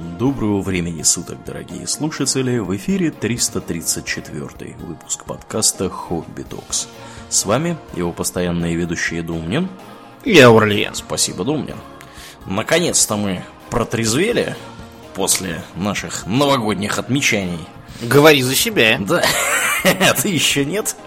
[0.00, 2.56] Доброго времени суток, дорогие слушатели!
[2.56, 6.88] В эфире 334 выпуск подкаста «Хобби Токс».
[7.28, 9.68] С вами его постоянные ведущие Думнин.
[10.24, 10.94] Я Аурлиен.
[10.94, 11.76] Спасибо, Думнин.
[12.46, 14.54] Наконец-то мы протрезвели
[15.12, 17.60] после наших новогодних отмечаний.
[18.00, 18.96] Говори за себя.
[19.00, 19.22] Да,
[20.22, 20.96] ты еще нет.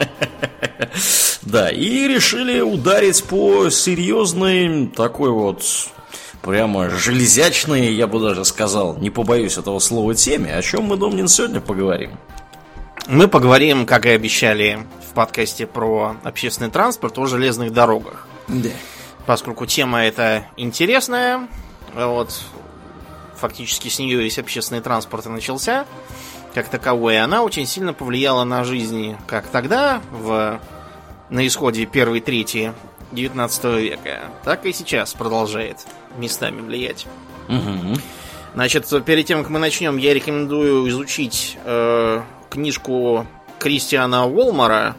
[1.42, 5.64] Да, и решили ударить по серьезной такой вот
[6.44, 10.54] прямо железячные, я бы даже сказал, не побоюсь этого слова, теме.
[10.54, 12.12] О чем мы, Домнин, сегодня поговорим?
[13.08, 18.28] Мы поговорим, как и обещали в подкасте про общественный транспорт, о железных дорогах.
[18.48, 18.70] Да.
[19.26, 21.48] Поскольку тема эта интересная,
[21.96, 22.38] вот
[23.38, 25.86] фактически с нее весь общественный транспорт и начался,
[26.54, 30.60] как таковой, она очень сильно повлияла на жизнь как тогда, в,
[31.30, 32.74] на исходе первой трети
[33.14, 35.78] 19 века, так и сейчас продолжает
[36.18, 37.08] местами влиять.
[37.48, 38.00] Угу.
[38.54, 43.26] Значит, перед тем, как мы начнем, я рекомендую изучить э, книжку
[43.60, 44.96] Кристиана Уолмара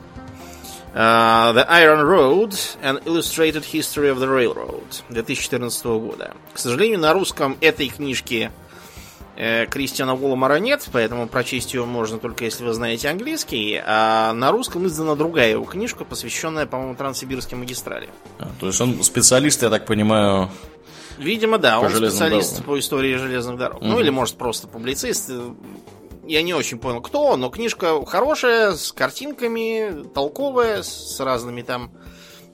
[0.92, 2.50] э, The Iron Road
[2.82, 6.34] An Illustrated History of the Railroad 2014 года.
[6.52, 8.50] К сожалению, на русском этой книжки
[9.36, 14.50] э, Кристиана Уолмара нет, поэтому прочесть ее можно только если вы знаете английский, а на
[14.52, 18.08] русском издана другая его книжка, посвященная, по-моему, Транссибирской магистрали.
[18.38, 20.50] А, то есть он специалист, я так понимаю,
[21.16, 22.66] Видимо, да, По он специалист дорогам.
[22.74, 23.80] по истории железных дорог.
[23.82, 24.00] Ну Мгм.
[24.00, 25.30] или, может, просто публицист.
[26.26, 31.92] Я не очень понял, кто он, но книжка хорошая, с картинками, толковая, с разными там.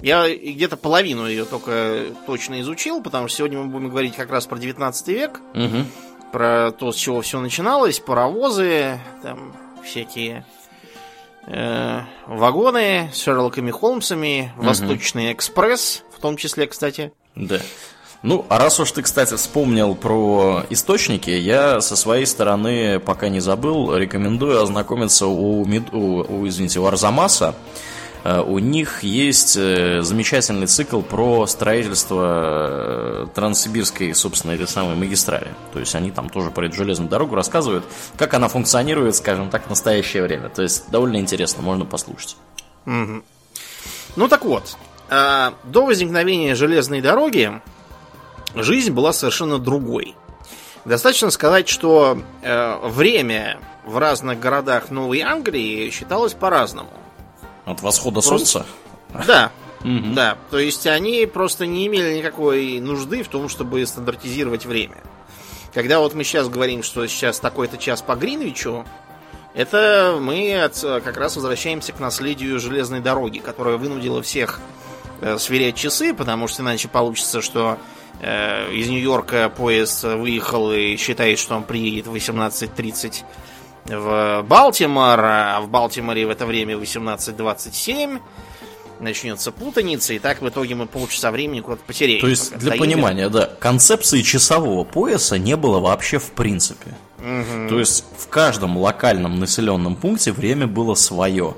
[0.02, 4.46] Я где-то половину ее только точно изучил, потому что сегодня мы будем говорить как раз
[4.46, 5.86] про 19 век, Мгм.
[6.32, 10.44] Про то, с чего все начиналось, паровозы, там всякие
[11.46, 17.12] э, вагоны с Шерлоками Холмсами, Восточный экспресс, в том числе, кстати.
[17.34, 17.60] Да.
[18.22, 23.40] Ну, а раз уж ты, кстати, вспомнил про источники, я со своей стороны, пока не
[23.40, 27.54] забыл, рекомендую ознакомиться у, у, у, извините, у Арзамаса.
[27.54, 27.89] Э,
[28.24, 35.48] У них есть э, замечательный цикл про строительство э, Транссибирской, собственно, этой самой магистрали.
[35.72, 37.84] То есть они там тоже про эту железную дорогу рассказывают,
[38.18, 40.50] как она функционирует, скажем так, в настоящее время.
[40.50, 42.36] То есть довольно интересно, можно послушать.
[42.84, 43.24] Мгм.
[44.16, 44.76] Ну так вот,
[45.08, 47.60] до возникновения железной дороги
[48.54, 50.14] жизнь была совершенно другой.
[50.84, 56.90] Достаточно сказать, что э, время в разных городах Новой Англии считалось по-разному.
[57.70, 58.66] От восхода Просто- солнца.
[59.26, 59.50] Да,
[59.82, 60.14] Мгм.
[60.14, 60.36] да.
[60.50, 64.96] То есть они просто не имели никакой нужды в том, чтобы стандартизировать время.
[65.74, 68.84] Когда вот мы сейчас говорим, что сейчас такой-то час по Гринвичу,
[69.54, 74.60] это мы от- как раз возвращаемся к наследию железной дороги, которая вынудила всех
[75.22, 77.78] э, сверять часы, потому что иначе получится, что
[78.22, 83.24] э, из Нью-Йорка поезд выехал и считает, что он приедет в 18.30
[83.86, 88.20] в Балтимор, а в Балтиморе в это время 18.27
[89.00, 92.20] начнется путаница, и так в итоге мы полчаса времени куда-то потеряем.
[92.20, 92.78] То есть, для доедем.
[92.78, 96.94] понимания, да, концепции часового пояса не было вообще в принципе.
[97.20, 97.68] Мгм.
[97.68, 101.54] То есть в каждом локальном населенном пункте время было свое.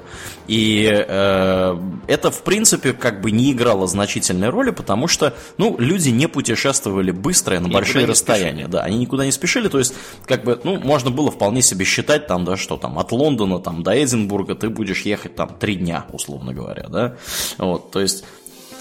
[0.49, 1.79] И э,
[2.09, 7.13] это, в принципе, как бы не играло значительной роли, потому что, ну, люди не путешествовали
[7.13, 8.67] быстро и на большие расстояния.
[8.67, 9.69] Да, они никуда не спешили.
[9.69, 9.95] То есть,
[10.27, 13.83] как бы, ну, можно было вполне себе считать, там, да, что там от Лондона там,
[13.83, 17.17] до Эдинбурга ты будешь ехать там три дня, условно говоря, да.
[17.59, 18.25] Вот, то есть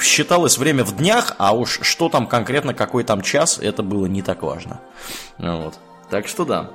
[0.02, 4.22] считалось время в днях, а уж что там конкретно, какой там час, это было не
[4.22, 4.82] так важно.
[5.38, 5.76] Вот.
[6.12, 6.70] Так что да.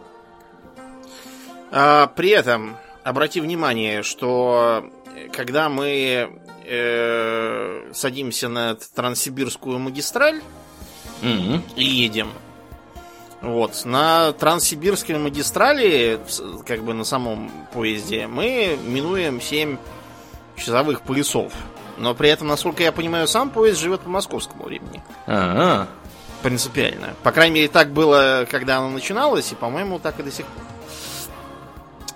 [1.71, 10.41] А, при этом обрати внимание, что э, когда мы э, садимся на Транссибирскую магистраль
[11.23, 11.63] Мгм.
[11.77, 12.31] и едем,
[13.43, 16.19] вот, на Транссибирской магистрали,
[16.67, 19.77] как бы на самом поезде, мы минуем 7
[20.57, 21.53] часовых поясов.
[21.99, 25.03] Но при этом, насколько я понимаю, сам поезд живет по московскому времени.
[25.27, 25.89] Ага.
[26.47, 27.17] Принципиально.
[27.25, 30.65] По крайней мере, так было, когда оно начиналось, и, по-моему, так и до сих пор.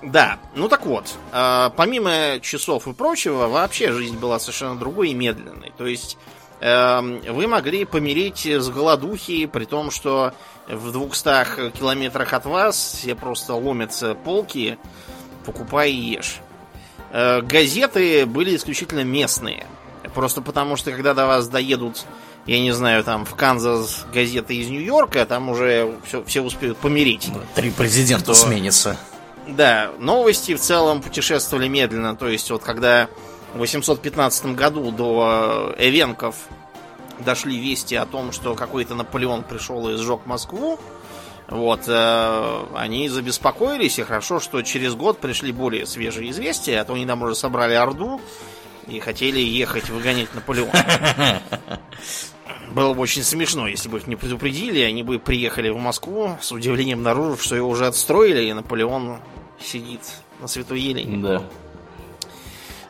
[0.03, 5.15] Да, ну так вот, а, помимо часов и прочего, вообще жизнь была совершенно другой и
[5.15, 5.73] медленной.
[5.77, 6.17] То есть
[6.61, 10.33] эм, вы могли помереть с голодухи, при том, что
[10.69, 14.79] в 200 километрах от вас все просто ломятся полки,
[15.45, 16.37] покупай и ешь.
[17.11, 19.67] Э, газеты были исключительно местные.
[20.15, 22.05] Просто потому, что когда до вас доедут,
[22.51, 27.31] я не знаю, там в Канзас газеты из Нью-Йорка, там уже все, все успеют помереть.
[27.55, 28.47] Три президента Что?
[28.47, 28.97] сменится.
[29.47, 32.17] Да, новости в целом путешествовали медленно.
[32.17, 33.07] То есть, вот когда
[33.55, 36.35] в 815 году до Эвенков
[37.21, 40.81] дошли вести о том, что какой-то Наполеон пришел и сжег Москву,
[41.47, 46.95] Вот, э, они забеспокоились, и хорошо, что через год пришли более свежие известия, а то
[46.95, 48.21] они там уже собрали Орду
[48.89, 51.43] и хотели ехать выгонять Наполеона.
[52.75, 56.53] Было бы очень смешно, если бы их не предупредили, они бы приехали в Москву с
[56.53, 59.19] удивлением наружу, что его уже отстроили, и Наполеон
[59.61, 60.01] сидит
[60.41, 61.17] на Святой Елене.
[61.19, 61.43] Да.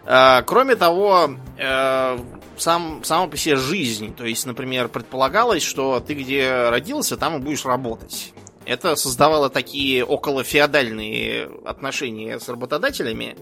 [0.04, 2.18] А, кроме того, э,
[2.56, 4.14] сам, сама по себе жизнь.
[4.14, 8.32] То есть, например, предполагалось, что ты где родился, там и будешь работать.
[8.66, 13.36] Это создавало такие околофеодальные отношения с работодателями,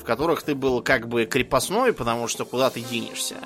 [0.00, 3.36] в которых ты был как бы крепостной, потому что куда ты денешься.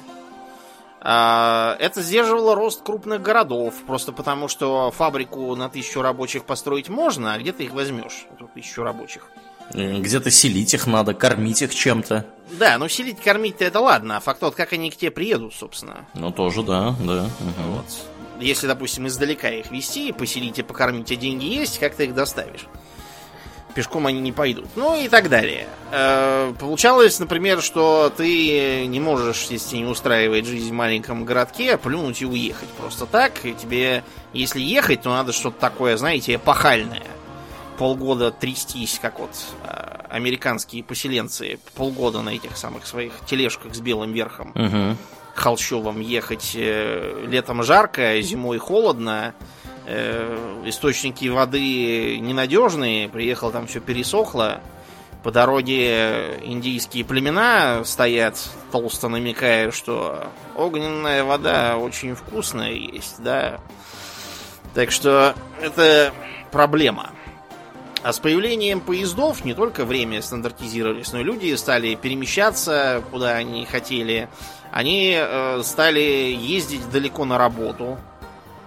[1.05, 7.35] А, это сдерживало рост крупных городов, просто потому что фабрику на тысячу рабочих построить можно,
[7.35, 9.27] а где ты их возьмешь, эту тысячу рабочих?
[9.75, 12.27] Где-то селить их надо, кормить их чем-то.
[12.53, 16.07] Да, ну селить, кормить-то это ладно, а факт тот, как они к тебе приедут, собственно.
[16.15, 17.25] Ну, тоже, да, да.
[17.25, 17.73] Угу.
[17.75, 17.87] Вот.
[18.39, 22.67] Если, допустим, издалека их вести, поселить и покормить, а деньги есть, как ты их доставишь?
[23.75, 24.67] Пешком они не пойдут.
[24.77, 25.67] Ну и так далее.
[25.91, 32.23] Э, получалось, например, что ты не можешь, если не устраивает жизнь в маленьком городке, плюнуть
[32.23, 33.45] и уехать просто так.
[33.45, 37.07] И тебе, если ехать, то надо что-то такое, знаете, эпохальное
[37.79, 39.31] полгода трястись, как вот
[39.65, 44.97] э, американские поселенцы, полгода на этих самых своих тележках с белым верхом, угу.
[45.35, 46.53] холщовым ехать.
[46.55, 49.35] Э, летом жарко, зимой холодно,
[49.87, 54.61] э, источники воды ненадежные, приехал там все пересохло.
[55.23, 58.37] По дороге индийские племена стоят,
[58.73, 60.27] толсто намекая, что
[60.57, 63.61] огненная вода очень вкусная есть, да.
[64.75, 66.13] Так что это
[66.51, 67.11] проблема.
[68.03, 73.65] А с появлением поездов не только время стандартизировались, но и люди стали перемещаться, куда они
[73.65, 74.29] хотели.
[74.73, 77.99] Они э, стали ездить далеко на работу.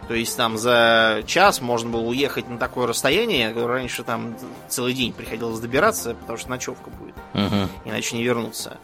[0.08, 4.38] То есть там за час можно было уехать на такое расстояние, раньше там
[4.70, 7.16] целый день приходилось добираться, потому что ночевка будет.
[7.34, 7.70] Угу.
[7.86, 8.78] Иначе не вернуться.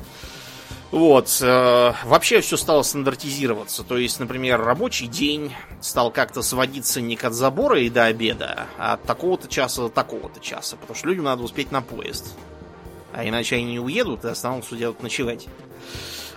[0.91, 1.39] Вот.
[1.41, 3.83] Э, вообще все стало стандартизироваться.
[3.83, 8.67] То есть, например, рабочий день стал как-то сводиться не к от забора и до обеда,
[8.77, 10.75] а от такого-то часа до такого-то часа.
[10.75, 12.35] Потому что людям надо успеть на поезд.
[13.13, 15.47] А иначе они не уедут и останутся где-то ночевать.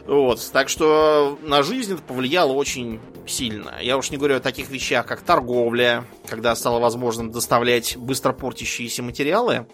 [0.07, 0.51] Вот.
[0.53, 3.75] Так что на жизнь это повлияло очень сильно.
[3.81, 9.03] Я уж не говорю о таких вещах, как торговля, когда стало возможным доставлять быстро портящиеся
[9.03, 9.67] материалы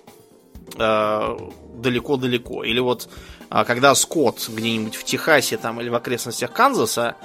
[0.78, 1.38] э,
[1.74, 2.62] далеко-далеко.
[2.64, 3.08] Или вот
[3.50, 7.16] а когда скот где-нибудь в Техасе там, или в окрестностях Канзаса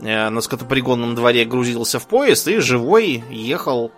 [0.00, 3.92] э, на скотопригонном дворе грузился в поезд и живой ехал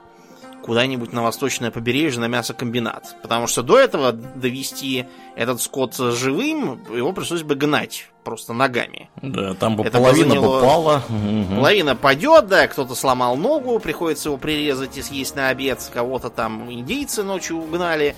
[0.71, 3.17] куда-нибудь на восточное побережье на мясокомбинат.
[3.23, 9.11] Потому что до этого довести этот скот живым, его пришлось бы гнать просто ногами.
[9.21, 11.03] Да, там бы Это половина бы, бы пала.
[11.57, 16.73] Половина падет, да, кто-то сломал ногу, приходится его прирезать и съесть на обед, кого-то там
[16.73, 18.15] индейцы ночью угнали.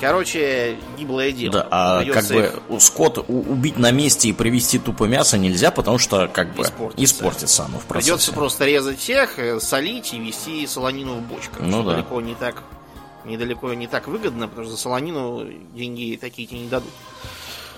[0.00, 1.52] Короче, гиблое дело.
[1.52, 2.62] Да, а как их...
[2.68, 7.04] бы скот убить на месте и привезти тупо мясо нельзя, потому что как бы испортится,
[7.04, 8.12] испортится оно в процессе.
[8.12, 11.60] Придется просто резать всех, э, солить и вести солонину в бочках.
[11.60, 11.92] Ну да.
[11.92, 12.62] Далеко не так,
[13.26, 16.90] недалеко не так выгодно, потому что за солонину деньги такие тебе не дадут.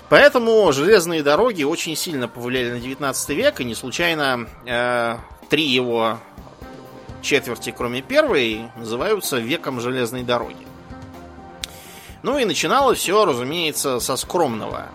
[0.07, 5.17] Поэтому железные дороги очень сильно повлияли на 19 век, и не случайно э,
[5.49, 6.19] три его
[7.21, 10.67] четверти, кроме первой, называются веком железной дороги.
[12.23, 14.87] Ну и начиналось все, разумеется, со скромного.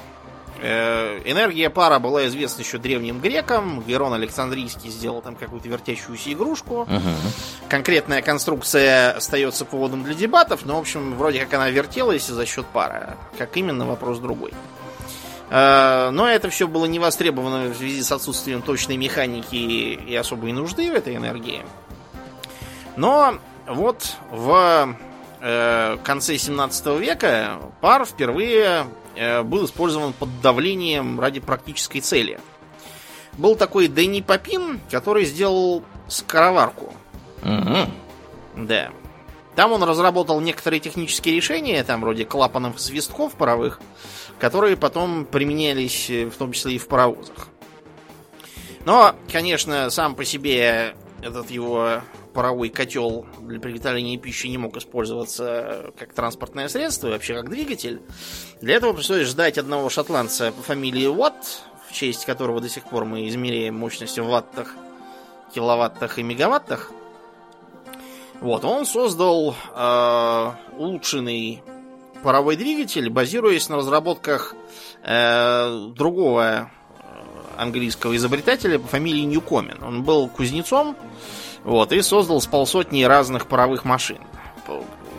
[0.60, 3.82] Э, энергия пара была известна еще древним грекам.
[3.86, 6.80] Герон Александрийский сделал там какую-то вертящуюся игрушку.
[6.80, 7.68] Угу.
[7.68, 12.66] Конкретная конструкция остается поводом для дебатов, но, в общем, вроде как она вертелась за счет
[12.66, 13.16] пара.
[13.36, 14.52] Как именно, вопрос другой.
[15.50, 20.52] Э, но это все было не востребовано в связи с отсутствием точной механики и особой
[20.52, 21.62] нужды в этой энергии.
[22.96, 24.96] Но вот в
[25.40, 32.40] э, конце 17 века пар впервые э, был использован под давлением ради практической цели.
[33.36, 36.92] Был такой Дэнни Попин, который сделал скороварку.
[37.42, 38.66] Угу.
[38.66, 38.90] Да.
[39.54, 43.80] Там он разработал некоторые технические решения, там вроде клапанов свистков паровых,
[44.38, 47.48] которые потом применялись в том числе и в паровозах.
[48.84, 52.00] Но, конечно, сам по себе этот его
[52.38, 58.00] паровой котел для приготовления пищи не мог использоваться как транспортное средство и вообще как двигатель.
[58.60, 63.06] Для этого пришлось ждать одного шотландца по фамилии Уатт, в честь которого до сих пор
[63.06, 64.76] мы измеряем мощность в ваттах,
[65.52, 66.92] киловаттах и мегаваттах.
[68.40, 71.60] Вот, он создал э, улучшенный
[72.22, 74.54] паровой двигатель, базируясь на разработках
[75.02, 77.04] э, другого э,
[77.56, 79.82] английского изобретателя по фамилии Ньюкомен.
[79.82, 80.94] Он был кузнецом,
[81.64, 84.18] Вот, и создал с полсотни разных паровых машин.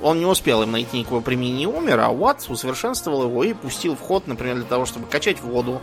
[0.02, 3.96] Он не успел им найти никакого применения и умер, а Уатт усовершенствовал его и пустил
[3.96, 5.82] в ход, например, для того, чтобы качать воду,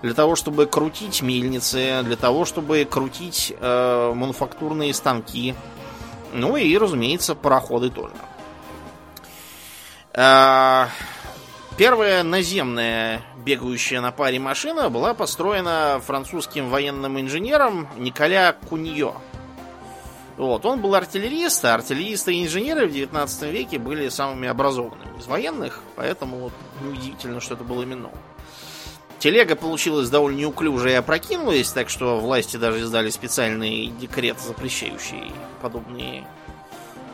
[0.00, 5.54] для того, чтобы крутить мельницы, для того, чтобы крутить э, мануфактурные станки.
[6.32, 8.14] Ну и, разумеется, пароходы тоже.
[10.14, 10.86] Э,
[11.76, 19.14] первая наземная бегающая на паре машина была построена французским военным инженером Николя Куньо.
[20.36, 25.26] Вот, он был артиллерист, а артиллеристы и инженеры в 19 веке были самыми образованными из
[25.26, 28.14] военных, поэтому вот неудивительно, что это был именно он.
[29.22, 36.26] Телега получилась довольно неуклюжей и опрокинулась, так что власти даже издали специальный декрет, запрещающий подобные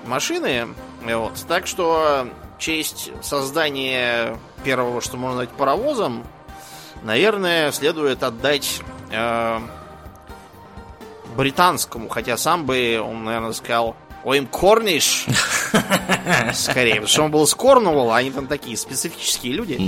[0.06, 0.68] машины.
[1.04, 1.34] Вот.
[1.46, 2.26] Так что
[2.58, 6.24] честь создания первого, что можно назвать паровозом,
[7.02, 9.60] наверное, следует отдать э,
[11.38, 15.26] британскому, хотя сам бы он, наверное, сказал Ой, им Корниш.
[16.52, 19.78] Скорее, потому что он был с Корнуолла, они там такие специфические люди.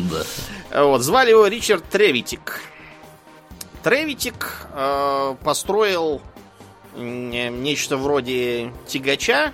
[0.71, 0.85] Да.
[0.85, 2.61] Вот, звали его Ричард Тревитик.
[3.83, 6.23] Тревитик э, построил
[6.97, 9.53] нечто вроде тягача,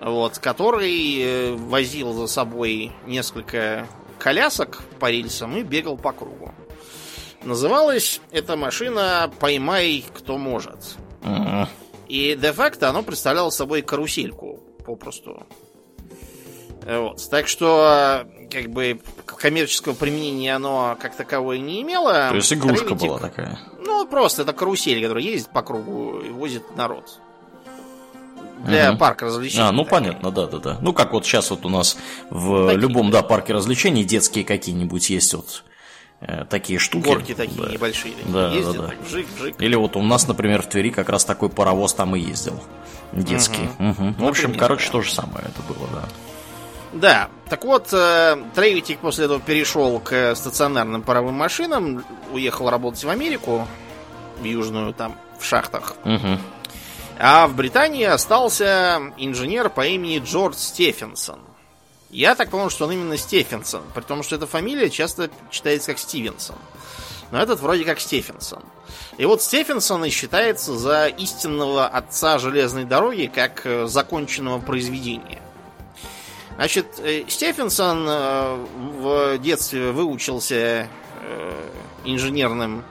[0.00, 3.86] вот, который э, возил за собой несколько
[4.18, 6.54] колясок по рельсам и бегал по кругу.
[7.44, 10.96] Называлась эта машина «Поймай, кто может».
[12.08, 15.46] И де-факто оно представляло собой карусельку, попросту.
[16.84, 17.30] Вот.
[17.30, 22.28] Так что, как бы, коммерческого применения оно как таковое не имело.
[22.28, 23.58] То есть игрушка Тревитик, была такая.
[23.78, 27.20] Ну, просто это карусель, которая ездит по кругу и возит народ.
[28.66, 28.98] Для угу.
[28.98, 29.64] парка развлечений.
[29.64, 29.90] А, ну такие.
[29.90, 30.78] понятно, да, да, да.
[30.82, 31.96] Ну, как вот сейчас вот у нас
[32.30, 32.80] в такие.
[32.80, 35.71] любом, да, парке развлечений детские какие-нибудь есть вот Э,
[36.48, 37.04] такие штуки.
[37.04, 37.72] Горки такие да.
[37.72, 38.14] небольшие.
[38.14, 38.88] Такие да, ездят, да, да.
[38.88, 39.60] Так, вжик, вжик.
[39.60, 42.62] Или вот у нас, например, в Твери как раз такой паровоз там и ездил.
[43.12, 43.68] Детский.
[43.78, 43.90] Угу.
[43.90, 44.24] Угу.
[44.24, 44.92] В общем, короче, да.
[44.92, 46.08] то же самое это было, да.
[46.92, 53.08] Да, так вот, э, Трейвитик после этого перешел к стационарным паровым машинам, уехал работать в
[53.08, 53.66] Америку,
[54.40, 55.94] в Южную, там, в шахтах.
[56.04, 56.38] Угу.
[57.18, 61.38] А в Британии остался инженер по имени Джордж Стефенсон.
[62.12, 65.98] Я так понял, что он именно Стефенсон, при том, что эта фамилия часто читается как
[65.98, 66.56] Стивенсон.
[67.30, 68.62] Но этот вроде как Стефенсон.
[69.16, 75.40] И вот Стефенсон и считается за истинного отца железной дороги как э, законченного произведения.
[76.56, 78.66] Значит, э, Стефенсон э,
[78.98, 80.88] в детстве выучился
[82.04, 82.84] инженерным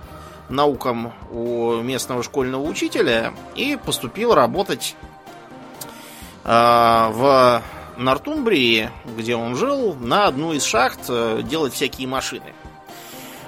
[0.49, 4.95] наукам у местного школьного учителя и поступил работать
[6.45, 7.61] в
[8.01, 12.53] Нортумбрии, где он жил, на одну из шахт э, делать всякие машины.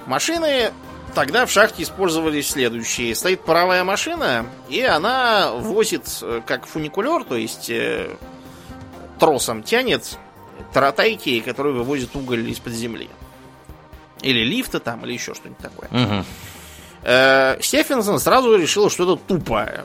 [0.05, 0.72] Машины
[1.15, 3.15] тогда в шахте использовались следующие.
[3.15, 8.15] Стоит паровая машина, и она возит э, как фуникулер, то есть э,
[9.19, 10.17] тросом тянет
[10.72, 13.10] таратайки, которые вывозят уголь из-под земли.
[14.22, 15.89] Или лифты там, или еще что-нибудь такое.
[15.89, 16.25] Угу.
[17.62, 19.83] Стефенсон сразу решил, что это тупо.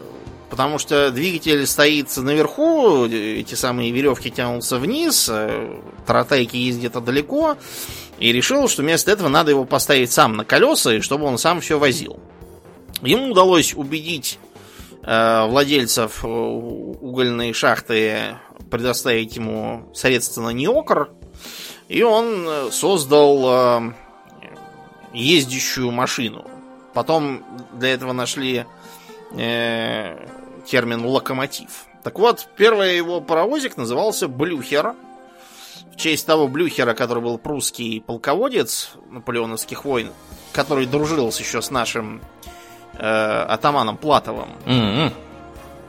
[0.51, 7.57] Потому что двигатель стоит наверху, эти самые веревки тянутся вниз, э, таратайки есть где-то далеко,
[8.19, 11.61] и решил, что вместо этого надо его поставить сам на колеса, и чтобы он сам
[11.61, 12.19] все возил.
[13.03, 14.39] Ему удалось убедить
[15.03, 18.37] э, владельцев э, угольной шахты
[18.71, 19.93] предоставить ему
[20.37, 21.11] на неокр,
[21.89, 23.93] и он э, создал э,
[25.13, 26.47] ездящую машину.
[26.95, 28.65] Потом для этого нашли
[30.71, 31.87] термин локомотив.
[32.03, 34.95] Так вот, первый его паровозик назывался Блюхер.
[35.93, 40.13] В честь того Блюхера, который был прусский полководец наполеоновских войн,
[40.53, 42.21] который дружил еще с нашим
[42.95, 43.05] э,
[43.49, 44.51] атаманом Платовым.
[44.65, 45.13] Mm-hmm.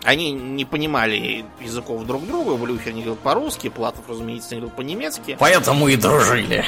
[0.03, 2.55] Они не понимали языков друг друга.
[2.55, 5.35] Блюхер не говорил по-русски, Платов, разумеется, не говорил по-немецки.
[5.39, 6.65] Поэтому и дружили.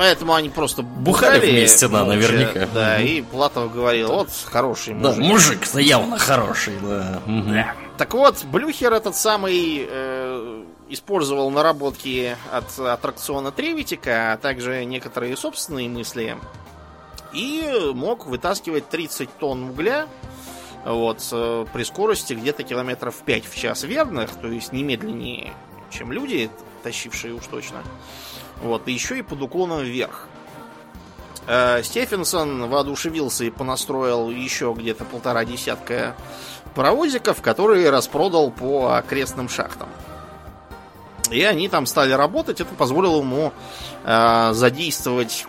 [0.00, 2.66] Поэтому они просто бухали, бухали вместе, да, молча, наверняка.
[2.72, 3.02] Да, угу.
[3.06, 5.18] и Платов говорил, вот хороший мужик.
[5.18, 7.20] Да, мужик-то явно хороший, да.
[7.26, 7.42] Угу.
[7.52, 7.74] да.
[7.98, 15.90] Так вот, Блюхер этот самый э, использовал наработки от аттракциона Тревитика, а также некоторые собственные
[15.90, 16.38] мысли.
[17.34, 20.06] И мог вытаскивать 30 тонн угля
[20.86, 25.52] вот, э, при скорости где-то километров 5 в час верных, то есть не медленнее,
[25.90, 26.48] чем люди,
[26.82, 27.82] тащившие уж точно.
[28.62, 30.28] Вот, и еще и под уклоном вверх.
[31.46, 36.14] Э, Стефенсон воодушевился и понастроил еще где-то полтора десятка
[36.74, 39.88] паровозиков, которые распродал по окрестным шахтам.
[41.30, 43.52] И они там стали работать, это позволило ему
[44.04, 45.46] э, задействовать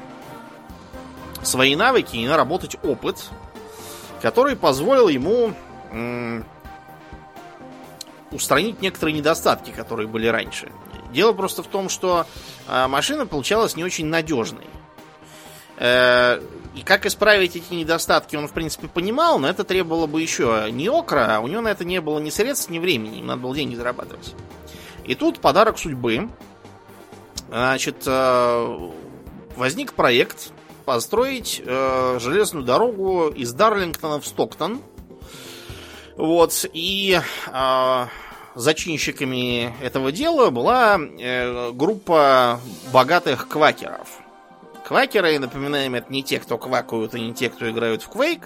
[1.44, 3.30] свои навыки и наработать опыт,
[4.22, 5.54] который позволил ему
[8.32, 10.72] устранить некоторые недостатки, которые были раньше.
[11.12, 12.26] Дело просто в том, что
[12.68, 14.68] э, машина получалась не очень надежной.
[15.78, 16.42] Э,
[16.76, 20.90] и как исправить эти недостатки, он, в принципе, понимал, но это требовало бы еще не
[20.90, 23.56] окра, а у него на это не было ни средств, ни времени, им надо было
[23.56, 24.36] деньги зарабатывать.
[25.04, 26.30] И тут подарок судьбы.
[27.50, 28.90] Значит, э,
[29.58, 30.52] возник проект
[30.86, 34.82] построить э, железную дорогу из Дарлингтона в Стоктон.
[36.16, 38.06] Вот, и э,
[38.56, 42.60] зачинщиками этого дела была э, группа
[42.92, 44.08] богатых квакеров.
[44.86, 48.44] Квакеры, напоминаем, это не те, кто квакают, и не те, кто играют в Quake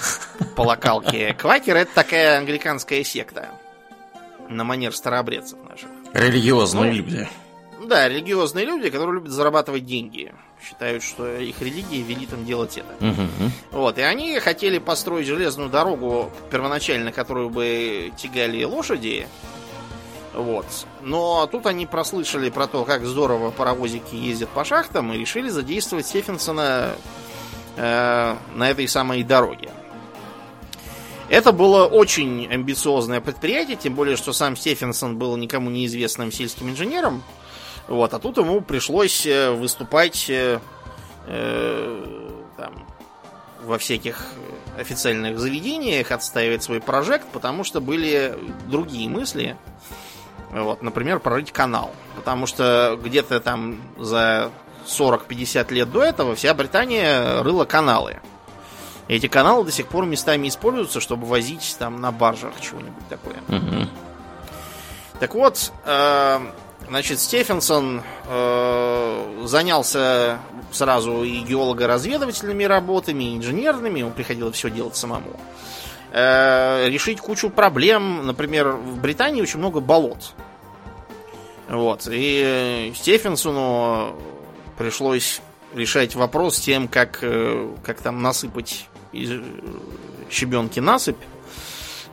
[0.56, 1.34] по локалке.
[1.34, 3.48] Квакеры это такая англиканская секта.
[4.48, 5.88] На манер старообрядцев наших.
[6.12, 7.28] Религиозные ну, люди.
[7.84, 10.32] Да, религиозные люди, которые любят зарабатывать деньги.
[10.62, 13.06] Считают, что их религия велит им делать это.
[13.06, 13.50] Угу.
[13.72, 19.26] Вот, и они хотели построить железную дорогу, первоначально которую бы тягали лошади.
[20.34, 20.66] Вот.
[21.02, 26.06] Но тут они прослышали про то, как здорово паровозики ездят по шахтам, и решили задействовать
[26.06, 26.94] Стефенсона
[27.76, 29.70] э, на этой самой дороге.
[31.28, 37.22] Это было очень амбициозное предприятие, тем более, что сам Стефенсон был никому неизвестным сельским инженером.
[37.88, 40.60] Вот, а тут ему пришлось э, выступать э,
[41.26, 42.86] э, там,
[43.64, 44.26] во всяких
[44.78, 49.56] официальных заведениях, отстаивать свой прожект, потому что были другие мысли.
[50.50, 51.90] Вот, например, прорыть канал.
[52.14, 54.50] Потому что где-то там за
[54.86, 58.20] 40-50 лет до этого вся Британия рыла каналы.
[59.08, 63.36] Эти каналы до сих пор местами используются, чтобы возить там на баржах чего-нибудь такое.
[63.48, 63.88] Угу.
[65.20, 66.40] Так вот, э,
[66.88, 70.38] Значит, Стефенсон э, занялся
[70.72, 75.38] сразу и геолого-разведывательными работами, и инженерными, ему приходилось все делать самому.
[76.12, 80.32] Э, решить кучу проблем, например, в Британии очень много болот.
[81.68, 84.18] Вот, и Стефенсону
[84.78, 85.42] пришлось
[85.74, 89.30] решать вопрос с тем, как, э, как там насыпать из
[90.30, 91.18] щебенки насыпь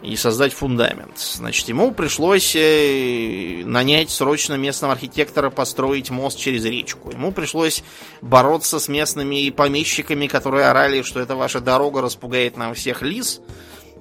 [0.01, 1.17] и создать фундамент.
[1.17, 7.11] Значит, ему пришлось э, нанять срочно местного архитектора построить мост через речку.
[7.11, 7.83] Ему пришлось
[8.21, 13.41] бороться с местными помещиками, которые орали, что эта ваша дорога распугает нам всех лис.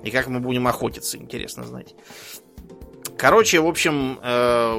[0.03, 1.95] И как мы будем охотиться, интересно знать.
[3.17, 4.75] Короче, в общем, э,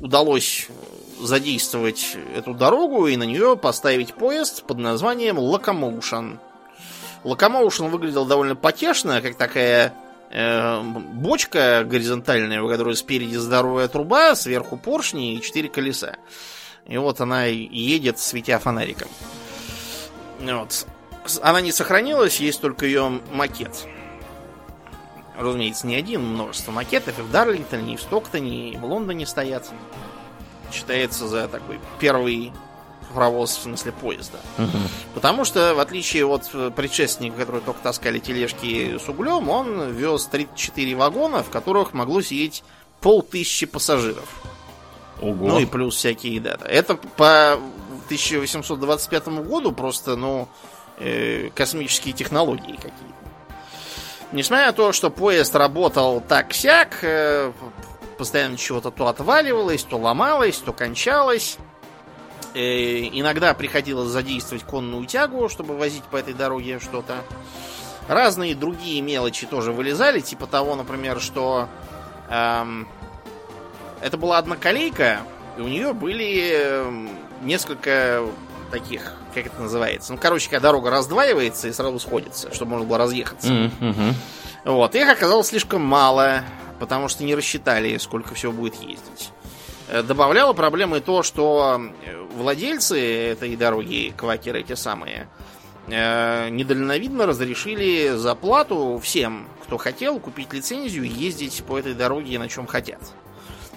[0.00, 0.68] удалось
[1.20, 6.38] задействовать эту дорогу и на нее поставить поезд под названием Locomotion.
[7.24, 9.94] Locomotion выглядел довольно потешно, как такая
[10.32, 16.16] бочка горизонтальная, у которой спереди здоровая труба, сверху поршни и четыре колеса.
[16.86, 19.08] И вот она едет, светя фонариком.
[20.40, 20.86] Вот.
[21.42, 23.86] Она не сохранилась, есть только ее макет.
[25.38, 29.70] Разумеется, не один, множество макетов и в Дарлингтоне, и в Стоктоне, и в Лондоне стоят.
[30.72, 32.52] Считается за такой первый
[33.12, 34.38] паровоз, в смысле поезда.
[34.58, 34.78] Угу.
[35.14, 40.94] Потому что, в отличие от предшественника, которые только таскали тележки с углем, он вез 34
[40.96, 42.64] вагона, в которых могло сидеть
[43.00, 44.28] полтысячи пассажиров.
[45.20, 45.48] Ого.
[45.48, 46.64] Ну и плюс всякие даты.
[46.66, 47.58] Это по
[48.06, 50.48] 1825 году просто, ну,
[50.98, 53.22] э, космические технологии какие-то.
[54.32, 57.52] Несмотря на то, что поезд работал так-сяк, э,
[58.16, 61.58] постоянно чего-то то отваливалось, то ломалось, то кончалось.
[62.54, 67.16] Э, иногда приходилось задействовать конную тягу, чтобы возить по этой дороге что-то.
[68.08, 71.68] Разные другие мелочи тоже вылезали, типа того, например, что
[72.28, 72.88] эм,
[74.00, 75.20] это была одна колейка,
[75.56, 77.10] и у нее были эм,
[77.42, 78.22] несколько
[78.72, 80.12] таких, как это называется.
[80.12, 83.48] Ну, короче, когда дорога раздваивается и сразу сходится, чтобы можно было разъехаться.
[83.48, 84.14] Mm-hmm.
[84.64, 86.42] Вот, их оказалось слишком мало,
[86.80, 89.30] потому что не рассчитали, сколько всего будет ездить.
[89.92, 92.98] Э, добавляло проблемы то, что э, владельцы
[93.32, 95.28] этой дороги, квакеры эти самые,
[95.86, 102.38] э, недальновидно разрешили за плату всем, кто хотел купить лицензию и ездить по этой дороге
[102.38, 103.02] на чем хотят.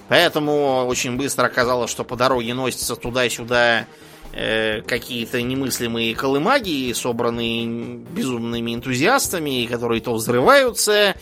[0.07, 3.85] Поэтому очень быстро оказалось, что по дороге носятся туда-сюда
[4.31, 7.65] какие-то немыслимые колымаги, собранные
[7.97, 11.15] безумными энтузиастами, которые то взрываются,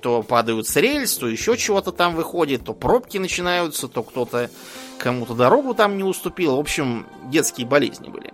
[0.00, 4.50] то падают с рельс, то еще чего-то там выходит, то пробки начинаются, то кто-то
[4.98, 6.56] кому-то дорогу там не уступил.
[6.56, 8.32] В общем, детские болезни были.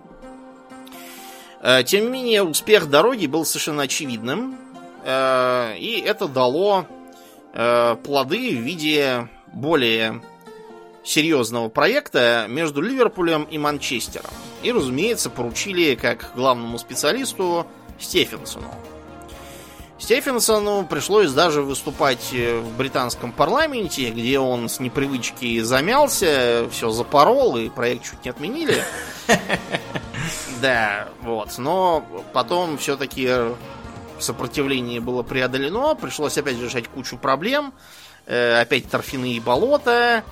[1.61, 4.57] Э, тем не менее, успех дороги был совершенно очевидным.
[5.03, 6.85] Э, и это дало
[7.53, 10.21] э, плоды в виде более
[11.03, 14.31] серьезного проекта между Ливерпулем и Манчестером.
[14.61, 17.65] И, разумеется, поручили как главному специалисту
[17.99, 18.69] Стефенсону.
[19.99, 27.57] Стефенсону пришлось даже выступать э, в британском парламенте, где он с непривычки замялся, все запорол,
[27.57, 28.83] и проект чуть не отменили.
[30.59, 31.55] Да, вот.
[31.59, 33.29] Но потом все-таки
[34.17, 37.73] сопротивление было преодолено, пришлось опять решать кучу проблем.
[38.25, 40.23] Э, опять торфяные болота,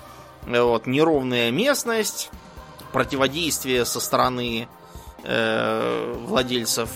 [0.47, 2.31] э, вот, неровная местность,
[2.91, 4.67] противодействие со стороны
[5.23, 6.89] владельцев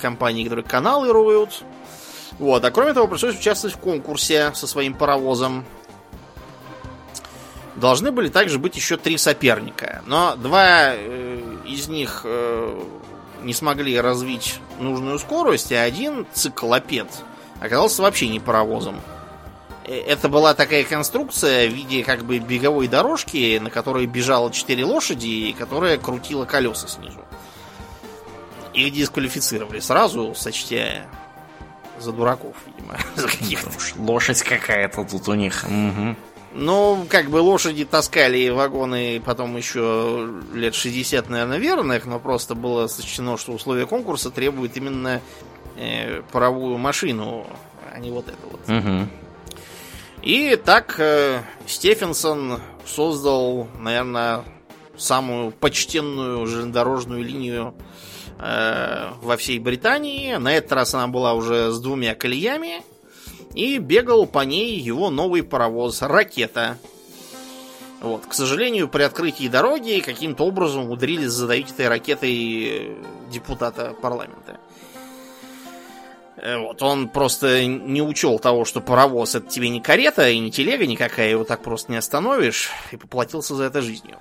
[0.00, 1.62] компаний, которые каналы роют.
[2.42, 2.64] Вот.
[2.64, 5.64] А кроме того, пришлось участвовать в конкурсе со своим паровозом.
[7.76, 10.02] Должны были также быть еще три соперника.
[10.06, 12.82] Но два э, из них э,
[13.44, 17.06] не смогли развить нужную скорость, а один циклопед
[17.60, 19.00] оказался вообще не паровозом.
[19.84, 24.84] Э, это была такая конструкция в виде как бы беговой дорожки, на которой бежало четыре
[24.84, 27.20] лошади, и которая крутила колеса снизу.
[28.74, 31.06] Их дисквалифицировали сразу, сочтя
[32.02, 33.70] за дураков, видимо, за каких-то.
[33.98, 35.64] Лошадь какая-то тут у них.
[35.64, 36.16] Угу.
[36.54, 42.88] Ну, как бы лошади таскали вагоны потом еще лет 60, наверное, верных, но просто было
[42.88, 45.22] сочтено, что условия конкурса требуют именно
[45.76, 47.46] э, паровую машину,
[47.90, 48.60] а не вот это вот.
[48.68, 49.08] Угу.
[50.22, 54.44] И так э, Стефенсон создал, наверное,
[54.96, 57.82] самую почтенную железнодорожную линию э,
[58.42, 60.34] во всей Британии.
[60.34, 62.82] На этот раз она была уже с двумя колеями
[63.54, 66.76] и бегал по ней его новый паровоз «Ракета».
[68.00, 68.26] Вот.
[68.26, 72.96] К сожалению, при открытии дороги каким-то образом умудрились задавить этой ракетой
[73.30, 74.58] депутата парламента.
[76.36, 80.50] Э, вот, он просто не учел того, что паровоз это тебе не карета и не
[80.50, 84.18] телега никакая, его так просто не остановишь, и поплатился за это жизнью.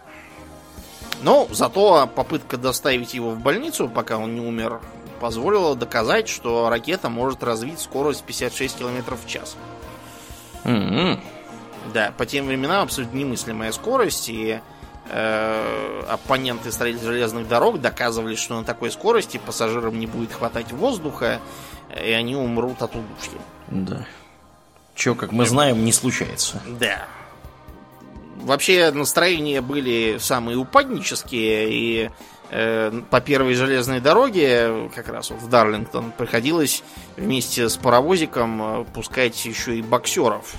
[1.22, 4.82] Но зато попытка доставить его в больницу, пока он не умер,
[5.20, 9.56] позволило доказать, что ракета может развить скорость 56 км в час.
[10.64, 11.20] Mm-hmm.
[11.94, 14.60] Да, по тем временам абсолютно немыслимая скорость, и
[15.10, 21.40] э, оппоненты строителей железных дорог доказывали, что на такой скорости пассажирам не будет хватать воздуха,
[22.04, 23.40] и они умрут от удушья.
[23.68, 24.06] Да.
[24.96, 26.62] Че, как мы знаем, не случается.
[26.80, 27.08] Да.
[28.42, 32.10] Вообще настроения были самые упаднические, и
[32.54, 36.84] Э, по первой железной дороге, как раз вот в Дарлингтон, приходилось
[37.16, 40.56] вместе с паровозиком э, пускать еще и боксеров.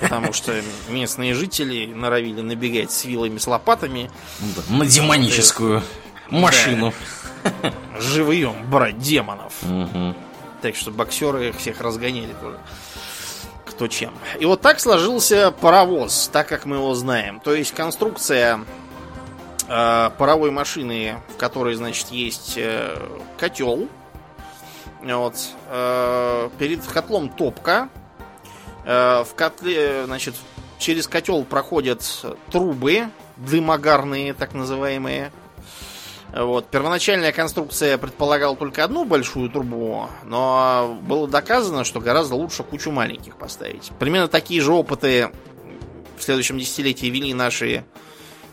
[0.00, 4.10] Потому что местные жители норовили набегать с вилами, с лопатами.
[4.70, 5.82] На демоническую
[6.30, 6.94] машину.
[7.44, 7.74] Да.
[8.00, 9.52] Живьем брать демонов.
[10.62, 12.58] Так что боксеры их всех разгоняли тоже
[13.72, 14.14] кто чем.
[14.38, 17.40] И вот так сложился паровоз, так как мы его знаем.
[17.40, 18.60] То есть конструкция
[19.68, 22.96] э, паровой машины, в которой, значит, есть э,
[23.38, 23.88] котел.
[25.02, 25.34] Вот.
[25.68, 27.88] Э, перед котлом топка.
[28.84, 30.34] Э, в котле, значит,
[30.78, 32.02] через котел проходят
[32.50, 35.32] трубы дымогарные, так называемые.
[36.34, 36.66] Вот.
[36.68, 43.36] Первоначальная конструкция предполагала только одну большую трубу, но было доказано, что гораздо лучше кучу маленьких
[43.36, 43.90] поставить.
[43.98, 45.30] Примерно такие же опыты
[46.16, 47.84] в следующем десятилетии вели наши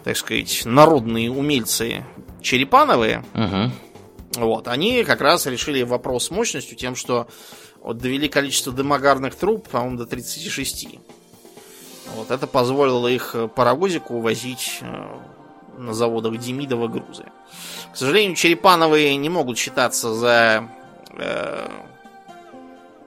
[0.03, 2.05] так сказать, народные умельцы
[2.41, 4.45] Черепановые, угу.
[4.45, 7.27] вот, они как раз решили вопрос с мощностью тем, что
[7.81, 10.99] вот довели количество дымогарных труб, по-моему, до 36.
[12.15, 15.17] Вот это позволило их паровозику возить э,
[15.79, 17.25] на заводах Демидова грузы.
[17.91, 20.67] К сожалению, Черепановые не могут считаться за
[21.17, 21.69] э,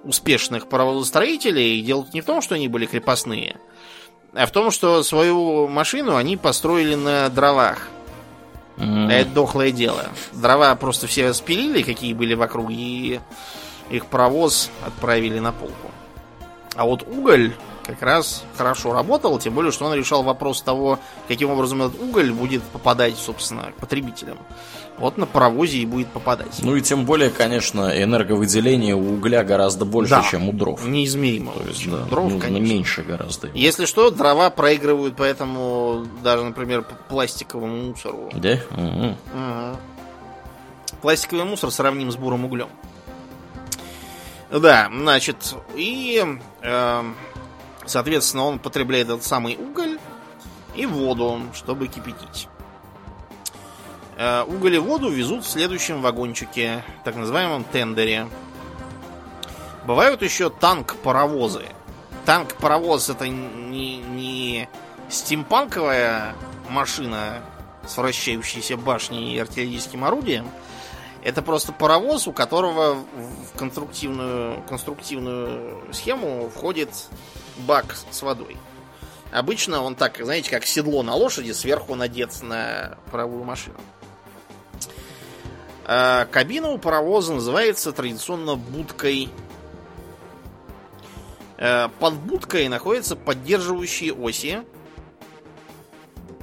[0.04, 1.78] успешных паровозостроителей.
[1.78, 3.56] И дело не в том, что они были крепостные,
[4.32, 7.88] а в том, что свою машину они построили на дровах.
[8.78, 9.10] Mm.
[9.10, 10.06] Это дохлое дело.
[10.32, 13.20] Дрова просто все спилили, какие были вокруг, и
[13.90, 15.90] их паровоз отправили на полку.
[16.74, 17.52] А вот уголь
[17.84, 22.32] как раз хорошо работал, тем более, что он решал вопрос того, каким образом этот уголь
[22.32, 24.38] будет попадать, собственно, к потребителям
[24.98, 26.60] вот на паровозе и будет попадать.
[26.62, 30.86] Ну и тем более, конечно, энерговыделение у угля гораздо больше, да, чем у дров.
[30.86, 31.52] Неизмеримо.
[31.52, 32.72] То есть, да, дров, нужно конечно.
[32.72, 33.48] меньше гораздо.
[33.54, 38.30] Если что, дрова проигрывают, поэтому даже, например, пластиковому мусору.
[38.34, 38.58] Да?
[38.70, 39.06] Угу.
[39.06, 39.76] Угу.
[41.02, 42.68] Пластиковый мусор сравним с бурым углем.
[44.52, 46.22] Да, значит, и,
[46.60, 47.12] э,
[47.86, 49.98] соответственно, он потребляет этот самый уголь
[50.74, 52.48] и воду, чтобы кипятить.
[54.18, 58.28] Э, уголь и воду везут в следующем вагончике, так называемом тендере.
[59.86, 61.64] Бывают еще танк-паровозы.
[62.26, 64.68] Танк-паровоз это не, не
[65.08, 66.34] стимпанковая
[66.68, 67.40] машина
[67.86, 70.46] с вращающейся башней и артиллерийским орудием.
[71.22, 76.90] Это просто паровоз, у которого в конструктивную, конструктивную схему входит
[77.58, 78.56] бак с водой.
[79.30, 83.78] Обычно он так, знаете, как седло на лошади, сверху надет на паровую машину.
[85.84, 89.30] А кабина у паровоза называется традиционно будкой.
[91.56, 94.62] А под будкой находятся поддерживающие оси.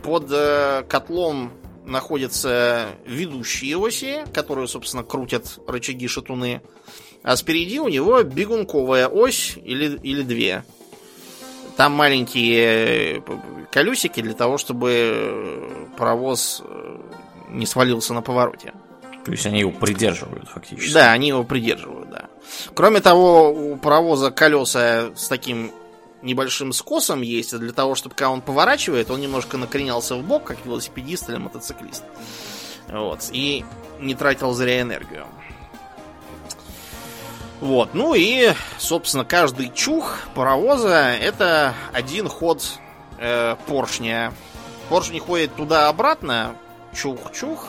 [0.03, 1.51] Под э, котлом
[1.89, 6.61] находятся ведущие оси, которые, собственно, крутят рычаги шатуны.
[7.23, 10.63] А спереди у него бегунковая ось или, или две.
[11.75, 13.21] Там маленькие э,
[13.71, 16.63] колесики для того, чтобы э, паровоз
[17.49, 18.73] не свалился на повороте.
[19.25, 20.93] То есть они его придерживают фактически.
[20.93, 22.29] Да, они его придерживают, да.
[22.73, 25.71] Кроме того, у паровоза колеса с таким
[26.21, 30.65] небольшим скосом есть, для того, чтобы когда он поворачивает, он немножко накренялся в бок, как
[30.65, 32.03] велосипедист или мотоциклист.
[32.87, 33.29] Вот.
[33.31, 33.65] И
[33.99, 35.25] не тратил зря энергию.
[37.61, 37.93] Вот.
[37.93, 42.63] Ну и, собственно, каждый чух паровоза это один ход
[43.17, 44.33] э, поршня.
[44.89, 46.55] Поршень ходит туда-обратно,
[46.93, 47.67] чух-чух.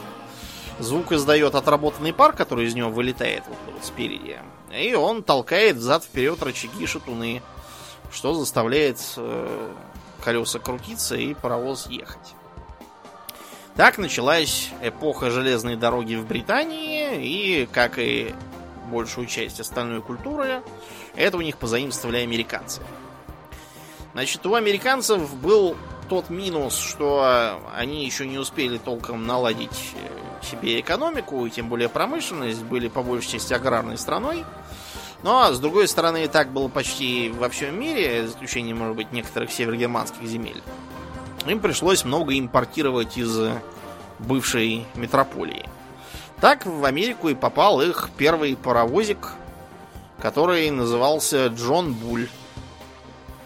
[0.79, 4.39] Звук издает отработанный пар, который из него вылетает вот, вот спереди.
[4.73, 7.43] И он толкает взад-вперед рычаги шатуны
[8.13, 9.73] что заставляет э,
[10.23, 12.35] колеса крутиться и паровоз ехать.
[13.77, 18.35] Так началась эпоха железной дороги в Британии, и, как и
[18.91, 20.63] большую часть остальной культуры,
[21.15, 22.83] это у них позаимствовали американцы.
[24.13, 25.77] Значит, у американцев был
[26.09, 31.89] тот минус, что они еще не успели толком наладить э, себе экономику, и тем более
[31.89, 34.45] промышленность, были по большей части аграрной страной.
[35.23, 39.53] Но, с другой стороны, так было почти во всем мире, за исключением, может быть, некоторых
[39.53, 40.63] севергерманских земель.
[41.47, 43.39] Им пришлось много импортировать из
[44.19, 45.69] бывшей метрополии.
[46.41, 49.33] Так в Америку и попал их первый паровозик,
[50.21, 52.29] который назывался Джон Буль.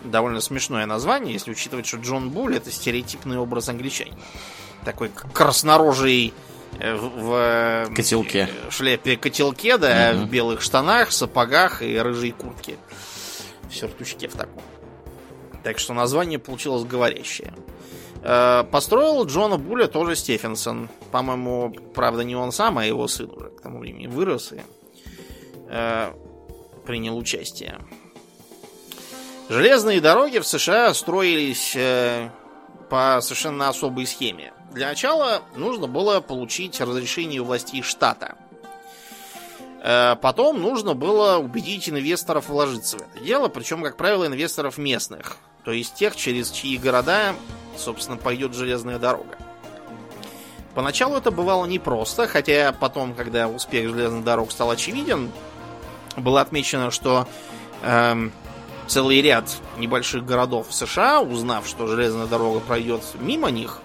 [0.05, 4.19] Довольно смешное название, если учитывать, что Джон Буль это стереотипный образ англичанина.
[4.85, 8.49] Такой краснорожий Э, в э, котелке.
[8.71, 10.25] шляпе котелке, да, угу.
[10.25, 12.77] в белых штанах, сапогах и рыжей куртке.
[13.69, 14.63] В сюртучке в таком.
[15.63, 17.55] Так что название получилось говорящее.
[18.23, 20.89] Э, построил Джона Буля тоже Стефенсон.
[21.11, 24.61] По-моему, правда, не он сам, а его сын уже к тому времени вырос и
[26.87, 27.81] принял участие.
[29.49, 31.77] Железные дороги в США строились
[32.91, 34.53] по совершенно особой схеме.
[34.75, 38.35] Для начала нужно было получить разрешение властей штата.
[39.85, 45.37] Э, потом нужно было убедить инвесторов вложиться в это дело, причем, как правило, инвесторов местных,
[45.65, 47.37] то есть тех, через чьи города,
[47.77, 49.39] собственно, пойдет железная дорога.
[50.75, 55.31] Поначалу это бывало непросто, хотя потом, когда успех железных дорог стал очевиден,
[56.17, 57.29] было отмечено, что
[57.83, 58.33] эм,
[58.89, 63.81] целый ряд небольших городов США, узнав, что железная дорога пройдет мимо них,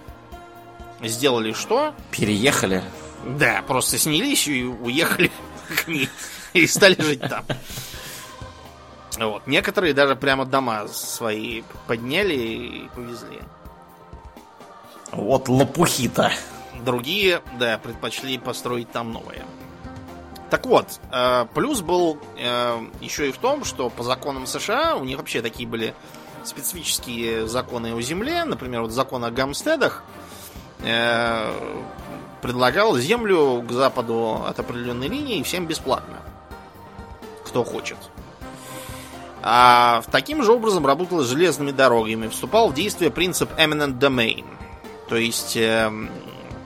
[1.02, 1.94] сделали что?
[2.10, 2.82] Переехали.
[3.24, 5.30] Да, просто снялись и уехали
[5.76, 6.08] к ней.
[6.52, 7.44] И стали жить там.
[9.18, 9.46] Вот.
[9.46, 13.40] Некоторые даже прямо дома свои подняли и повезли.
[15.12, 16.32] Вот лопухи-то.
[16.84, 19.44] Другие, да, предпочли построить там новое.
[20.48, 25.04] Так вот, э, плюс был э, еще и в том, что по законам США у
[25.04, 25.94] них вообще такие были
[26.42, 30.02] специфические законы о земле, например, вот закон о гамстедах,
[32.40, 36.16] предлагал землю к западу от определенной линии всем бесплатно.
[37.44, 37.98] Кто хочет.
[39.42, 42.28] А таким же образом работал с железными дорогами.
[42.28, 44.44] Вступал в действие принцип eminent domain.
[45.08, 45.90] То есть э,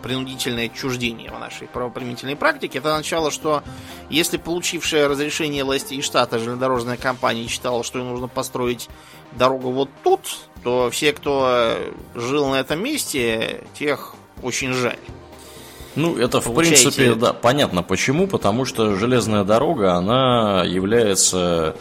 [0.04, 2.78] принудительное отчуждение в нашей правоприменительной практике.
[2.78, 3.62] Это означало, что
[4.10, 8.90] если получившая разрешение властей штата железнодорожная компания считала, что ей нужно построить
[9.32, 10.20] дорогу вот тут,
[10.62, 11.74] то все, кто
[12.14, 14.98] жил на этом месте, тех очень жаль.
[15.96, 18.26] Ну, это, в принципе, да, понятно почему.
[18.26, 21.72] Потому что железная дорога, она является Э,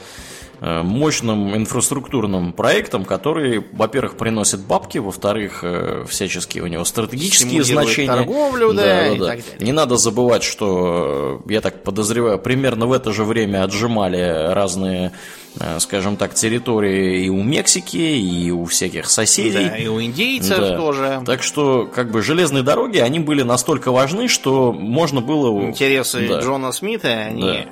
[0.64, 8.08] мощным инфраструктурным проектом, который, во-первых, приносит бабки, во-вторых, э, всяческие у него стратегические значения.
[8.08, 9.66] торговлю, да, да, да, да.
[9.66, 15.12] Не надо забывать, что, э, я так подозреваю, примерно в это же время отжимали разные
[15.80, 19.70] скажем так, территории и у Мексики, и у всяких соседей.
[19.70, 20.78] Да, и у индейцев да.
[20.78, 21.22] тоже.
[21.26, 25.68] Так что, как бы, железные дороги, они были настолько важны, что можно было...
[25.68, 26.40] Интересы да.
[26.40, 27.42] Джона Смита, они...
[27.42, 27.66] Да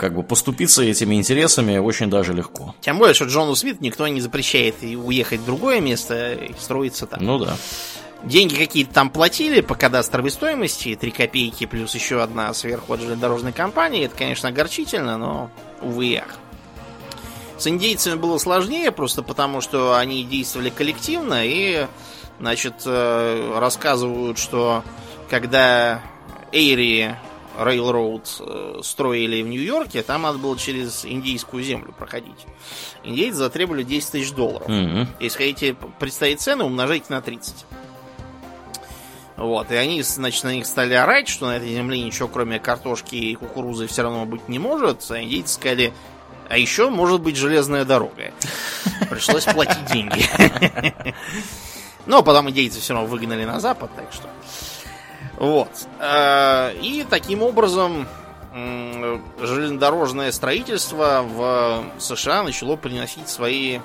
[0.00, 2.74] как бы поступиться этими интересами очень даже легко.
[2.80, 7.22] Тем более, что Джону Смит никто не запрещает уехать в другое место и строиться там.
[7.22, 7.54] Ну да.
[8.24, 13.52] Деньги какие-то там платили по кадастровой стоимости, 3 копейки плюс еще одна сверху от железнодорожной
[13.52, 14.06] компании.
[14.06, 15.50] Это, конечно, огорчительно, но
[15.82, 16.38] увы ах.
[17.60, 21.86] С индейцами было сложнее, просто потому что они действовали коллективно и,
[22.38, 24.82] значит, э, рассказывают, что
[25.28, 26.00] когда
[26.52, 27.16] Эйри
[27.58, 32.46] Railroad э, строили в Нью-Йорке, там надо было через индийскую землю проходить.
[33.04, 34.66] Индейцы затребовали 10 тысяч долларов.
[34.66, 35.08] Мгм.
[35.20, 37.66] Если хотите представить цены, умножайте на 30.
[39.36, 43.16] Вот, и они, значит, на них стали орать, что на этой земле ничего кроме картошки
[43.16, 45.04] и кукурузы все равно быть не может.
[45.10, 45.92] А индейцы сказали,
[46.50, 48.32] а еще может быть железная дорога.
[49.08, 50.24] Пришлось платить деньги.
[52.06, 54.28] Но потом индейцы все равно выгнали на запад, так что...
[55.36, 55.70] Вот.
[56.00, 58.08] Э, И таким образом
[58.52, 63.78] железнодорожное строительство в США начало приносить свои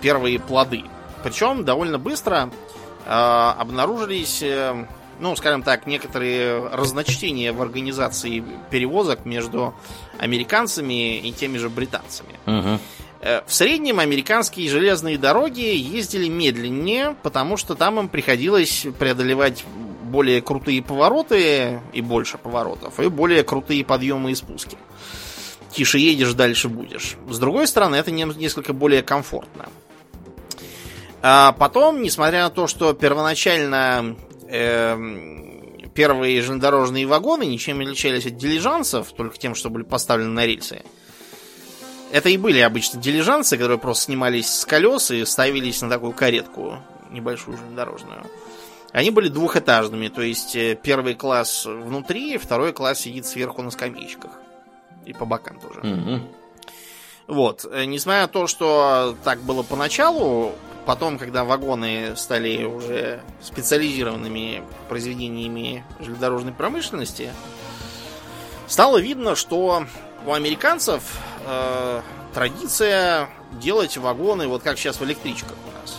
[0.00, 0.82] первые плоды.
[1.22, 2.50] Причем довольно быстро
[3.06, 4.86] э, обнаружились, э,
[5.20, 9.74] ну, скажем так, некоторые разночтения в организации перевозок между
[10.18, 12.34] американцами и теми же британцами.
[13.20, 19.64] Э, В среднем американские железные дороги ездили медленнее, потому что там им приходилось преодолевать
[20.02, 24.76] более крутые повороты и больше поворотов, и более крутые подъемы и спуски.
[25.70, 27.16] Тише едешь, дальше будешь.
[27.30, 29.68] С другой стороны, это несколько более комфортно.
[31.22, 34.16] А потом, несмотря на то, что первоначально
[34.52, 40.46] эм, первые железнодорожные вагоны ничем не отличались от дилижансов, только тем, что были поставлены на
[40.46, 40.82] рельсы,
[42.12, 46.78] это и были обычно дилижансы, которые просто снимались с колес и ставились на такую каретку
[47.10, 48.26] небольшую железнодорожную.
[48.92, 54.32] Они были двухэтажными, то есть э, первый класс внутри, второй класс сидит сверху на скамеечках.
[55.06, 55.80] И по бокам тоже.
[55.82, 56.28] Мгм.
[57.26, 57.64] Вот.
[57.70, 60.54] Э, Несмотря на то, что так было поначалу,
[60.86, 67.32] потом, когда вагоны стали уже специализированными произведениями железнодорожной промышленности,
[68.66, 69.86] стало видно, что
[70.26, 71.02] у американцев
[71.46, 72.02] э,
[72.34, 75.98] традиция делать вагоны вот как сейчас в электричках у нас.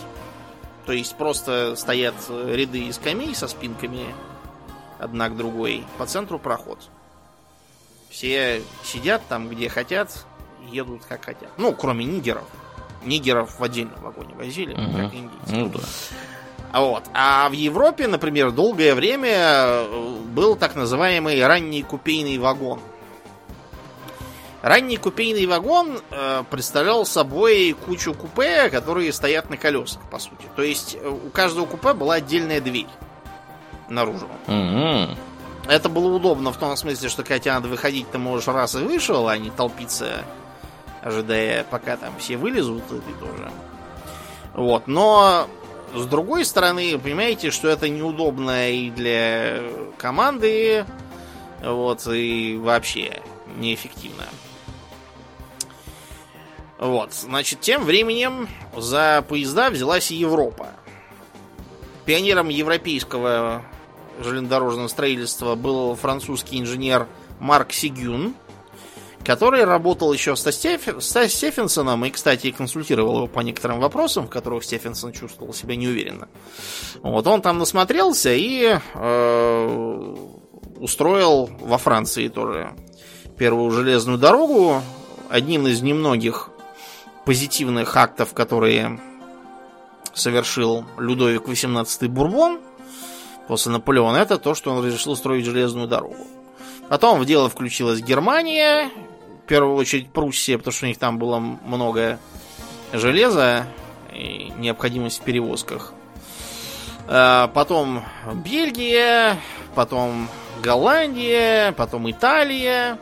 [0.86, 4.14] То есть просто стоят ряды скамей со спинками
[4.98, 6.78] одна к другой, по центру проход.
[8.10, 10.24] Все сидят там, где хотят,
[10.70, 11.50] едут как хотят.
[11.56, 12.46] Ну, кроме нигеров.
[13.04, 14.92] Нигеров в отдельном вагоне возили, Мгм.
[14.96, 15.54] как индийцы.
[15.54, 15.80] Ну да.
[16.72, 17.04] А Вот.
[17.14, 22.80] А в Европе, например, долгое время э, был так называемый ранний купейный вагон.
[24.62, 30.46] Ранний купейный вагон э, представлял собой кучу купе, которые стоят на колесах, по сути.
[30.56, 32.86] То есть э, у каждого купе была отдельная дверь
[33.90, 34.26] наружу.
[34.46, 35.16] Мгм.
[35.68, 38.78] Это было удобно в том смысле, что когда тебе надо выходить, ты можешь раз и
[38.78, 40.24] вышел, а не толпиться,
[41.04, 43.52] ожидая, пока там все вылезут, и ты тоже.
[44.54, 45.46] Вот, но
[45.94, 49.62] с другой стороны, понимаете, что это неудобно и для
[49.98, 50.86] команды,
[51.62, 53.20] вот, и вообще
[53.58, 54.24] неэффективно.
[56.78, 60.68] Вот, значит, тем временем за поезда взялась и Европа.
[62.04, 63.62] Пионером европейского
[64.20, 67.08] железнодорожного строительства был французский инженер
[67.40, 68.34] Марк Сигюн,
[69.24, 71.02] который работал еще со, Стеф...
[71.02, 76.28] со Стефенсоном и, кстати, консультировал его по некоторым вопросам, в которых Стефенсон чувствовал себя неуверенно.
[77.02, 80.16] Вот он там насмотрелся и э,
[80.76, 82.74] устроил во Франции тоже
[83.38, 84.82] первую железную дорогу.
[85.30, 86.50] Одним из немногих
[87.24, 89.00] позитивных актов, которые
[90.12, 92.60] совершил Людовик XVIII Бурбон
[93.48, 96.26] после Наполеона, это то, что он разрешил строить железную дорогу.
[96.88, 98.90] Потом в дело включилась Германия,
[99.44, 102.18] в первую очередь Пруссия, потому что у них там было много
[102.92, 103.66] железа
[104.12, 105.92] и необходимость в перевозках.
[107.06, 108.02] А, Потом
[108.44, 109.36] Бельгия,
[109.74, 110.28] потом
[110.62, 112.98] Голландия, потом Италия.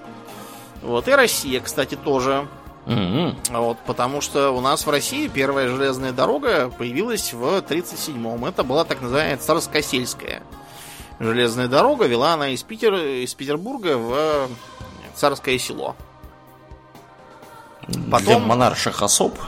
[0.83, 2.49] Вот, и Россия, кстати, тоже.
[2.87, 3.37] Мгм.
[3.51, 8.45] Вот, потому что у нас в России первая железная дорога появилась в 1937-м.
[8.45, 10.43] Это была так называемая Царскосельская
[11.21, 12.07] железная дорога.
[12.07, 14.49] Вела она из, Питера, из Петербурга в
[15.15, 15.95] Царское село.
[17.89, 19.39] Для Потом- монарших особ.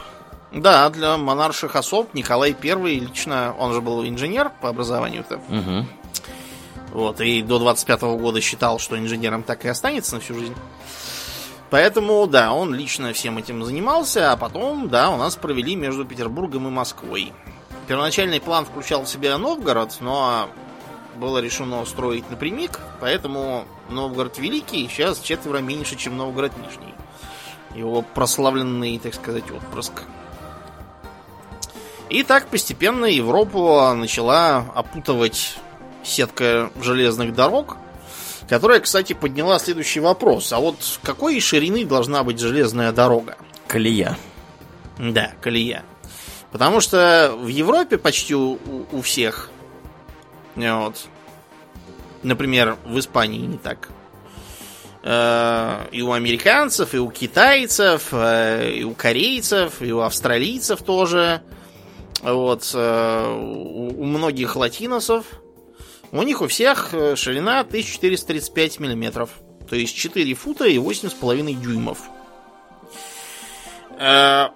[0.52, 5.40] Да, для монарших особ Николай I лично, он же был инженер по образованию-то.
[5.48, 5.88] Мгм.
[6.92, 10.54] Вот, и до 25 года считал, что инженером так и останется на всю жизнь.
[11.70, 16.68] Поэтому, да, он лично всем этим занимался, а потом, да, у нас провели между Петербургом
[16.68, 17.32] и Москвой.
[17.88, 20.48] Первоначальный план включал в себя Новгород, но
[21.16, 26.94] было решено строить напрямик, поэтому Новгород Великий сейчас четверо меньше, чем Новгород Нижний.
[27.74, 30.02] Его прославленный, так сказать, отпрыск.
[32.08, 35.56] И так постепенно Европу начала опутывать
[36.04, 37.76] сетка железных дорог,
[38.48, 40.52] которая, кстати, подняла следующий вопрос.
[40.52, 43.36] А вот какой ширины должна быть железная дорога?
[43.66, 44.16] Колея.
[44.98, 45.82] Да, колея.
[46.52, 48.58] Потому что в Европе почти у,
[48.92, 49.50] у всех,
[50.54, 51.06] вот,
[52.22, 53.88] например, в Испании не так,
[55.04, 61.42] и у американцев, и у китайцев, э, и у корейцев, и у австралийцев тоже,
[62.22, 65.26] вот, э, у многих латиносов,
[66.10, 69.28] у них у всех ширина 1435 миллиметров,
[69.68, 71.98] то есть 4 фута и 8,5 дюймов.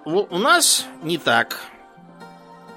[0.05, 1.59] У нас не так.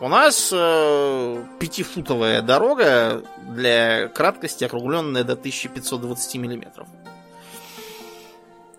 [0.02, 3.22] У нас э, пятифутовая дорога
[3.54, 6.88] для краткости округленная до 1520 миллиметров.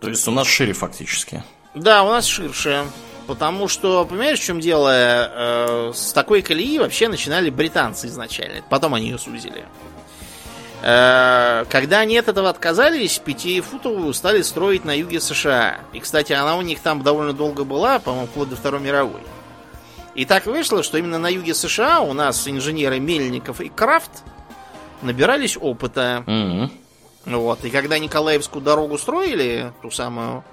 [0.03, 1.45] То есть у нас шире фактически.
[1.75, 2.85] Да, у нас ширше.
[3.25, 4.91] Потому что, понимаешь, в чем дело?
[4.91, 8.61] Э, с такой колеи вообще начинали британцы изначально.
[8.69, 9.63] Потом они ее сузили.
[10.81, 15.79] Э, когда они от этого отказались, пятифутовую стали строить на юге США.
[15.93, 19.21] И, кстати, она у них там довольно долго была, по-моему, вплоть до Второй мировой.
[20.15, 24.11] И так вышло, что именно на юге США у нас инженеры Мельников и Крафт
[25.01, 26.25] набирались опыта.
[26.27, 26.71] Mm-hmm.
[27.25, 27.63] Вот.
[27.63, 30.43] И когда Николаевскую дорогу строили, ту самую,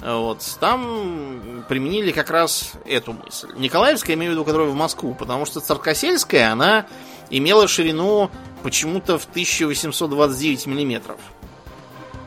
[0.00, 3.48] вот, там применили как раз эту мысль.
[3.56, 6.86] Николаевская, я имею в виду, которая в Москву, потому что Царкосельская, она
[7.30, 8.30] имела ширину
[8.62, 11.18] почему-то в 1829 миллиметров.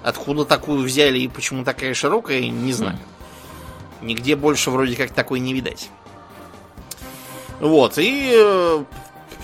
[0.03, 2.97] Откуда такую взяли и почему такая широкая, не знаю.
[4.01, 5.89] Нигде больше вроде как такой не видать.
[7.59, 8.84] Вот, и э,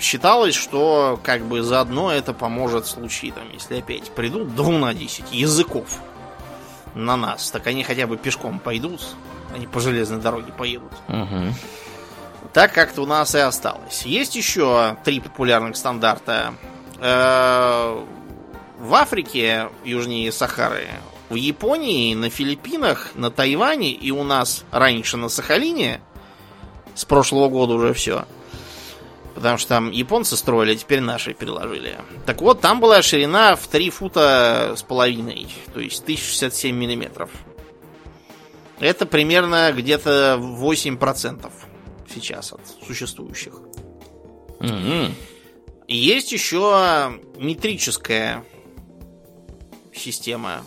[0.00, 4.94] считалось, что как бы заодно это поможет в случае, там, если опять придут до на
[4.94, 6.00] 10 языков
[6.94, 9.02] на нас, так они хотя бы пешком пойдут,
[9.54, 10.92] они по железной дороге поедут.
[11.08, 11.54] Угу.
[12.52, 14.02] Так как-то у нас и осталось.
[14.02, 16.54] Есть еще три популярных стандарта.
[16.98, 18.02] Э,
[18.78, 20.88] в Африке, южнее Сахары,
[21.28, 26.00] в Японии, на Филиппинах, на Тайване и у нас раньше на Сахалине–
[26.96, 28.24] с прошлого года уже все.
[29.36, 31.96] Потому что там японцы строили, а теперь наши переложили.
[32.24, 37.30] Так вот, там была ширина в 3 фута с половиной, то есть 1067 миллиметров.
[38.80, 41.52] Это примерно где-то 8%
[42.12, 43.54] сейчас от существующих.
[44.60, 45.12] Mm-hmm.
[45.88, 48.42] Есть еще метрическая
[49.94, 50.62] система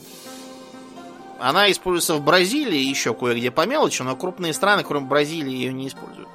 [1.40, 5.88] она используется в Бразилии, еще кое-где по мелочи, но крупные страны, кроме Бразилии, ее не
[5.88, 6.28] используют.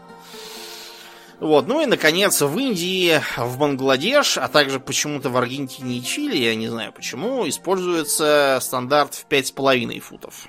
[1.44, 6.38] Вот, ну и, наконец, в Индии, в Бангладеш, а также почему-то в Аргентине и Чили,
[6.38, 10.48] я не знаю почему, используется стандарт в 5,5 футов.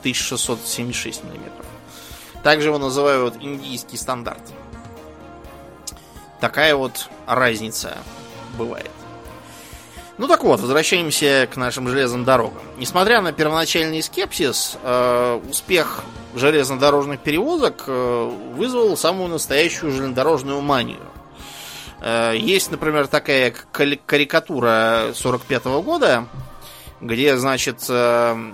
[0.00, 1.66] 1676 миллиметров.
[2.42, 4.40] Также его называют индийский стандарт.
[6.40, 7.98] Такая вот разница
[8.56, 8.90] бывает.
[10.16, 12.62] Ну так вот, возвращаемся к нашим железным дорогам.
[12.78, 16.02] Несмотря на первоначальный скепсис, э, успех
[16.38, 21.02] железнодорожных перевозок э, вызвал самую настоящую железнодорожную манию.
[22.00, 26.26] Э, есть, например, такая карикатура 45 -го года,
[27.00, 28.52] где, значит, э,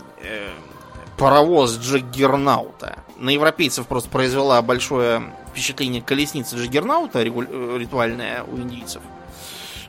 [1.17, 2.99] паровоз Джаггернаута.
[3.17, 9.01] На европейцев просто произвела большое впечатление колесница Джаггернаута, ритуальная у индийцев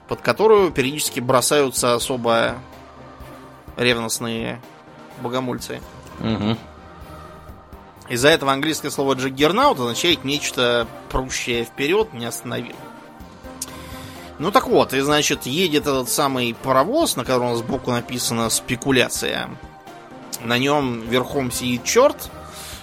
[0.07, 2.55] под которую периодически бросаются особо
[3.77, 4.61] ревностные
[5.21, 5.81] богомольцы.
[6.19, 6.57] Угу.
[8.07, 12.75] Из-за этого английское слово джаггернаут означает нечто прущее вперед, неостановимое.
[14.37, 19.49] Ну так вот, и значит, едет этот самый паровоз, на котором сбоку написано «спекуляция».
[20.41, 22.29] На нем верхом сидит черт,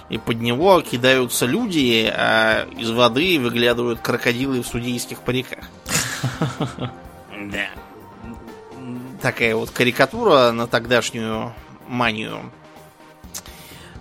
[0.09, 5.65] и под него кидаются люди, а из воды выглядывают крокодилы в судейских париках.
[7.51, 7.67] Да.
[9.21, 11.53] Такая вот карикатура на тогдашнюю
[11.87, 12.51] манию.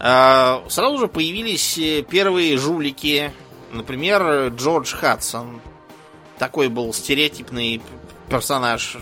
[0.05, 3.33] А, сразу же появились э, первые жулики.
[3.71, 5.61] Например, Джордж Хадсон.
[6.39, 7.81] Такой был стереотипный
[8.29, 8.97] персонаж.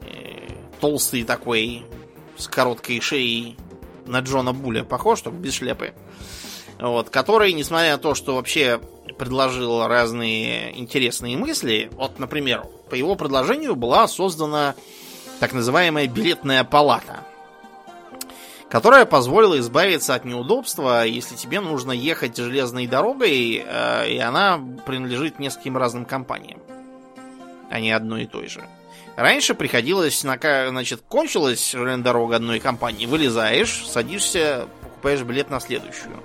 [0.00, 0.48] Э,
[0.80, 1.84] толстый такой,
[2.36, 3.56] с короткой шеей.
[4.04, 5.94] На Джона Буля похож, только без шляпы.
[6.80, 8.80] Вот, который, несмотря на то, что вообще
[9.16, 11.88] предложил разные интересные мысли.
[11.92, 14.74] Вот, например, по его предложению была создана
[15.38, 17.24] так называемая билетная палата,
[18.74, 25.38] которая позволила избавиться от неудобства, если тебе нужно ехать железной дорогой, э, и она принадлежит
[25.38, 26.58] нескольким разным компаниям,
[27.70, 28.64] а не одной и той же.
[29.14, 36.20] Раньше приходилось, значит, кончилась железная дорога одной компании, вылезаешь, садишься, покупаешь билет на следующую.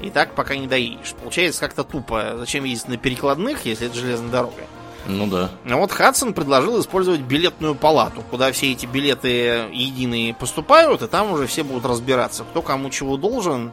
[0.00, 1.12] И так пока не доедешь.
[1.12, 2.36] Получается как-то тупо.
[2.38, 4.62] Зачем ездить на перекладных, если это железная дорога?
[5.08, 5.50] Ну да.
[5.64, 11.30] Но вот Хадсон предложил использовать билетную палату, куда все эти билеты единые поступают, и там
[11.32, 13.72] уже все будут разбираться, кто кому чего должен.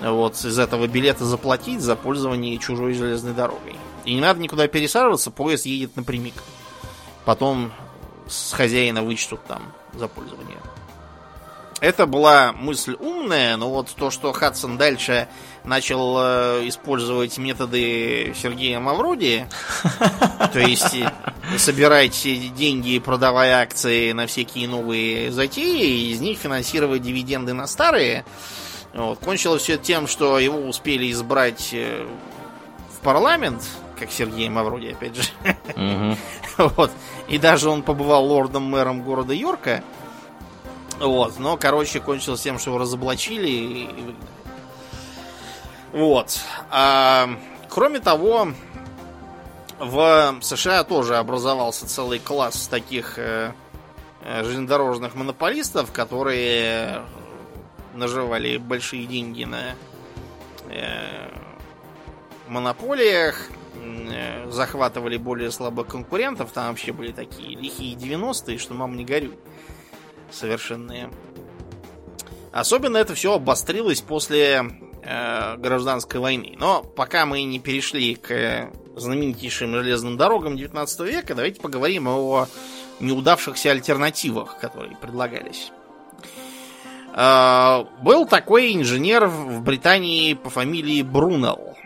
[0.00, 3.76] Вот из этого билета заплатить за пользование чужой железной дорогой.
[4.04, 6.34] И не надо никуда пересаживаться, поезд едет напрямик.
[7.24, 7.72] Потом
[8.26, 9.62] с хозяина вычтут там
[9.94, 10.56] за пользование.
[11.80, 15.28] Это была мысль умная, но вот то, что Хадсон дальше
[15.64, 19.46] начал э, использовать методы Сергея Мавроди,
[20.52, 21.12] то есть э,
[21.56, 22.20] собирать
[22.56, 28.24] деньги, продавая акции на всякие новые затеи, и из них финансировать дивиденды на старые,
[28.94, 32.06] вот, кончилось все тем, что его успели избрать э,
[32.96, 33.62] в парламент,
[33.98, 35.28] как Сергей Мавроди, опять же.
[36.56, 36.90] Вот.
[37.28, 39.84] И даже он побывал лордом-мэром города Йорка.
[40.98, 41.38] Вот.
[41.38, 44.14] Но, короче, кончилось тем, что его разоблачили и
[45.92, 46.40] Вот.
[46.70, 47.30] А,
[47.68, 48.48] кроме того,
[49.78, 53.52] в США тоже образовался целый класс таких э,
[54.22, 57.02] э, железнодорожных монополистов, которые
[57.94, 59.74] наживали большие деньги на
[60.68, 61.30] э,
[62.48, 66.50] монополиях, э, захватывали более слабых конкурентов.
[66.52, 69.34] Там вообще были такие лихие 90-е, что мам не горю.
[70.30, 71.10] Совершенные.
[72.52, 74.64] Особенно это все обострилось после
[75.02, 76.56] э, гражданской войны.
[76.58, 82.48] Но пока мы не перешли к знаменитейшим железным дорогам 19 века, давайте поговорим о
[83.00, 85.72] неудавшихся альтернативах, которые предлагались.
[87.14, 91.76] Э, был такой инженер в Британии по фамилии Брунелл.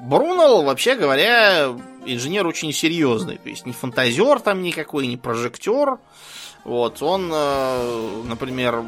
[0.00, 1.74] Брунелл, вообще говоря,
[2.06, 3.38] инженер очень серьезный.
[3.38, 5.98] То есть не фантазер там никакой, не прожектор.
[6.64, 8.84] Вот, он, э, например,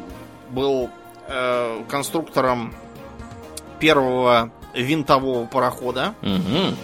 [0.51, 0.89] был
[1.27, 2.73] э, конструктором
[3.79, 6.15] первого винтового парохода.
[6.21, 6.75] Угу.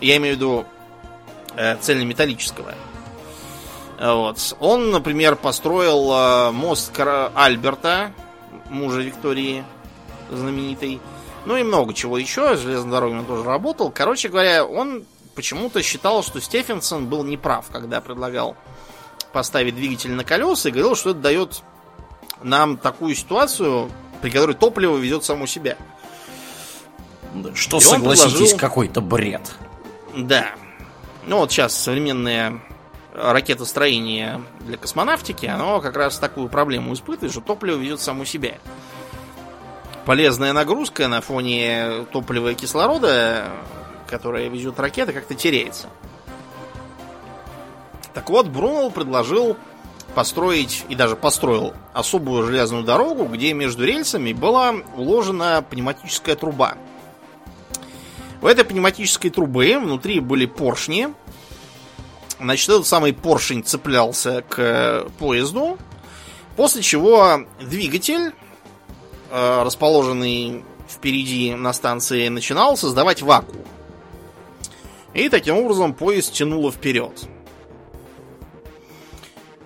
[0.00, 0.64] Я имею в виду
[1.56, 2.74] э, цельнометаллического.
[3.98, 4.56] Вот.
[4.60, 6.92] Он, например, построил э, мост
[7.34, 8.12] Альберта,
[8.68, 9.64] мужа Виктории
[10.30, 11.00] знаменитой.
[11.46, 12.56] Ну и много чего еще.
[12.56, 13.90] Железной дорогой он тоже работал.
[13.90, 18.56] Короче говоря, он почему-то считал, что Стефенсон был неправ, когда предлагал
[19.36, 21.62] поставить двигатель на колеса и говорил, что это дает
[22.42, 23.90] нам такую ситуацию,
[24.22, 25.76] при которой топливо ведет само себя.
[27.52, 28.58] Что, и согласитесь, предложил...
[28.58, 29.42] какой-то бред.
[30.16, 30.52] Да.
[31.26, 32.62] Ну вот сейчас современное
[33.12, 38.54] ракетостроение для космонавтики, оно как раз такую проблему испытывает, что топливо ведет само себя.
[40.06, 43.50] Полезная нагрузка на фоне топлива и кислорода,
[44.08, 45.88] которая везет ракета, как-то теряется.
[48.16, 49.58] Так вот, Брунелл предложил
[50.14, 56.78] построить, и даже построил, особую железную дорогу, где между рельсами была уложена пневматическая труба.
[58.40, 61.08] В этой пневматической трубы внутри были поршни,
[62.40, 65.78] Значит, этот самый поршень цеплялся к поезду,
[66.56, 68.32] после чего двигатель,
[69.30, 73.66] э, расположенный впереди на станции, начинал создавать вакуум.
[75.12, 77.26] И таким образом поезд тянуло вперед.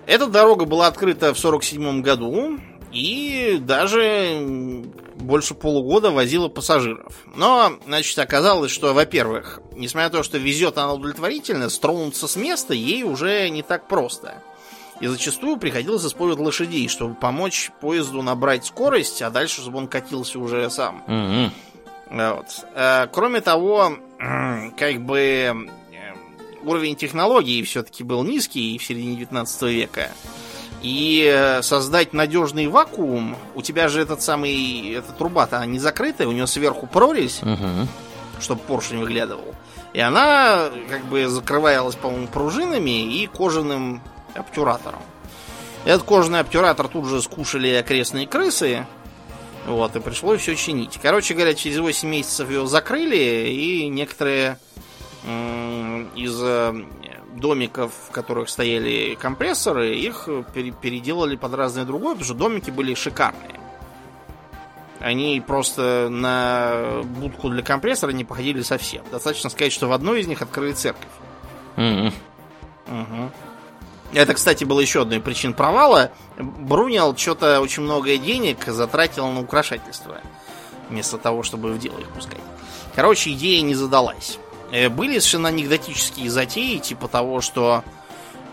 [0.05, 2.59] Эта дорога была открыта в 1947 году
[2.91, 4.83] и даже
[5.15, 7.13] больше полугода возила пассажиров.
[7.35, 12.73] Но, значит, оказалось, что, во-первых, несмотря на то, что везет она удовлетворительно, стронуться с места
[12.73, 14.41] ей уже не так просто.
[14.99, 20.37] И зачастую приходилось использовать лошадей, чтобы помочь поезду набрать скорость, а дальше, чтобы он катился
[20.37, 21.03] уже сам.
[21.07, 21.51] Mm-hmm.
[22.11, 22.45] Вот.
[22.75, 23.93] А, кроме того,
[24.77, 25.53] как бы э,
[26.63, 30.11] уровень технологий все-таки был низкий в середине 19 века.
[30.81, 36.31] И э, создать надежный вакуум, у тебя же этот самый, эта труба-то не закрытая, у
[36.31, 37.87] нее сверху прорезь, угу.
[38.39, 39.53] чтобы поршень выглядывал.
[39.93, 44.01] И она как бы закрывалась, по-моему, пружинами и кожаным
[44.33, 45.01] обтюратором.
[45.85, 48.85] Этот кожаный обтюратор тут же скушали окрестные крысы.
[49.67, 50.99] Вот, и пришлось все чинить.
[51.01, 54.57] Короче говоря, через 8 месяцев ее закрыли, и некоторые
[55.23, 56.73] из э,
[57.35, 60.27] домиков, в которых стояли компрессоры, их
[60.81, 63.59] переделали под разное другое, потому что домики были шикарные.
[64.99, 69.03] Они просто на будку для компрессора не походили совсем.
[69.11, 71.09] Достаточно сказать, что в одной из них открыли церковь.
[71.75, 72.13] Mm-hmm.
[72.87, 73.31] Угу.
[74.13, 76.11] Это, кстати, было еще одной причин провала.
[76.37, 80.19] Брунел что-то очень много денег затратил на украшательство.
[80.89, 82.41] Вместо того, чтобы в дело их пускать.
[82.93, 84.37] Короче, идея не задалась.
[84.71, 87.83] Э, были совершенно анекдотические затеи, типа того, что,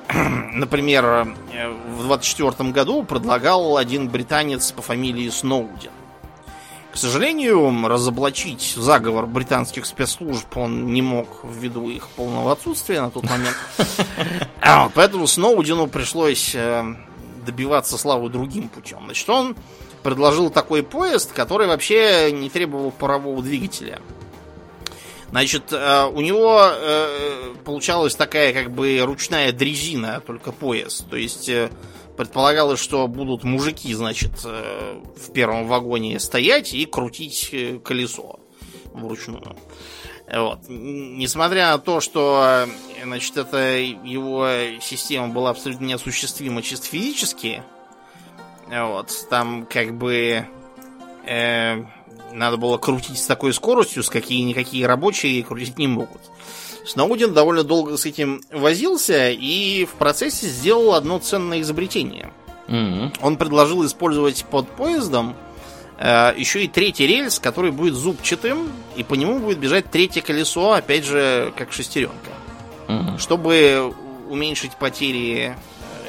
[0.52, 1.04] например,
[1.52, 5.92] э, в 24 году предлагал один британец по фамилии Сноуден.
[6.92, 13.24] К сожалению, разоблачить заговор британских спецслужб он не мог ввиду их полного отсутствия на тот
[13.24, 13.56] момент.
[14.60, 16.84] А, поэтому Сноудену пришлось э,
[17.46, 18.98] добиваться славы другим путем.
[19.04, 19.56] Значит, он
[20.02, 24.00] предложил такой поезд, который вообще не требовал парового двигателя.
[25.30, 31.08] Значит, э, у него э, получалась такая как бы ручная дрезина, только поезд.
[31.10, 31.50] То есть
[32.16, 37.54] предполагалось, что будут мужики, значит, в первом вагоне стоять и крутить
[37.84, 38.40] колесо
[38.92, 39.56] вручную.
[40.32, 40.60] Вот.
[40.68, 42.66] Несмотря на то, что
[43.04, 44.48] значит, эта его
[44.80, 47.62] система была абсолютно неосуществима чисто физически,
[48.70, 50.44] вот, там как бы
[51.24, 51.84] э,
[52.38, 56.20] надо было крутить с такой скоростью, с какие никакие рабочие крутить не могут.
[56.86, 62.32] Сноуден довольно долго с этим возился и в процессе сделал одно ценное изобретение.
[62.68, 63.18] Mm-hmm.
[63.22, 65.36] Он предложил использовать под поездом
[65.98, 70.72] э, еще и третий рельс, который будет зубчатым, и по нему будет бежать третье колесо,
[70.72, 72.30] опять же, как шестеренка.
[72.88, 73.18] Mm-hmm.
[73.18, 73.94] Чтобы
[74.30, 75.54] уменьшить потери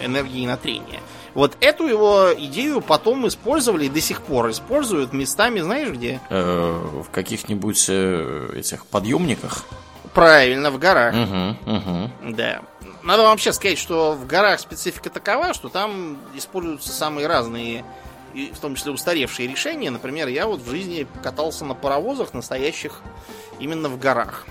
[0.01, 1.01] энергии на трение.
[1.34, 6.19] Вот эту его идею потом использовали и до сих пор используют местами, знаешь где?
[6.30, 9.65] Э, в каких-нибудь э, этих подъемниках.
[10.13, 11.13] Правильно, в горах.
[11.13, 12.34] Угу, угу.
[12.34, 12.61] Да.
[13.03, 17.86] Надо вообще сказать, что в горах специфика такова, что там используются самые разные,
[18.34, 19.89] в том числе устаревшие решения.
[19.91, 23.01] Например, я вот в жизни катался на паровозах настоящих
[23.59, 24.45] именно в горах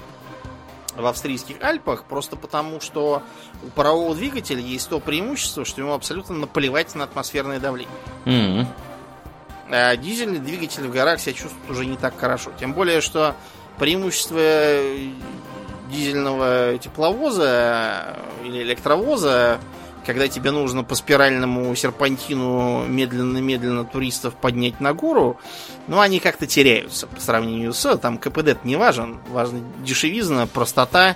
[0.98, 3.22] в австрийских Альпах, просто потому что
[3.62, 7.94] у парового двигателя есть то преимущество, что ему абсолютно наплевать на атмосферное давление.
[8.24, 8.66] Mm-hmm.
[9.70, 12.50] А дизельный двигатель в горах себя чувствует уже не так хорошо.
[12.58, 13.34] Тем более, что
[13.78, 14.40] преимущество
[15.90, 19.58] дизельного тепловоза или электровоза
[20.08, 25.38] когда тебе нужно по спиральному серпантину медленно-медленно туристов поднять на гору,
[25.86, 27.96] ну, они как-то теряются по сравнению с...
[27.98, 29.18] Там КПД не важен.
[29.28, 31.14] Важна дешевизна, простота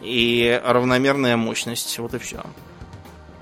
[0.00, 1.98] и равномерная мощность.
[1.98, 2.42] Вот и все.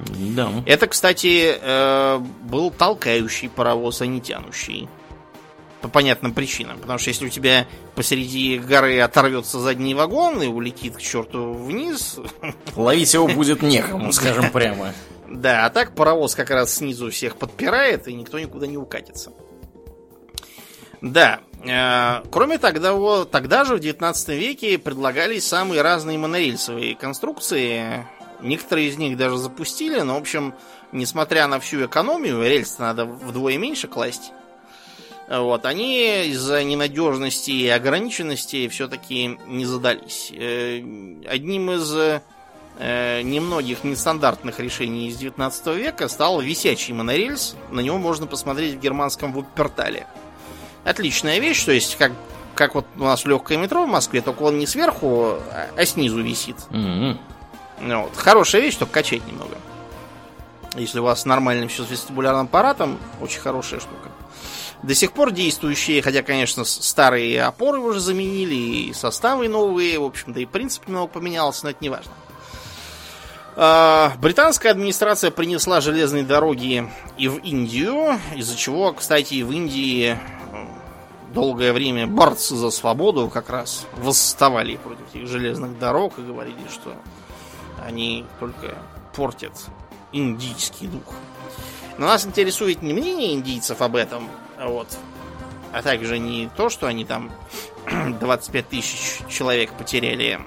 [0.09, 0.51] Да.
[0.67, 4.89] Это, кстати, э, был толкающий паровоз, а не тянущий
[5.85, 6.79] по понятным причинам.
[6.79, 12.19] Потому что если у тебя посреди горы оторвется задний вагон и улетит к черту вниз...
[12.75, 14.95] Ловить его будет некому, скажем прямо.
[15.29, 19.33] Да, а так паровоз как раз снизу всех подпирает, и никто никуда не укатится.
[21.03, 28.07] Да, э, кроме того, тогда же в 19 веке предлагались самые разные монорельсовые конструкции.
[28.41, 30.55] Некоторые из них даже запустили, но, в общем,
[30.93, 34.33] несмотря на всю экономию, рельс надо вдвое меньше класть.
[35.29, 40.31] Вот, они из-за ненадежности и ограниченности все-таки не задались.
[40.35, 40.77] Э,
[41.27, 47.57] одним из э, немногих нестандартных решений из 19 века стал висячий монорельс.
[47.71, 50.07] На него можно посмотреть в германском Вуппертале.
[50.85, 52.13] Отличная вещь, то есть как,
[52.55, 56.21] как вот у нас легкое метро в Москве, только он не сверху, а, а снизу
[56.21, 56.57] висит.
[56.69, 57.19] Mm-hmm.
[57.81, 58.15] Вот.
[58.15, 59.57] Хорошая вещь, только качать немного.
[60.77, 64.11] Если у вас нормально все с вестибулярным аппаратом, очень хорошая штука
[64.85, 70.39] до сих пор действующие, хотя, конечно, старые опоры уже заменили, и составы новые, в общем-то,
[70.41, 72.13] и принцип немного поменялся, но это не важно.
[73.57, 80.67] А, британская администрация принесла железные дороги и в Индию, из-за чего, кстати, в Индии э,
[81.33, 86.95] долгое время борцы за свободу как раз восставали против этих железных дорог и говорили, что
[87.83, 88.77] они только
[89.15, 89.53] портят
[90.13, 91.15] индийский дух.
[91.97, 94.29] Но нас интересует не мнение индийцев об этом,
[94.69, 94.89] вот.
[95.73, 97.31] А также не то, что они там
[98.21, 100.41] 25 тысяч человек потеряли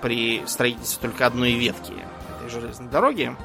[0.00, 1.92] при строительстве только одной ветки
[2.36, 3.36] этой железной дороги.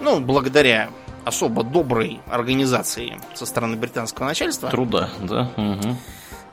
[0.00, 0.90] Ну, благодаря
[1.24, 4.70] особо доброй организации со стороны британского начальства.
[4.70, 5.50] Труда, да.
[5.56, 5.96] Угу.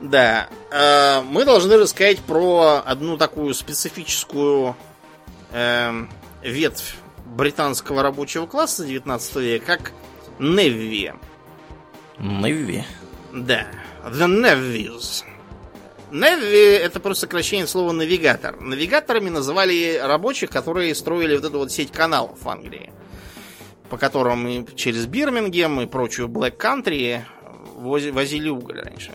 [0.00, 0.48] Да.
[0.70, 4.76] Э, мы должны рассказать про одну такую специфическую
[5.52, 6.06] э,
[6.42, 9.92] ветвь британского рабочего класса 19 века, как
[10.38, 11.12] Невви.
[12.18, 12.84] Невви?
[13.32, 13.66] Да.
[14.04, 15.24] The Nevies.
[16.10, 18.58] Неви это просто сокращение слова навигатор.
[18.60, 22.92] Навигаторами называли рабочих, которые строили вот эту вот сеть каналов в Англии.
[23.90, 27.22] По которым через Бирмингем и прочую Black Country
[27.76, 29.12] возили уголь раньше.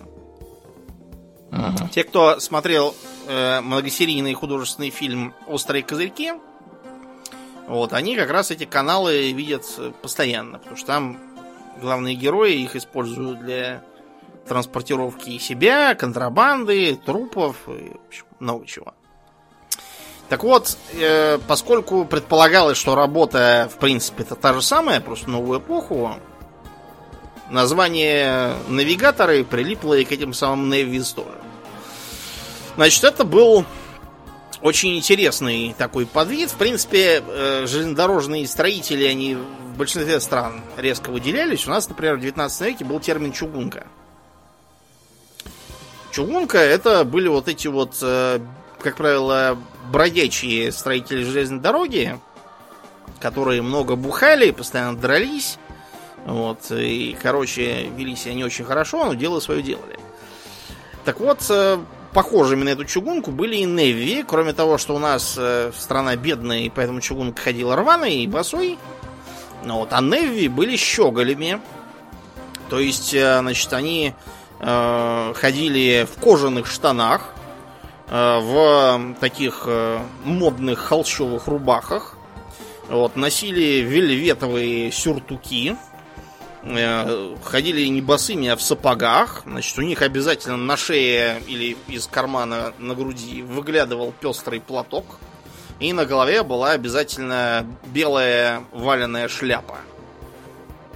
[1.52, 1.88] Ага.
[1.90, 2.96] Те, кто смотрел
[3.28, 6.34] э, многосерийный художественный фильм Острые козырьки,
[7.68, 9.64] вот, они как раз эти каналы видят
[10.02, 11.20] постоянно, потому что там
[11.82, 13.84] главные герои их используют для
[14.48, 18.94] транспортировки себя, контрабанды, трупов и в общем, много чего.
[20.30, 25.60] Так вот, э, поскольку предполагалось, что работа, в принципе, это та же самая, просто новую
[25.60, 26.16] эпоху,
[27.50, 31.30] название навигаторы прилипло и к этим самым Невис тоже.
[32.76, 33.66] Значит, это был
[34.64, 36.50] очень интересный такой подвид.
[36.50, 41.68] В принципе, э, железнодорожные строители, они в большинстве стран резко выделялись.
[41.68, 43.86] У нас, например, в 19 веке был термин чугунка.
[46.12, 48.40] Чугунка это были вот эти вот, э,
[48.80, 49.58] как правило,
[49.92, 52.18] бродячие строители железной дороги,
[53.20, 55.58] которые много бухали, постоянно дрались.
[56.26, 60.00] Вот, и, короче, вели себя не очень хорошо, но дело свое делали.
[61.04, 61.80] Так вот, э,
[62.14, 66.60] похожими на эту чугунку были и Неви, кроме того, что у нас э, страна бедная,
[66.60, 68.78] и поэтому чугунка ходила рваной и босой.
[69.64, 71.60] Ну вот, а Неви были щеголями.
[72.70, 74.14] То есть, э, значит, они
[74.60, 77.34] э, ходили в кожаных штанах,
[78.10, 82.16] э, в таких э, модных холщовых рубахах.
[82.90, 85.76] Вот, носили вельветовые сюртуки.
[86.66, 89.44] Э, ходили не босыми, а в сапогах.
[89.46, 95.20] Значит, у них обязательно на шее или из кармана на груди выглядывал пестрый платок.
[95.80, 99.78] И на голове была обязательно белая валеная шляпа.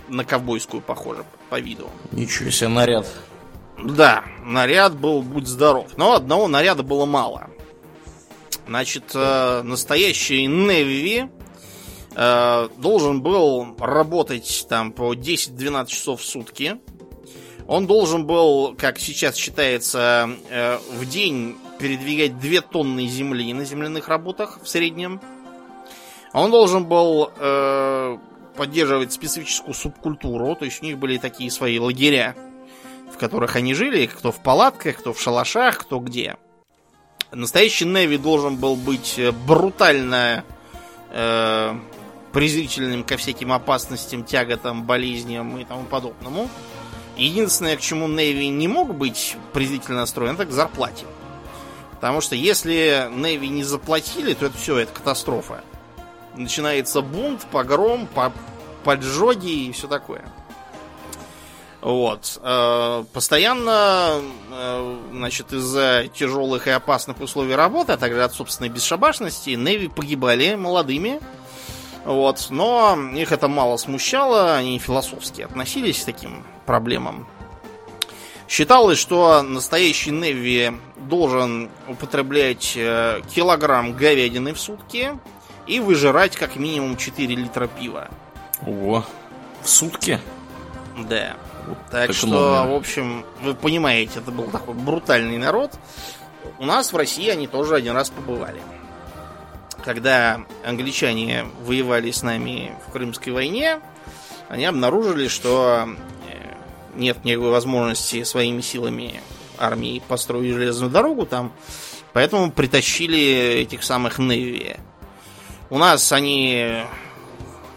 [0.07, 1.89] На ковбойскую похоже по виду.
[2.11, 3.07] Ничего себе наряд.
[3.77, 5.91] Да, наряд был, будь здоров.
[5.97, 7.49] Но одного наряда было мало.
[8.67, 11.29] Значит, э, настоящий Неви
[12.19, 16.79] Э, должен был работать там по 10-12 часов в сутки.
[17.67, 24.07] Он должен был, как сейчас считается, э, в день передвигать 2 тонны земли на земляных
[24.07, 25.21] работах в среднем.
[26.33, 28.17] Он должен был э,
[28.55, 32.35] поддерживать специфическую субкультуру, то есть у них были такие свои лагеря,
[33.13, 36.37] в которых они жили, кто в палатках, кто в шалашах, кто где.
[37.31, 40.43] Настоящий Неви должен был быть брутально
[42.33, 46.49] презрительным ко всяким опасностям, тяготам, болезням и тому подобному.
[47.15, 51.05] Единственное, к чему Неви не мог быть презрительно настроен, это к зарплате.
[51.93, 55.63] Потому что если Неви не заплатили, то это все, это катастрофа.
[56.35, 58.07] Начинается бунт, погром,
[58.83, 60.23] поджоги и все такое.
[61.81, 62.39] Вот.
[62.43, 64.21] Э, постоянно,
[64.51, 70.55] э, значит, из-за тяжелых и опасных условий работы, а также от собственной бесшабашности, Неви погибали
[70.55, 71.19] молодыми,
[72.07, 72.47] вот.
[72.49, 77.27] Но их это мало смущало, они философски относились к таким проблемам.
[78.47, 85.19] Считалось, что настоящий Неви должен употреблять э, килограмм говядины в сутки
[85.67, 88.07] и выжирать как минимум 4 литра пива.
[88.65, 89.03] О,
[89.61, 90.21] в сутки?
[91.09, 91.35] Да.
[91.67, 92.71] Вот так что, много.
[92.71, 95.73] в общем, вы понимаете, это был такой брутальный народ.
[96.57, 98.61] У нас в России они тоже один раз побывали
[99.87, 103.79] когда англичане воевали с нами в Крымской войне,
[104.49, 105.87] они обнаружили, что
[106.27, 106.55] э,
[106.97, 109.21] нет никакой возможности своими силами
[109.57, 111.53] армии построить железную дорогу там,
[112.11, 114.75] поэтому притащили этих самых Неви.
[115.69, 116.81] У нас они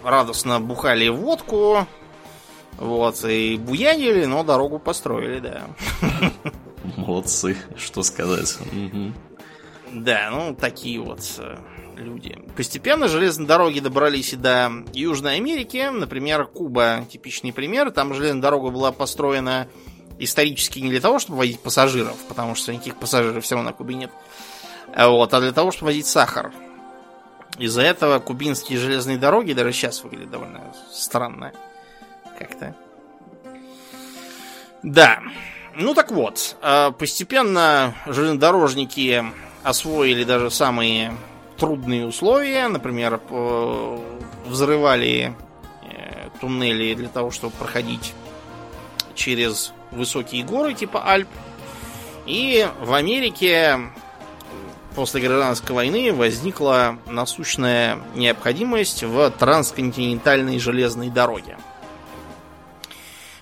[0.02, 1.86] радостно бухали водку,
[2.76, 5.62] вот, и буянили, но дорогу построили, да.
[6.96, 8.58] Молодцы, что сказать.
[9.92, 11.56] Да, ну, такие вот э,
[12.00, 12.38] люди.
[12.56, 15.88] Постепенно железные дороги добрались и до Южной Америки.
[15.90, 17.90] Например, Куба типичный пример.
[17.90, 19.68] Там железная дорога была построена
[20.18, 23.94] исторически не для того, чтобы возить пассажиров, потому что никаких пассажиров все равно на Кубе
[23.94, 24.10] нет.
[24.94, 26.52] А вот, а для того, чтобы возить сахар.
[27.58, 31.52] Из-за этого кубинские железные дороги даже сейчас выглядят довольно странно.
[32.38, 32.74] Как-то.
[34.82, 35.20] Да.
[35.76, 39.24] Ну так вот, а постепенно железнодорожники
[39.62, 41.14] освоили даже самые
[41.60, 42.66] трудные условия.
[42.68, 43.20] Например,
[44.46, 45.36] взрывали
[45.82, 48.14] э, туннели для того, чтобы проходить
[49.14, 51.28] через высокие горы типа Альп.
[52.26, 53.78] И в Америке
[54.96, 61.58] после гражданской войны возникла насущная необходимость в трансконтинентальной железной дороге.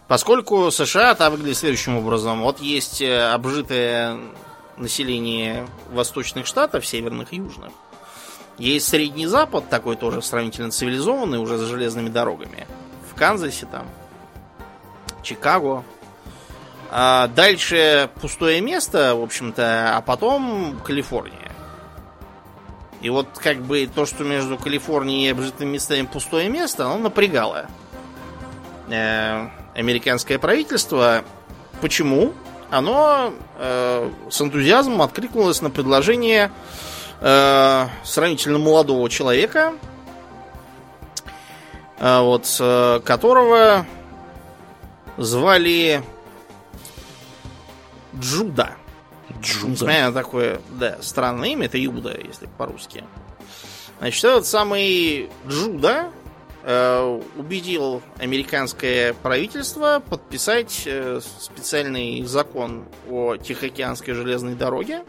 [0.09, 2.43] Поскольку США там выглядит следующим образом.
[2.43, 4.19] Вот есть э, обжитое
[4.77, 7.73] население восточных штатов, северных и южных.
[8.59, 12.67] Есть Средний Запад, такой тоже сравнительно цивилизованный, уже с железными дорогами.
[13.11, 13.87] В Канзасе там,
[15.23, 15.85] Чикаго.
[16.91, 21.53] А дальше пустое место, в общем-то, а потом Калифорния.
[23.01, 27.67] И вот как бы то, что между Калифорнией и обжитыми местами пустое место, оно напрягало
[28.89, 31.23] э, американское правительство.
[31.81, 32.33] Почему?
[32.71, 36.88] Оно э, с энтузиазмом откликнулось на предложение э,
[37.21, 39.75] сравнительно молодого человека,
[41.99, 43.87] э, вот, э, которого
[45.17, 46.03] звали
[48.19, 48.77] Джуда.
[49.41, 49.69] Джуда.
[49.69, 53.05] Несмотря на такое, да, странное имя, это Иуда, если по-русски.
[53.99, 56.11] Значит, этот самый Джуда
[56.63, 65.05] э, убедил американское правительство подписать э, специальный закон о Тихоокеанской железной дороге,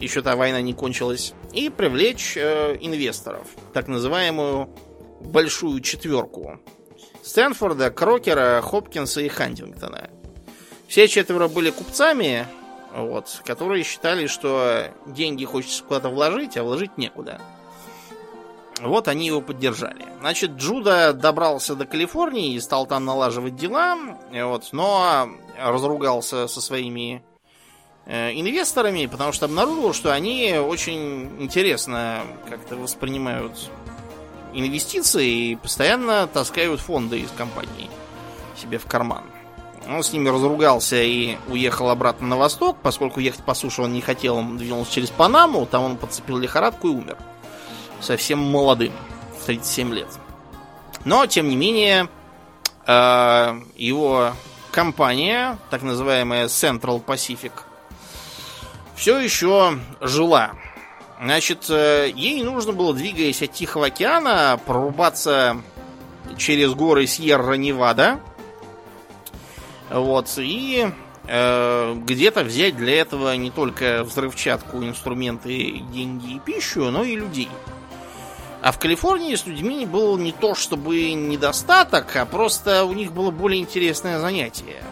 [0.00, 4.68] еще та война не кончилась, и привлечь э, инвесторов, так называемую
[5.20, 6.58] большую четверку.
[7.22, 10.10] Стэнфорда, Крокера, Хопкинса и Хантингтона.
[10.88, 12.46] Все четверо были купцами,
[12.94, 17.40] вот, которые считали, что деньги хочется куда-то вложить, а вложить некуда.
[18.80, 20.06] Вот они его поддержали.
[20.20, 23.96] Значит, Джуда добрался до Калифорнии и стал там налаживать дела,
[24.32, 25.28] вот, но
[25.58, 27.22] разругался со своими
[28.06, 33.70] инвесторами, потому что обнаружил, что они очень интересно как-то воспринимают
[34.52, 37.88] инвестиции и постоянно таскают фонды из компании
[38.60, 39.24] себе в карман.
[39.88, 44.00] Он с ними разругался и уехал обратно на восток, поскольку ехать по суше он не
[44.00, 47.16] хотел, он двинулся через Панаму, там он подцепил лихорадку и умер.
[48.00, 48.92] Совсем молодым,
[49.40, 50.08] в 37 лет.
[51.04, 52.08] Но, тем не менее,
[52.86, 54.32] э, его
[54.70, 57.52] компания, так называемая Central Pacific,
[59.00, 60.52] все еще жила.
[61.18, 65.56] Значит, э, ей нужно было, двигаясь от Тихого океана, прорубаться
[66.36, 68.20] через горы Сьерра-Невада,
[69.88, 70.92] вот, и
[71.26, 77.48] э, где-то взять для этого не только взрывчатку, инструменты, деньги и пищу, но и людей.
[78.60, 83.30] А в Калифорнии с людьми было не то чтобы недостаток, а просто у них было
[83.30, 84.82] более интересное занятие,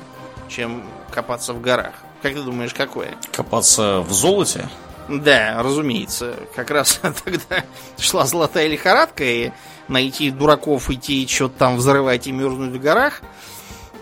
[0.48, 1.92] чем копаться в горах.
[2.22, 3.16] Как ты думаешь, какое?
[3.32, 4.68] Копаться в золоте?
[5.08, 6.34] Да, разумеется.
[6.54, 7.64] Как раз тогда
[7.98, 9.52] шла золотая лихорадка, и
[9.88, 13.22] найти дураков, идти что-то там взрывать и мерзнуть в горах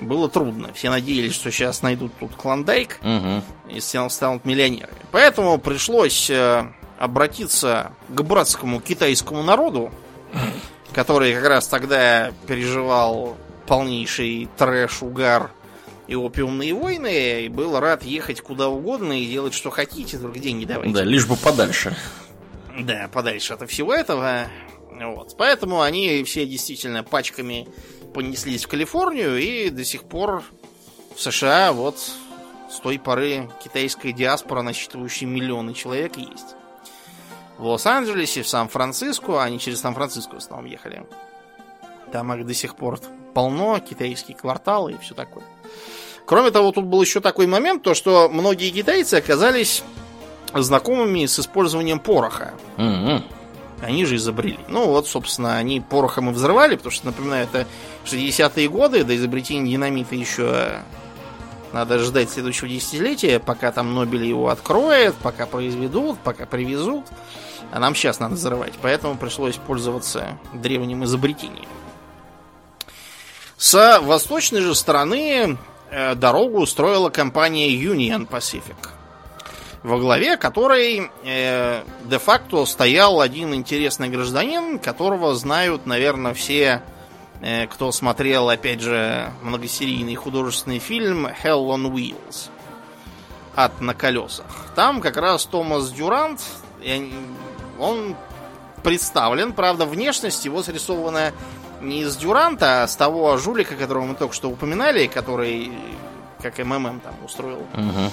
[0.00, 0.72] было трудно.
[0.74, 3.74] Все надеялись, что сейчас найдут тут клондайк Угу.
[3.74, 4.96] и станут, миллионерами.
[5.10, 6.66] Поэтому пришлось э,
[6.98, 9.90] обратиться к братскому китайскому народу,
[10.92, 13.36] который как раз тогда переживал
[13.66, 15.50] полнейший трэш, угар
[16.06, 20.64] и опиумные войны, и был рад ехать куда угодно и делать, что хотите, только деньги
[20.64, 20.94] давайте.
[20.94, 21.96] Да, лишь бы подальше.
[22.78, 24.48] Да, подальше от всего этого.
[24.90, 25.34] Вот.
[25.36, 27.68] Поэтому они все действительно пачками
[28.14, 30.42] понеслись в Калифорнию и до сих пор
[31.14, 36.54] в США вот с той поры китайская диаспора, насчитывающая миллионы человек, есть.
[37.58, 41.06] В Лос-Анджелесе, в Сан-Франциско, они через Сан-Франциско в основном ехали.
[42.12, 43.00] Там их до сих пор
[43.34, 45.44] полно, китайские кварталы и все такое.
[46.26, 49.84] Кроме того, тут был еще такой момент, то что многие китайцы оказались
[50.52, 52.52] знакомыми с использованием пороха.
[52.76, 53.24] Мгм.
[53.80, 54.58] Они же изобрели.
[54.68, 57.66] Ну вот, собственно, они порохом и взрывали, потому что, напоминаю, это
[58.04, 60.80] 60-е годы, до изобретения динамита еще
[61.72, 67.04] надо ждать следующего десятилетия, пока там Нобель его откроет, пока произведут, пока привезут.
[67.70, 68.72] А нам сейчас надо взрывать.
[68.80, 71.68] Поэтому пришлось пользоваться древним изобретением.
[73.58, 75.56] С восточной же стороны э,
[75.90, 78.76] дорогу строила компания Union Pacific
[79.86, 86.82] во главе которой э, де-факто стоял один интересный гражданин, которого знают, наверное, все,
[87.40, 92.50] э, кто смотрел, опять же, многосерийный художественный фильм Hell on Wheels.
[93.54, 94.46] Ад на колесах.
[94.74, 96.42] Там как раз Томас Дюрант,
[97.78, 98.16] он
[98.82, 101.32] представлен, правда, внешность его срисована
[101.80, 105.72] не из Дюранта, а с того жулика, которого мы только что упоминали, который
[106.42, 108.10] как МММ там устроил Мгм.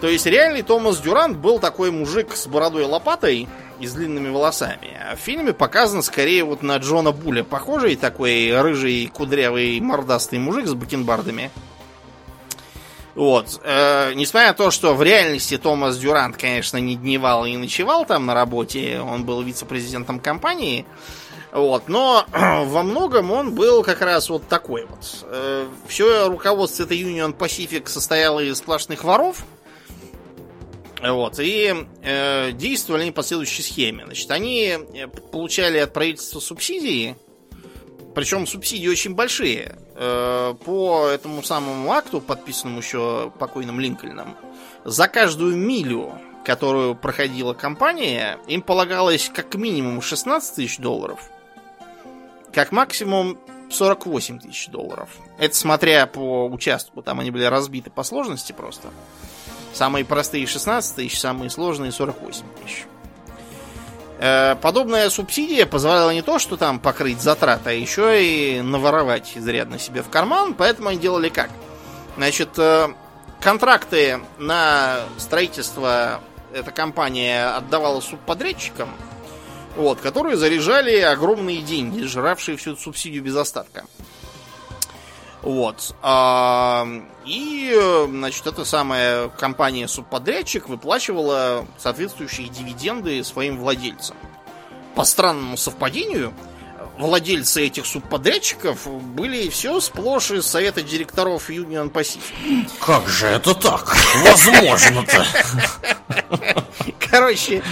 [0.00, 3.48] то есть реальный Томас Дюрант был такой мужик с бородой и лопатой
[3.80, 4.96] и с длинными волосами.
[5.10, 10.66] А в фильме показан скорее вот на Джона Буля похожий такой рыжий, кудрявый, мордастый мужик
[10.66, 11.50] с бакенбардами.
[13.14, 13.60] Вот.
[13.64, 18.04] Э, несмотря на то, что в реальности Томас Дюрант, конечно, не дневал и не ночевал
[18.04, 20.86] там на работе, он был вице-президентом компании,
[21.52, 25.26] вот, но во многом он был как раз вот такой вот.
[25.88, 29.44] все руководство этой Union Pacific состояло из сплошных воров,
[31.00, 34.04] вот, и э, действовали они по следующей схеме.
[34.04, 37.16] Значит, они э, получали от правительства субсидии,
[38.14, 39.78] причем субсидии очень большие.
[39.94, 44.36] Э, по этому самому акту, подписанному еще покойным Линкольном,
[44.84, 46.12] за каждую милю,
[46.44, 51.30] которую проходила компания, им полагалось как минимум 16 тысяч долларов,
[52.58, 53.38] как максимум
[53.70, 55.10] 48 тысяч долларов.
[55.38, 58.88] Это смотря по участку, там они были разбиты по сложности просто.
[59.72, 62.86] Самые простые 16 тысяч, самые сложные 48 тысяч.
[64.18, 69.78] Э, подобная субсидия позволяла не то, что там покрыть затраты, а еще и наворовать изрядно
[69.78, 70.54] себе в карман.
[70.54, 71.50] Поэтому они делали как?
[72.16, 72.88] Значит, э,
[73.40, 76.20] контракты на строительство
[76.52, 78.88] эта компания отдавала субподрядчикам,
[79.78, 83.84] вот, которые заряжали огромные деньги, жравшие всю эту субсидию без остатка.
[85.40, 85.94] Вот.
[86.02, 86.84] А,
[87.24, 87.72] и,
[88.08, 94.16] значит, эта самая компания-субподрядчик выплачивала соответствующие дивиденды своим владельцам.
[94.96, 96.34] По странному совпадению,
[96.98, 102.68] владельцы этих субподрядчиков были все сплошь из совета директоров Union Pacific.
[102.84, 103.96] Как же это так?
[104.24, 105.24] Возможно-то.
[107.10, 107.62] Короче,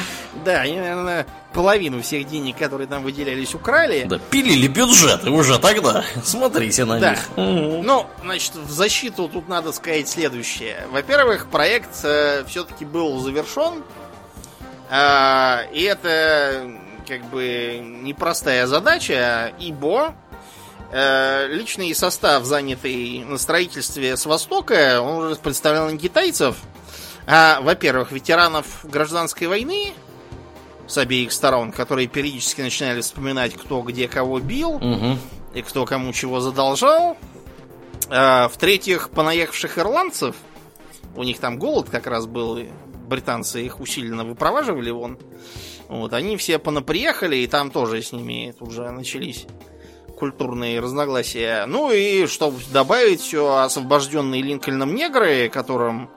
[0.46, 4.04] да, они, наверное, половину всех денег, которые там выделялись, украли.
[4.08, 6.04] Да, пилили бюджеты уже тогда.
[6.24, 7.10] Смотрите на Да.
[7.10, 7.18] них.
[7.36, 10.86] Ну, значит, в защиту тут надо сказать следующее.
[10.92, 13.82] Во-первых, проект все-таки был завершен.
[14.88, 16.70] А, и это
[17.08, 20.14] как бы непростая задача, ибо
[20.92, 26.56] э, личный состав, занятый на строительстве с Востока, он уже представлял не китайцев,
[27.26, 29.92] а, во-первых, ветеранов гражданской войны
[30.86, 35.18] с обеих сторон, которые периодически начинали вспоминать, кто где кого бил Мгм.
[35.54, 37.16] и кто кому чего задолжал.
[38.08, 40.36] А, В-третьих, понаехавших ирландцев,
[41.16, 42.66] у них там голод как раз был, и
[43.08, 45.18] британцы их усиленно выпроваживали вон.
[45.88, 49.46] Вот, они все понаприехали, и там тоже с ними тут же начались
[50.18, 51.66] культурные разногласия.
[51.66, 56.10] Ну и, чтобы добавить все, освобожденные Линкольном негры, которым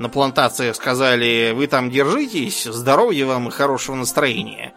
[0.00, 4.72] на плантациях сказали, вы там держитесь, здоровья вам и хорошего настроения.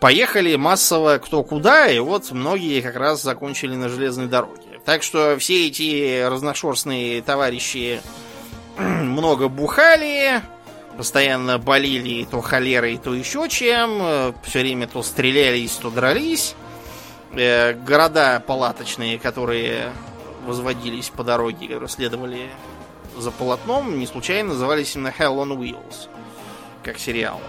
[0.00, 4.80] Поехали массово кто куда, и вот многие как раз закончили на железной дороге.
[4.86, 8.00] Так что все эти разношерстные товарищи
[8.78, 10.40] много бухали,
[10.96, 16.54] постоянно болели то холерой, то еще чем, все время то стрелялись, то дрались.
[17.32, 19.92] Э, Города палаточные, которые
[20.46, 22.48] возводились по дороге, которые следовали
[23.20, 26.08] за полотном, не случайно назывались именно Hell on Wheels,
[26.82, 27.40] как сериал.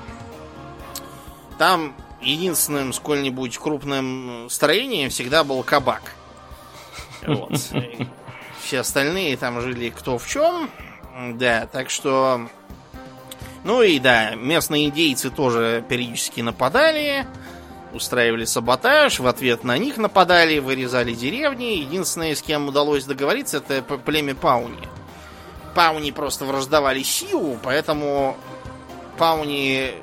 [1.58, 6.02] Там единственным сколь-нибудь крупным строением всегда был кабак.
[7.26, 7.52] Вот.
[8.64, 10.70] Все остальные там жили кто в чем.
[11.34, 12.48] Да, так что...
[13.64, 17.28] Ну и да, местные индейцы тоже периодически нападали,
[17.94, 21.80] устраивали саботаж, в ответ на них нападали, вырезали деревни.
[21.80, 24.80] Единственное, с кем удалось договориться, это племя Пауни.
[25.74, 28.38] Пауни просто враждовали Сиу, поэтому
[29.18, 29.94] Пауни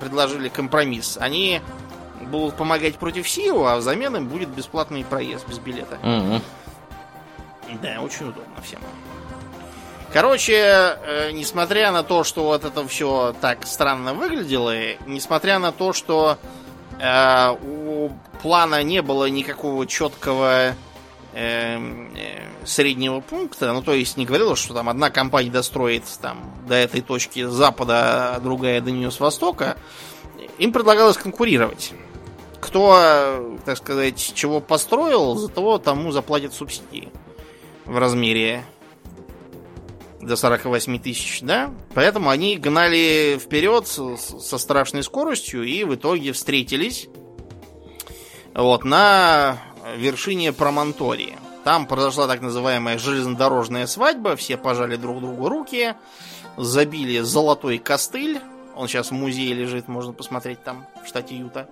[0.00, 1.16] предложили компромисс.
[1.20, 1.60] Они
[2.20, 5.98] будут помогать против Сиу, а взамен им будет бесплатный проезд без билета.
[6.02, 6.42] Мгм.
[7.80, 8.80] Да, очень удобно всем.
[10.12, 14.74] Короче, э, несмотря на то, что вот это все так странно выглядело,
[15.06, 16.36] несмотря на то, что
[17.00, 18.10] э, у
[18.42, 20.74] плана не было никакого четкого
[22.64, 27.00] среднего пункта, ну то есть не говорилось, что там одна компания достроит там до этой
[27.00, 29.76] точки с запада, а другая до нее с востока,
[30.58, 31.92] им предлагалось конкурировать.
[32.60, 37.08] Кто, э, так сказать, чего построил, за того тому заплатят субсидии
[37.86, 38.64] в размере
[40.20, 41.72] до 48 тысяч, да?
[41.94, 47.08] Поэтому они гнали вперед со страшной скоростью и в итоге встретились
[48.54, 49.58] вот на
[49.96, 51.38] вершине Промонтории.
[51.64, 55.94] Там произошла так называемая железнодорожная свадьба, все пожали друг другу руки,
[56.56, 58.40] забили золотой костыль,
[58.74, 61.68] он сейчас в музее лежит, можно посмотреть там в штате Юта.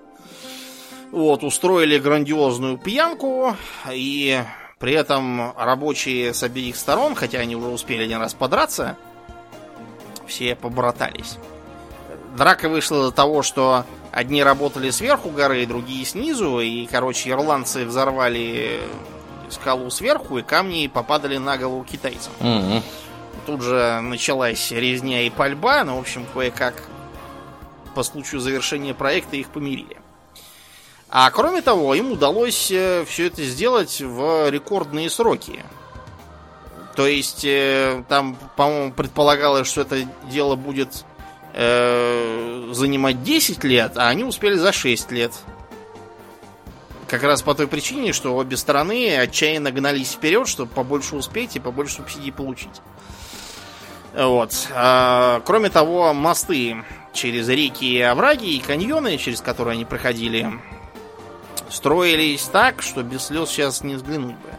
[1.10, 3.56] Вот, устроили грандиозную пьянку,
[3.90, 4.40] и
[4.78, 8.96] при этом рабочие с обеих сторон, хотя они уже успели один раз подраться,
[10.26, 11.36] все побратались.
[12.36, 18.80] Драка вышла до того, что одни работали сверху горы, другие снизу, и, короче, ирландцы взорвали
[19.48, 22.32] скалу сверху, и камни попадали на голову китайцам.
[22.40, 22.82] Мгм.
[23.46, 26.74] Тут же началась резня и пальба, но, в общем, кое-как
[27.94, 29.96] по случаю завершения проекта их помирили.
[31.08, 35.64] А кроме того, им удалось все это сделать в рекордные сроки.
[36.94, 41.04] То есть, э, там, по-моему, предполагалось, что это дело будет
[41.54, 45.32] э, занимать 10 лет, а они успели за 6 лет.
[47.08, 51.60] Как раз по той причине, что обе стороны отчаянно гнались вперед, чтобы побольше успеть и
[51.60, 52.80] побольше субсидий получить.
[54.14, 54.52] Вот.
[54.72, 60.52] А, кроме того, мосты через реки и овраги и каньоны, через которые они проходили,
[61.68, 64.50] строились так, что без слез сейчас не взглянуть бы.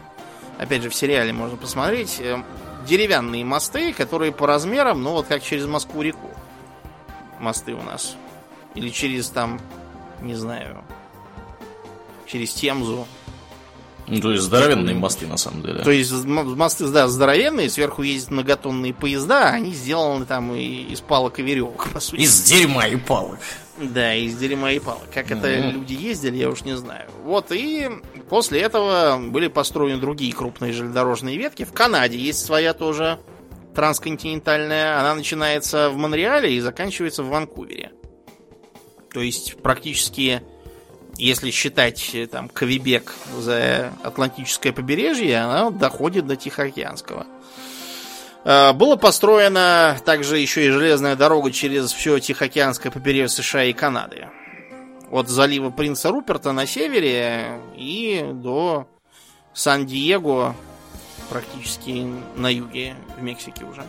[0.58, 2.18] Опять же, в сериале можно посмотреть.
[2.20, 2.42] э,
[2.86, 6.30] Деревянные мосты, которые по размерам, ну вот как через Москву-реку.
[7.42, 8.16] Мосты у нас
[8.76, 9.60] Или через там,
[10.22, 10.84] не знаю,
[12.24, 13.06] через Темзу.
[14.06, 15.82] Ну, то есть здоровенные мосты, на самом деле.
[15.82, 21.38] То есть мосты, да, здоровенные, сверху ездят многотонные поезда, они сделаны там и из палок
[21.38, 22.20] и веревок, по сути.
[22.20, 23.38] Из дерьма и палок.
[23.78, 25.08] Да, из дерьма и палок.
[25.12, 25.38] Как mm-hmm.
[25.38, 27.08] это люди ездили, я уж не знаю.
[27.24, 27.90] Вот, и
[28.28, 31.64] после этого были построены другие крупные железнодорожные ветки.
[31.64, 33.18] В Канаде есть своя тоже
[33.74, 34.98] трансконтинентальная.
[34.98, 37.92] Она начинается в Монреале и заканчивается в Ванкувере.
[39.12, 40.42] То есть практически
[41.16, 47.26] если считать э, там Квебек за Атлантическое побережье, она доходит до Тихоокеанского.
[48.44, 54.28] Э, было построено также еще и железная дорога через все Тихоокеанское побережье США и Канады.
[55.10, 58.88] От залива Принца Руперта на севере и до
[59.52, 60.56] Сан-Диего
[61.28, 62.06] практически
[62.36, 63.82] на юге в Мексике уже.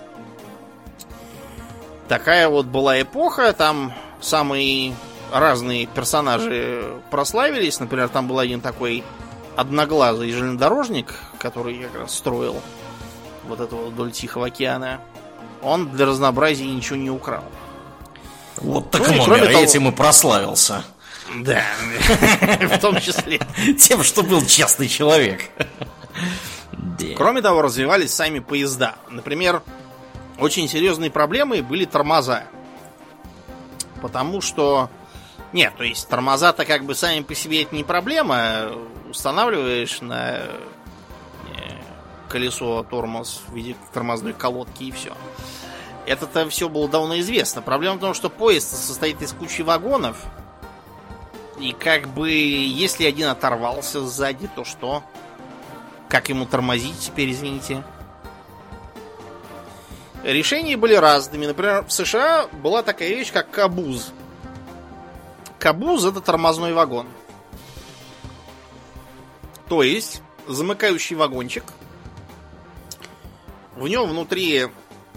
[2.07, 4.93] Такая вот была эпоха, там самый
[5.31, 7.79] разные персонажи прославились.
[7.79, 9.03] Например, там был один такой
[9.55, 12.61] одноглазый железнодорожник, который как раз строил
[13.43, 15.01] вот этого вдоль Тихого океана.
[15.61, 17.43] Он для разнообразия ничего не украл.
[18.57, 19.59] Вот так ну, номер, того...
[19.59, 20.83] этим и прославился.
[21.37, 21.63] Да,
[22.61, 23.39] в том числе.
[23.79, 25.49] Тем, что был честный человек.
[27.15, 28.95] Кроме того, развивались сами поезда.
[29.09, 29.61] Например,
[30.39, 32.43] очень серьезные проблемы были тормоза.
[34.01, 34.89] Потому что
[35.53, 38.71] нет, то есть тормоза-то как бы сами по себе это не проблема.
[39.09, 40.47] Устанавливаешь на э,
[42.27, 45.13] колесо тормоз в виде тормозной колодки и все.
[46.05, 47.61] Это-то все было давно известно.
[47.61, 50.17] Проблема в том, что поезд состоит из кучи вагонов.
[51.59, 55.03] И как бы, если один оторвался сзади, то что?
[56.13, 57.83] Как ему тормозить теперь, извините?
[60.23, 61.47] Решения были разными.
[61.47, 64.11] Например, в США была такая вещь, как кабуз.
[65.57, 67.07] Кабуз это тормозной вагон.
[69.67, 71.63] То есть, замыкающий вагончик.
[73.75, 74.67] В нем внутри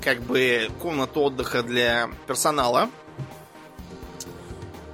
[0.02, 2.88] как бы комната отдыха для персонала.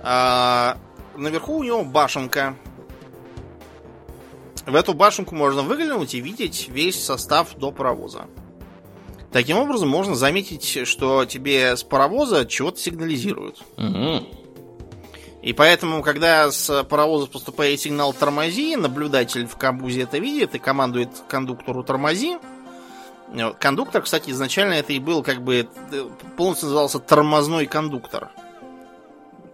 [0.02, 0.78] А
[1.14, 2.56] наверху у него башенка.
[4.66, 8.26] В эту башенку можно выглянуть и видеть весь состав до паровоза.
[9.32, 13.62] Таким образом, можно заметить, что тебе с паровоза чего-то сигнализируют.
[13.78, 14.26] Угу.
[15.42, 21.08] И поэтому, когда с паровоза поступает сигнал «тормози», наблюдатель в камбузе это видит и командует
[21.28, 22.38] кондуктору «тормози».
[23.58, 28.30] Кондуктор, кстати, изначально это и был как бы э, полностью назывался тормозной кондуктор.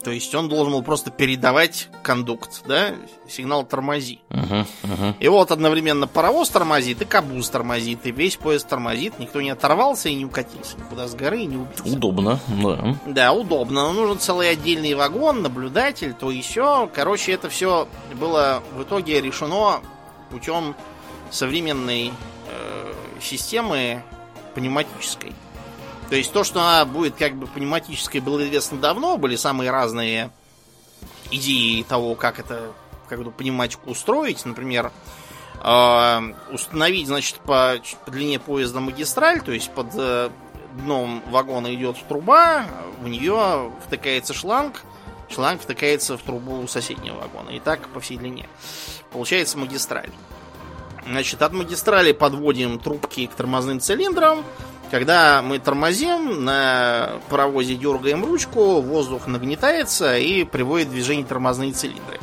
[0.03, 2.95] То есть он должен был просто передавать кондукт, да,
[3.29, 4.21] сигнал тормози.
[4.31, 5.15] Uh-huh, uh-huh.
[5.19, 9.19] И вот одновременно паровоз тормозит, и кабуз тормозит, и весь поезд тормозит.
[9.19, 11.85] Никто не оторвался и не укатился никуда с горы и не убился.
[11.85, 12.97] Удобно, да.
[13.07, 13.89] Да, удобно.
[13.89, 16.89] Но нужен целый отдельный вагон, наблюдатель, то еще.
[16.95, 19.81] Короче, это все было в итоге решено
[20.31, 20.75] путем
[21.31, 22.13] современной
[22.49, 24.03] э, системы
[24.55, 25.33] пневматической.
[26.09, 30.31] То есть то, что она будет как бы пневматической, было известно давно, были самые разные
[31.31, 32.73] идеи того, как это,
[33.09, 34.45] как эту пневматику устроить.
[34.47, 34.91] Например,
[35.63, 40.31] э, установить, значит, по, по длине поезда магистраль, то есть под э,
[40.79, 42.67] дном вагона идет труба,
[43.01, 44.83] в нее втыкается шланг,
[45.29, 47.51] шланг втыкается в трубу соседнего вагона.
[47.51, 48.49] И так по всей длине.
[49.13, 50.11] Получается магистраль.
[51.07, 54.45] Значит, от магистрали подводим трубки к тормозным цилиндрам,
[54.91, 62.19] когда мы тормозим, на паровозе дергаем ручку, воздух нагнетается и приводит в движение тормозные цилиндры.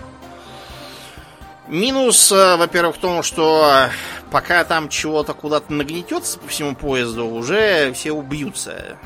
[1.68, 3.90] Минус, э, во-первых, в том, что
[4.32, 8.98] пока там чего-то куда-то нагнетется по всему поезду, уже все убьются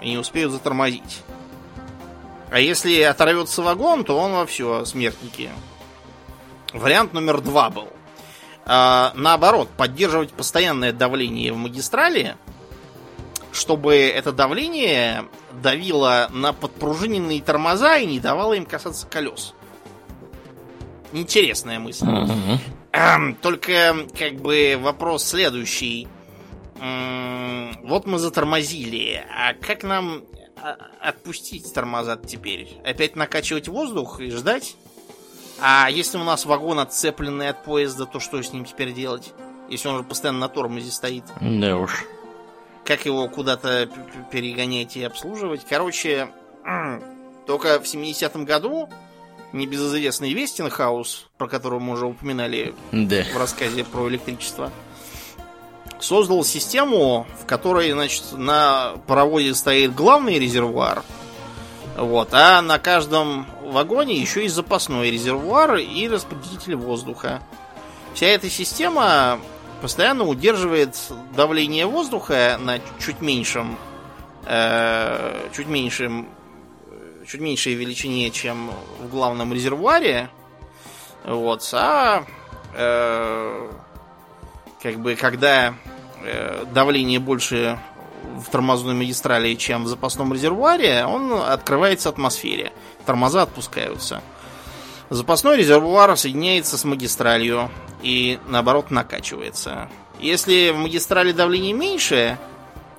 [0.00, 1.22] и не успеют затормозить.
[2.50, 5.50] А если оторвется вагон, то он во все, смертники.
[6.72, 7.88] Вариант номер два был.
[8.64, 12.36] А, наоборот, поддерживать постоянное давление в магистрали–
[13.52, 15.24] чтобы это давление
[15.62, 19.54] давило на подпружиненные тормоза и не давало им касаться колес.
[21.12, 22.06] Интересная мысль.
[22.06, 23.36] Uh-huh.
[23.42, 26.08] Только как бы вопрос следующий.
[27.82, 30.22] Вот мы затормозили, а как нам
[30.56, 32.78] а, отпустить тормоза теперь?
[32.84, 34.76] Опять накачивать воздух и ждать?
[35.60, 39.32] А если у нас вагон отцепленный от поезда, то что с ним теперь делать?
[39.68, 41.24] Если он же постоянно на тормозе стоит.
[41.40, 42.06] Да уж
[42.90, 43.88] как его куда-то
[44.32, 45.64] перегонять и обслуживать.
[45.64, 46.28] Короче,
[47.46, 48.88] только в 70-м году
[49.52, 53.22] небезызвестный Вестинхаус, про которого мы уже упоминали да.
[53.32, 54.72] в рассказе про электричество,
[56.00, 61.04] создал систему, в которой, значит, на паровозе стоит главный резервуар,
[61.96, 62.30] Вот.
[62.32, 67.40] А на каждом вагоне еще есть запасной резервуар и распределитель воздуха.
[68.14, 69.38] Вся эта система
[69.80, 70.96] постоянно удерживает
[71.34, 73.78] давление воздуха на чуть меньшем,
[74.46, 76.28] э, чуть меньшем,
[77.26, 78.70] чуть меньшей величине, чем
[79.00, 80.28] в главном резервуаре.
[81.24, 81.68] Вот.
[81.72, 82.24] А
[82.74, 83.70] э,
[84.82, 85.74] как бы когда
[86.22, 87.78] э, давление больше
[88.38, 92.72] в тормозной магистрали, чем в запасном резервуаре, он открывается атмосфере.
[93.06, 94.22] Тормоза отпускаются.
[95.08, 97.70] Запасной резервуар соединяется с магистралью
[98.02, 99.88] и наоборот накачивается.
[100.18, 102.38] Если в магистрали давление меньше,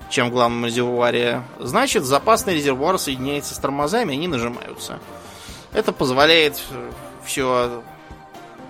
[0.10, 5.00] чем в главном резервуаре, значит запасный резервуар соединяется с тормозами, они нажимаются.
[5.72, 6.62] Это позволяет
[7.24, 7.84] все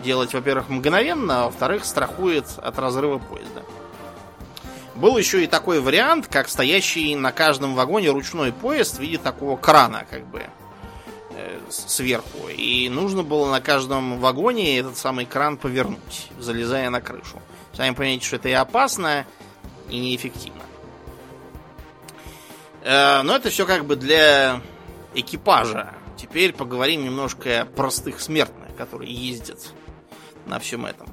[0.04, 3.64] делать, во-первых, мгновенно, а во-вторых, страхует от разрыва поезда.
[4.96, 9.58] Был еще и такой вариант, как стоящий на каждом вагоне ручной поезд в виде такого
[9.58, 10.44] крана, как бы
[11.70, 12.50] сверху.
[12.50, 17.42] И нужно было на каждом вагоне этот самый кран повернуть, залезая на крышу.
[17.74, 19.26] Сами понимаете, что это и опасно,
[19.90, 20.62] и неэффективно.
[22.84, 24.62] Э, но это все как бы для
[25.14, 25.94] экипажа.
[26.18, 29.60] Теперь поговорим немножко о простых смертных, которые ездят
[30.46, 31.08] на всем этом.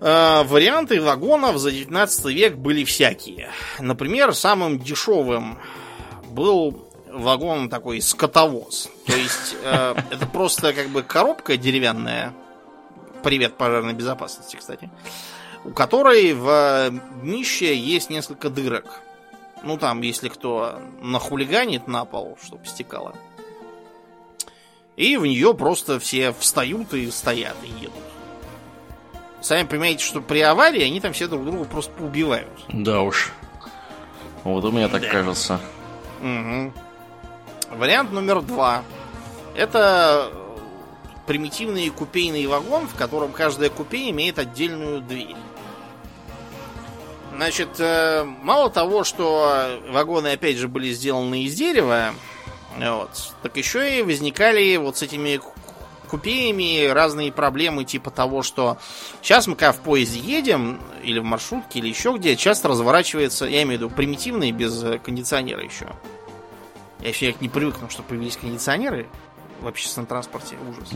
[0.00, 3.50] Э, варианты вагонов за 19 век были всякие.
[3.78, 5.58] Например, самым дешевым
[6.30, 8.88] был вагон такой скотовоз.
[9.06, 12.32] То есть э, это просто как бы коробка деревянная.
[13.22, 14.90] Привет пожарной безопасности, кстати.
[15.64, 16.90] У которой в
[17.22, 19.02] днище есть несколько дырок.
[19.62, 23.14] Ну там, если кто нахулиганит на пол, чтобы стекало.
[24.96, 27.92] И в нее просто все встают и стоят и едут.
[29.40, 32.48] Сами понимаете, что при аварии они там все друг друга просто поубивают.
[32.68, 33.32] Да уж.
[34.44, 35.08] Вот у меня так да.
[35.08, 35.60] кажется.
[36.20, 36.72] Угу.
[37.70, 38.82] Вариант номер два.
[39.54, 40.30] Это
[41.26, 45.36] примитивный купейный вагон, в котором каждая купе имеет отдельную дверь.
[47.34, 52.12] Значит, э, мало того, что вагоны, опять же, были сделаны из дерева,
[52.76, 53.10] вот,
[53.42, 55.40] так еще и возникали вот с этими
[56.08, 58.78] купеями разные проблемы, типа того, что
[59.22, 63.62] сейчас мы когда в поезде едем, или в маршрутке, или еще где, часто разворачивается, я
[63.62, 65.86] имею в виду, примитивные, без кондиционера еще.
[67.02, 69.06] Я еще не привыкну, что появились кондиционеры
[69.60, 70.56] в общественном транспорте.
[70.68, 70.90] Ужас.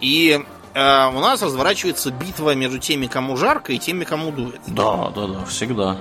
[0.00, 0.40] И
[0.74, 4.60] э, у нас разворачивается битва между теми, кому жарко, и теми, кому дует.
[4.66, 5.98] Да, да, да, всегда.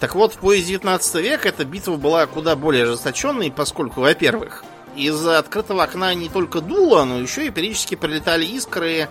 [0.00, 4.64] Так вот, в поезде 19 века эта битва была куда более ожесточенной, поскольку, во-первых,
[4.96, 9.08] из открытого окна не только дуло, но еще и периодически прилетали искры,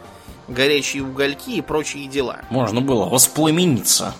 [0.48, 2.42] горячие угольки и прочие дела.
[2.50, 4.14] Можно было воспламениться.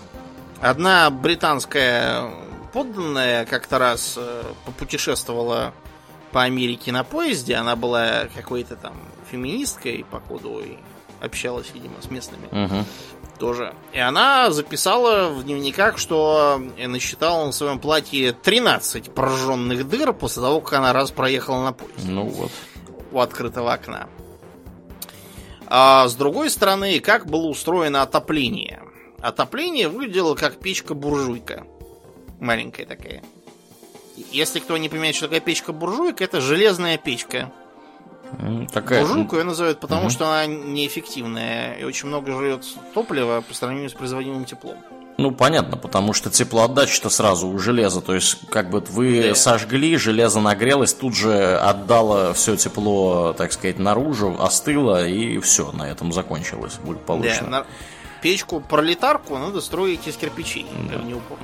[0.60, 2.30] Одна британская
[2.74, 5.72] подданная как-то раз э, попутешествовала
[6.32, 7.54] по Америке на поезде.
[7.54, 8.94] Она была какой-то там
[9.30, 10.76] феминисткой, походу, и
[11.20, 12.48] общалась, видимо, с местными.
[12.48, 12.84] Угу
[13.38, 13.74] тоже.
[13.92, 20.60] И она записала в дневниках, что насчитала на своем платье 13 прожженных дыр после того,
[20.60, 22.04] как она раз проехала на поезд.
[22.04, 22.52] Ну вот.
[23.10, 24.08] У открытого окна.
[25.66, 28.82] А с другой стороны, как было устроено отопление?
[29.20, 31.66] Отопление выглядело как печка-буржуйка.
[32.40, 33.22] Маленькая такая.
[34.30, 37.52] Если кто не понимает, что такое печка-буржуйка, это железная печка
[38.72, 39.00] Такая...
[39.00, 40.10] Буржуйку ее называют, потому угу.
[40.10, 44.76] что она неэффективная и очень много жрет топлива по сравнению с производимым теплом.
[45.16, 48.00] Ну, понятно, потому что теплоотдача-то сразу у железа.
[48.00, 49.34] То есть, как бы вы да.
[49.36, 55.88] сожгли, железо нагрелось, тут же отдало все тепло, так сказать, наружу, остыло, и все, на
[55.88, 57.64] этом закончилось будет получено.
[58.24, 60.66] Да, печку-пролетарку надо строить из кирпичей.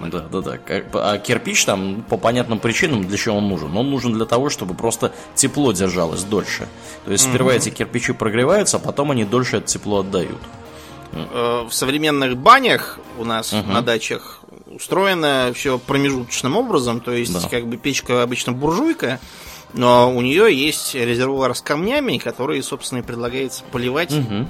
[0.00, 1.12] Да, да, да, да.
[1.12, 3.76] А кирпич там по понятным причинам для чего он нужен?
[3.76, 6.68] Он нужен для того, чтобы просто тепло держалось дольше.
[7.04, 7.56] То есть сперва угу.
[7.58, 10.40] эти кирпичи прогреваются, а потом они дольше это тепло отдают.
[11.12, 13.70] Э, в современных банях у нас угу.
[13.70, 17.48] на дачах устроено все промежуточным образом, то есть да.
[17.48, 19.20] как бы печка обычно буржуйка,
[19.74, 24.12] но у нее есть резервуар с камнями, которые, собственно, и предлагается поливать.
[24.12, 24.46] Угу.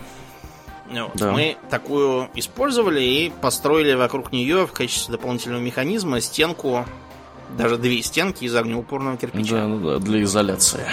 [1.15, 1.33] Да.
[1.33, 6.85] Мы такую использовали и построили вокруг нее в качестве дополнительного механизма стенку,
[7.57, 9.67] даже две стенки из огнеупорного кирпича.
[9.67, 10.85] Да, да, для изоляции.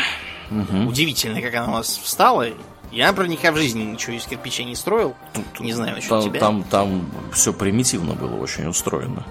[0.52, 0.90] Угу.
[0.90, 2.48] Удивительно, как она у нас встала.
[2.92, 5.16] Я, например, никогда в жизни ничего из кирпича не строил.
[5.34, 6.40] Тут, не знаю насчет там, тебя.
[6.40, 9.26] Там, там все примитивно было очень устроено.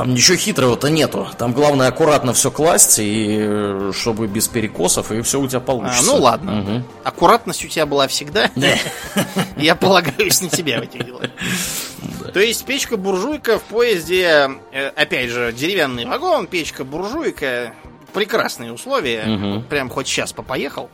[0.00, 1.28] Там ничего хитрого-то нету.
[1.36, 5.60] Там главное аккуратно все класть, и э, чтобы без перекосов, и все у тебя А,
[5.60, 6.06] получится.
[6.06, 6.52] ну ладно.
[6.52, 6.84] Мгм.
[7.04, 8.50] Аккуратность у тебя была всегда.
[9.58, 11.26] Я полагаюсь на тебя в этих делах.
[12.32, 17.74] То есть печка-буржуйка в поезде, э, опять же, деревянный вагон, печка-буржуйка,
[18.14, 19.62] прекрасные условия.
[19.68, 20.88] Прям хоть сейчас поехал.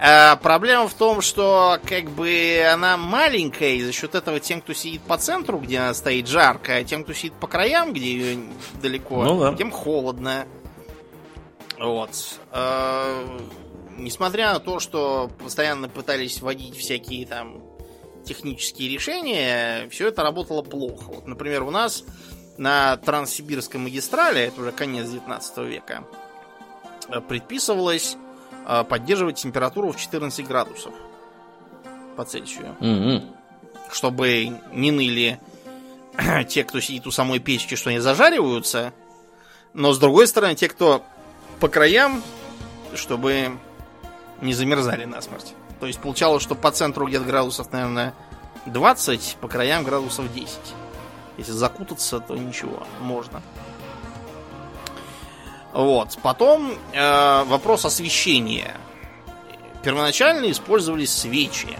[0.00, 4.72] А проблема в том, что как бы она маленькая, и за счет этого тем, кто
[4.72, 8.38] сидит по центру, где она стоит, жарко, а тем, кто сидит по краям, где ее
[8.80, 9.54] далеко, Ну да.
[9.54, 10.46] тем холодно.
[11.78, 12.10] Вот.
[12.52, 13.38] А,
[13.98, 17.60] Несмотря на то, что постоянно пытались вводить всякие там
[18.24, 21.04] технические решения, все это работало плохо.
[21.10, 22.04] Вот, например, у нас
[22.58, 26.04] на Транссибирской магистрали, это уже конец 19 века,
[27.08, 28.16] э, предписывалось
[28.88, 30.92] поддерживать температуру в 14 градусов
[32.16, 33.30] по Цельсию, Мгм.
[33.90, 35.40] чтобы не ныли
[36.48, 38.92] те, кто сидит у самой печки, что они зажариваются,
[39.72, 41.02] но с другой стороны, те, кто
[41.60, 42.22] по краям,
[42.94, 43.52] чтобы
[44.40, 45.54] не замерзали насмерть.
[45.80, 48.14] То есть получалось, что по центру где-то градусов, наверное,
[48.66, 50.58] 20, по краям градусов 10.
[51.36, 53.40] Если закутаться, то ничего, можно.
[55.78, 56.18] Вот.
[56.24, 58.74] Потом э, вопрос освещения.
[59.84, 61.78] Первоначально использовались свечи.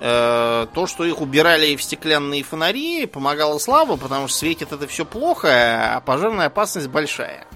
[0.00, 5.06] Э, то, что их убирали в стеклянные фонари, помогало слабо, потому что светит это все
[5.06, 7.46] плохо, а пожарная опасность большая.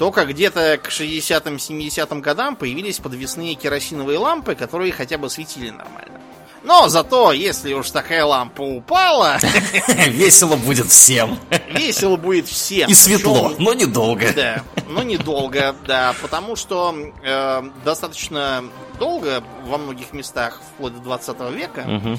[0.00, 6.19] Только где-то к 60-м, 70-м годам появились подвесные керосиновые лампы, которые хотя бы светили нормально.
[6.62, 9.38] Но зато, если уж такая лампа упала,
[10.06, 11.38] Весело будет всем.
[11.70, 12.88] весело будет всем.
[12.90, 14.32] И светло, но недолго.
[14.34, 18.64] Да, но недолго, да, потому что э, достаточно
[18.98, 22.18] долго во многих местах, вплоть до 20 века,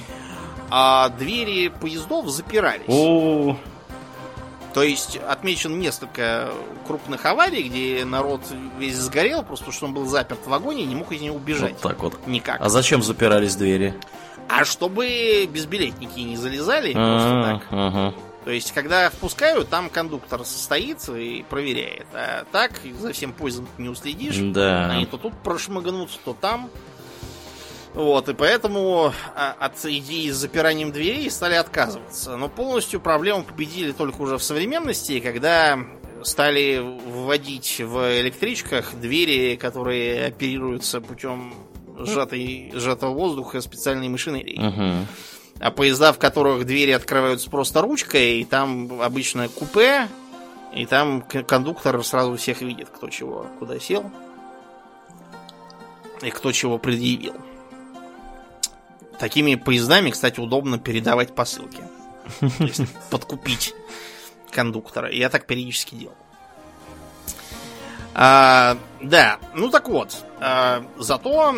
[0.69, 2.85] а двери поездов запирались.
[2.87, 3.57] О,
[4.73, 6.49] То есть отмечено несколько
[6.87, 8.41] крупных аварий, где народ
[8.79, 11.35] весь сгорел, просто потому что он был заперт в вагоне и не мог из него
[11.35, 11.73] убежать.
[11.73, 12.27] вот так вот.
[12.27, 12.59] Никак.
[12.61, 13.93] А зачем запирались двери?
[14.49, 17.67] А чтобы безбилетники не залезали просто А, так.
[17.71, 18.13] ага.
[18.43, 22.07] То есть, когда впускают, там кондуктор состоит и проверяет.
[22.13, 24.37] А так за всем поездом не уследишь.
[24.39, 24.89] Да.
[24.89, 26.69] Они то тут прошмыгнут, то там.
[27.93, 32.37] Вот, и поэтому а, от идеи с запиранием дверей стали отказываться.
[32.37, 35.77] Но полностью проблему победили только уже в современности, когда
[36.23, 41.53] стали вводить в электричках двери, которые оперируются путем
[42.05, 44.59] сжатой, сжатого воздуха специальной машинерии.
[44.59, 45.07] Мгм.
[45.59, 50.07] А поезда, в которых двери открываются просто ручкой, и там обычно купе,
[50.73, 54.09] и там кондуктор сразу всех видит, кто чего, куда сел,
[56.21, 57.35] и кто чего предъявил.
[59.19, 61.83] Такими поездами, кстати, удобно передавать посылки.
[63.11, 63.75] Подкупить
[64.49, 65.11] кондуктора.
[65.11, 66.15] Я так периодически делал.
[68.13, 70.23] А, да, ну так вот.
[70.39, 71.55] а, зато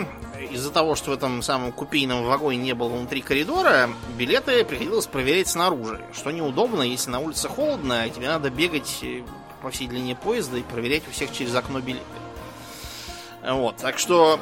[0.51, 5.47] из-за того, что в этом самом купейном вагоне не было внутри коридора, билеты приходилось проверять
[5.47, 6.01] снаружи.
[6.13, 9.23] Что неудобно, если на улице холодно, и тебе надо бегать э,
[9.61, 12.05] по всей длине поезда и проверять у всех через окно билеты.
[13.45, 14.39] Вот, так что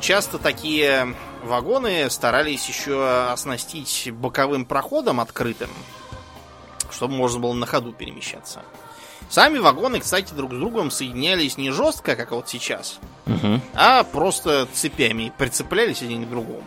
[0.00, 5.70] часто такие вагоны старались еще оснастить боковым проходом открытым,
[6.90, 8.62] чтобы можно было на ходу перемещаться.
[9.28, 13.60] Сами вагоны, кстати, друг с другом соединялись не жестко, как вот сейчас, Мгм.
[13.74, 16.64] а просто цепями прицеплялись один к другому.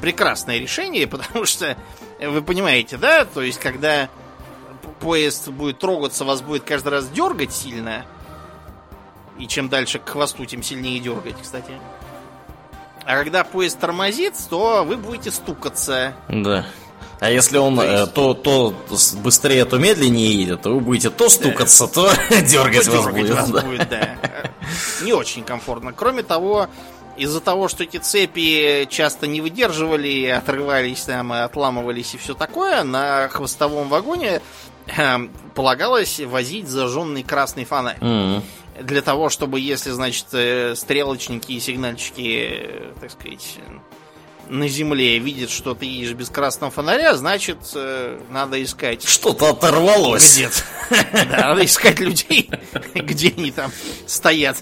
[0.00, 1.76] Прекрасное решение, потому что,
[2.20, 4.08] вы понимаете, да, то есть, когда
[5.00, 8.04] поезд будет трогаться, вас будет каждый раз дергать сильно,
[9.38, 11.72] и чем дальше к хвосту, тем сильнее дергать, кстати.
[13.04, 16.14] А когда поезд тормозит, то вы будете стукаться.
[16.28, 16.66] Да.
[17.20, 18.74] А если он То э, то, то
[19.22, 23.34] быстрее, то медленнее едет, то вы будете то стукаться, то дергать вас Дергать будет.
[23.36, 23.60] вас да.
[23.60, 24.16] будет, да.
[25.02, 25.92] Не очень комфортно.
[25.92, 26.68] Кроме того,
[27.18, 32.82] из-за того, что эти цепи часто не выдерживали, отрывались там, и отламывались и все такое,
[32.84, 34.40] на хвостовом вагоне
[34.86, 35.18] э,
[35.54, 37.98] полагалось возить зажженный красный фонарь.
[38.00, 38.42] Мгм.
[38.80, 43.58] Для того, чтобы, если, значит, э, стрелочники и сигнальщики, э, так сказать,
[44.50, 50.36] на земле видят, что ты едешь без красного фонаря, значит, э, надо искать Что-то оторвалось.
[50.36, 50.62] где-то.
[51.30, 52.50] Да, надо искать людей,
[52.94, 53.70] где они там
[54.06, 54.60] стоят,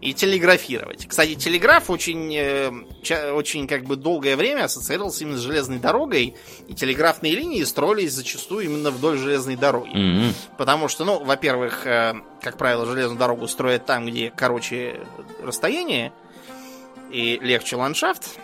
[0.00, 1.06] и телеграфировать.
[1.06, 6.34] Кстати, телеграф очень, э, очень как бы долгое время ассоциировался именно с железной дорогой,
[6.66, 10.32] и телеграфные линии строились зачастую именно вдоль железной дороги.
[10.56, 15.00] Потому что, ну, во-первых, э, как правило, железную дорогу строят там, где короче
[15.42, 16.10] расстояние
[17.12, 18.38] и легче ландшафт.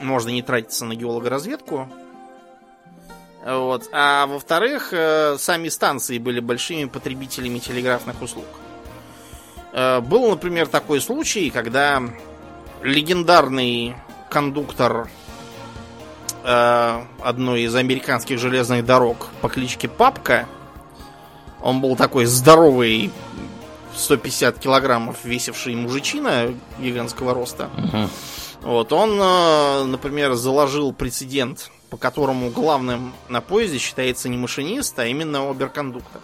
[0.00, 1.88] Можно не тратиться на геологоразведку.
[3.44, 3.88] Вот.
[3.92, 8.46] А во-вторых, э, сами станции были большими потребителями телеграфных услуг.
[9.72, 12.02] Э, был, например, такой случай, когда
[12.82, 13.94] легендарный
[14.28, 15.08] кондуктор
[16.44, 20.46] э, одной из американских железных дорог по кличке Папка,
[21.62, 23.10] он был такой здоровый,
[23.94, 27.68] 150 килограммов весивший мужичина гигантского роста.
[27.76, 28.08] Угу.
[28.62, 35.06] Вот, он, э, например, заложил прецедент, по которому главным на поезде считается не машинист, а
[35.06, 36.20] именно оберкондуктор.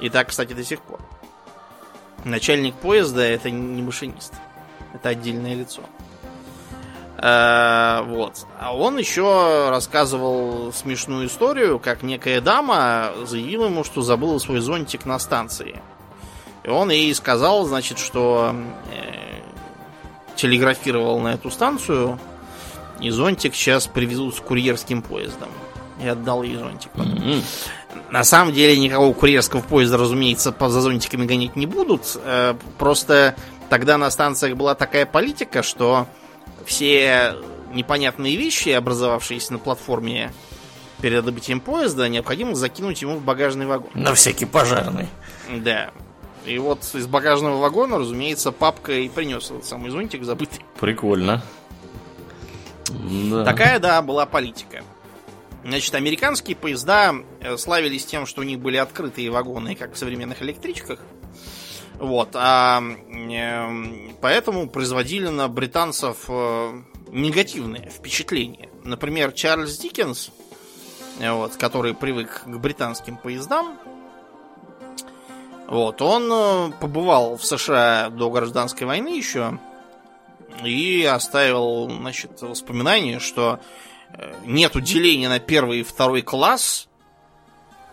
[0.00, 1.00] И так, кстати, до сих пор.
[2.24, 4.32] Начальник поезда это не машинист.
[4.92, 5.82] Это отдельное лицо.
[7.16, 8.46] Э, вот.
[8.58, 15.04] А он еще рассказывал смешную историю, как некая дама заявила ему, что забыла свой зонтик
[15.04, 15.80] на станции.
[16.64, 18.54] И он ей сказал, значит, что
[18.92, 19.27] э,
[20.38, 22.18] телеграфировал на эту станцию,
[23.00, 25.48] и зонтик сейчас привезут с курьерским поездом.
[26.02, 26.94] И отдал ей зонтик.
[26.94, 27.42] Мгм.
[28.10, 32.16] На самом деле никакого курьерского поезда, разумеется, за зонтиками гонять не будут.
[32.24, 33.34] Э, Просто
[33.68, 36.06] тогда на станциях была такая политика, что
[36.64, 37.34] все
[37.72, 40.32] непонятные вещи, образовавшиеся на платформе
[41.00, 43.90] перед отбытием поезда, необходимо закинуть ему в багажный вагон.
[43.94, 45.08] На всякий пожарный.
[45.52, 45.90] Да.
[46.48, 50.64] И вот из багажного вагона, разумеется, папка и принес этот самый зонтик забытый.
[50.80, 51.42] Прикольно.
[53.30, 53.44] Да.
[53.44, 54.82] Такая, да, была политика.
[55.62, 60.40] Значит, американские поезда э, славились тем, что у них были открытые вагоны, как в современных
[60.40, 61.00] электричках.
[61.98, 68.70] Вот, а эм, поэтому производили на британцев э, негативные впечатления.
[68.84, 70.30] Например, Чарльз Диккенс,
[71.20, 73.78] э, вот, который привык к британским поездам,
[75.68, 79.58] вот, он э, побывал в США до гражданской войны еще
[80.64, 83.60] и оставил, значит, воспоминание, что
[84.12, 86.88] э, нету деления на первый и второй класс,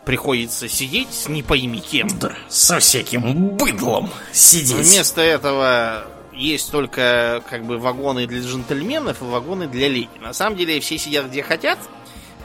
[0.05, 2.07] приходится сидеть с не пойми кем.
[2.19, 4.71] Да, со всяким быдлом сидеть.
[4.71, 10.09] Вместо этого есть только как бы вагоны для джентльменов и вагоны для леди.
[10.21, 11.79] На самом деле все сидят где хотят.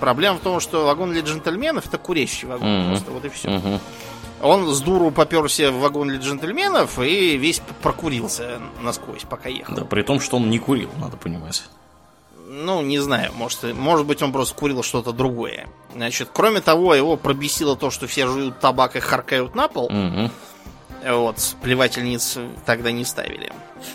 [0.01, 2.69] Проблема в том, что вагон для джентльменов это курящий вагон.
[2.69, 2.89] Мгм.
[2.91, 3.51] Просто вот и все.
[3.51, 3.81] Мгм.
[4.43, 9.75] Он с дуру поперся в вагон для джентльменов и весь прокурился насквозь, пока ехал.
[9.75, 11.65] Да, при том, что он не курил, надо понимать.
[12.53, 15.69] Ну, не знаю, может, может быть, он просто курил что-то другое.
[15.95, 19.89] Значит, кроме того, его пробесило то, что все жуют табак и харкают на пол.
[19.89, 20.31] Мгм.
[21.07, 22.37] Вот, плевательниц
[22.67, 23.53] тогда не ставили.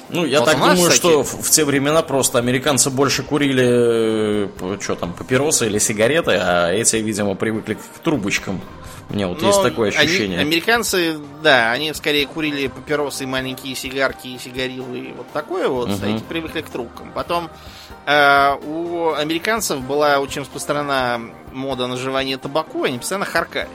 [0.09, 3.21] Ну, я Вот так нас, думаю, кстати- что в, в те времена просто американцы больше
[3.23, 4.49] курили,
[4.81, 8.61] что там, папиросы или сигареты, а эти, видимо, привыкли к трубочкам.
[9.09, 10.39] Мне вот есть Но такое они- ощущение.
[10.39, 16.15] американцы, да, они скорее курили папиросы, маленькие сигарки сигарилы, и вот такое вот, а Мгм.
[16.15, 17.11] эти привыкли к трубкам.
[17.13, 17.51] Потом
[18.07, 21.21] э, у американцев была очень распространена
[21.53, 23.69] мода на жевание табаку, они постоянно харкали.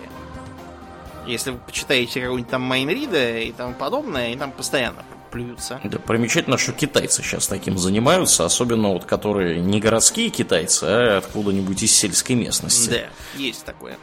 [1.27, 5.81] Если вы почитаете какого-нибудь там Майнрида и тому подобное, они там постоянно плюются.
[5.85, 11.83] Да, примечательно, что китайцы сейчас таким занимаются, особенно вот которые не городские китайцы, а откуда-нибудь
[11.83, 12.91] из сельской местности.
[12.91, 13.97] Да, есть такое.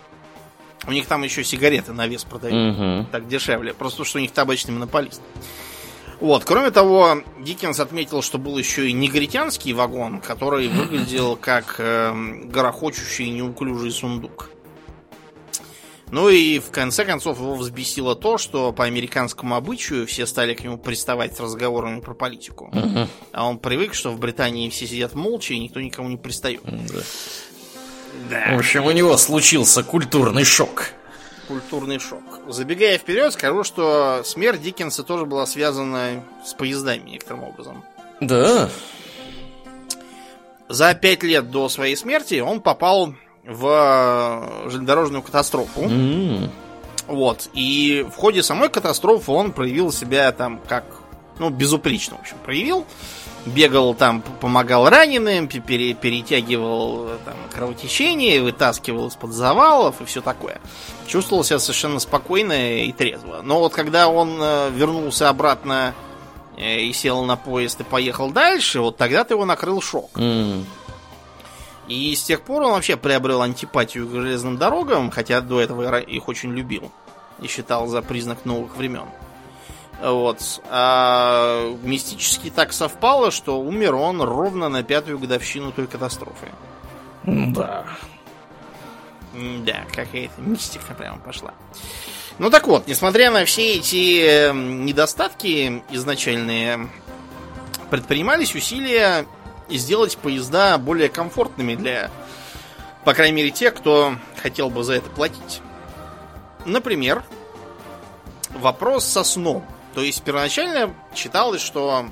[0.88, 2.77] У них там еще сигареты на вес продают.
[2.77, 3.07] Мгм.
[3.11, 3.73] так дешевле.
[3.73, 5.22] Просто что у них табачный монополист.
[6.19, 12.49] Вот, кроме того, Диккенс отметил, что был еще и негритянский вагон, который выглядел как эм,
[12.49, 14.49] горохочущий неуклюжий сундук.
[16.10, 20.64] Ну и в конце концов его взбесило то, что по американскому обычаю все стали к
[20.64, 22.70] нему приставать с разговорами про политику.
[22.72, 23.10] Мгм.
[23.34, 26.62] А он привык, что в Британии все сидят молча и никто никому не пристает.
[26.64, 27.02] Да.
[28.30, 28.56] Да.
[28.56, 30.90] В общем, у него случился культурный шок.
[31.48, 32.22] культурный шок.
[32.48, 37.84] Забегая вперед, скажу, что смерть Диккенса тоже была связана с поездами некоторым образом.
[38.22, 38.70] Да.
[40.70, 43.14] За пять лет до своей смерти он попал
[43.48, 43.65] в
[44.65, 45.82] э, железнодорожную катастрофу.
[45.84, 46.52] М.
[47.07, 47.49] Вот.
[47.53, 50.84] И в ходе самой катастрофы он проявил себя там как,
[51.40, 52.86] ну, безупречно, в общем, проявил.
[53.45, 60.19] Бегал там, помогал раненым, пе- пере- перетягивал э, там, кровотечение, вытаскивал из-под завалов и все
[60.22, 60.60] такое.
[61.07, 63.40] Чувствовал себя совершенно спокойно и трезво.
[63.44, 65.94] Но вот когда он э, вернулся обратно
[66.57, 70.10] и сел на поезд и поехал дальше, вот тогда-то его накрыл шок.
[70.18, 70.65] М.
[71.88, 76.27] И с тех пор он вообще приобрел антипатию к железным дорогам, хотя до этого их
[76.27, 76.91] очень любил
[77.41, 79.05] и считал за признак новых времен.
[80.01, 80.61] Вот.
[80.69, 86.47] А мистически так совпало, что умер он ровно на пятую годовщину той катастрофы.
[87.23, 87.85] Да.
[89.34, 91.53] Да, какая-то мистика прямо пошла.
[92.39, 96.88] Ну так вот, несмотря на все эти э, недостатки изначальные,
[97.89, 99.26] предпринимались усилия
[99.69, 102.10] сделать поезда более комфортными для
[103.03, 105.61] По крайней мере, те, кто хотел бы за это платить.
[106.65, 107.23] Например,
[108.49, 109.65] вопрос со сном.
[109.94, 112.06] То есть первоначально считалось, что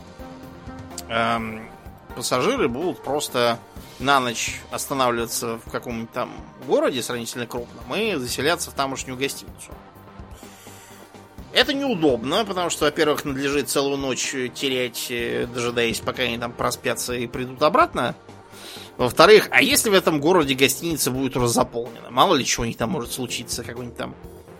[1.10, 1.70] эм,
[2.16, 3.60] пассажиры будут просто
[4.00, 6.32] на ночь останавливаться в каком-нибудь там
[6.68, 9.72] городе сравнительно крупном и заселяться в тамошнюю гостиницу.
[11.56, 17.14] Это неудобно, потому что, во-первых, надлежит целую ночь терять, э, дожидаясь, пока они там проспятся
[17.14, 18.14] и придут обратно.
[18.98, 22.10] Во-вторых, а если в этом городе гостиница будет уже заполнена?
[22.12, 24.16] Мало ли чего у них там может случиться, какое-нибудь там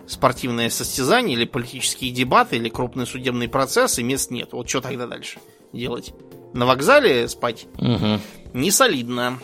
[0.06, 4.52] спортивное состязание или политические дебаты, или крупный судебный процесс, и мест нет.
[4.52, 5.38] Вот что тогда дальше
[5.74, 6.14] делать?
[6.54, 7.66] На вокзале спать?
[7.76, 8.20] Угу.
[8.54, 9.38] Не солидно.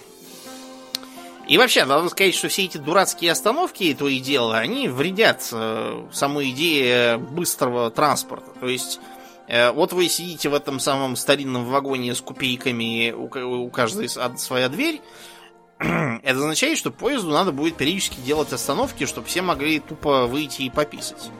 [1.52, 6.06] И вообще, надо сказать, что все эти дурацкие остановки, то и дело, они вредят э,
[6.10, 8.52] самой идее быстрого транспорта.
[8.58, 9.00] То есть,
[9.48, 13.26] э, вот вы сидите в этом самом старинном вагоне с купейками, у,
[13.66, 15.02] у каждой своя дверь.
[15.78, 20.70] Это означает, что поезду надо будет периодически делать остановки, чтобы все могли тупо выйти и
[20.70, 21.30] пописать.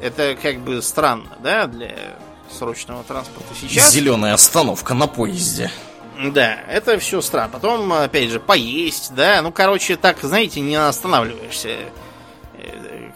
[0.00, 2.16] Это как бы странно, да, для
[2.56, 3.90] срочного транспорта сейчас.
[3.90, 5.72] Зеленая остановка на поезде.
[6.28, 7.50] Да, это все странно.
[7.52, 9.40] Потом, опять же, поесть, да.
[9.42, 11.76] Ну, короче, так, знаете, не останавливаешься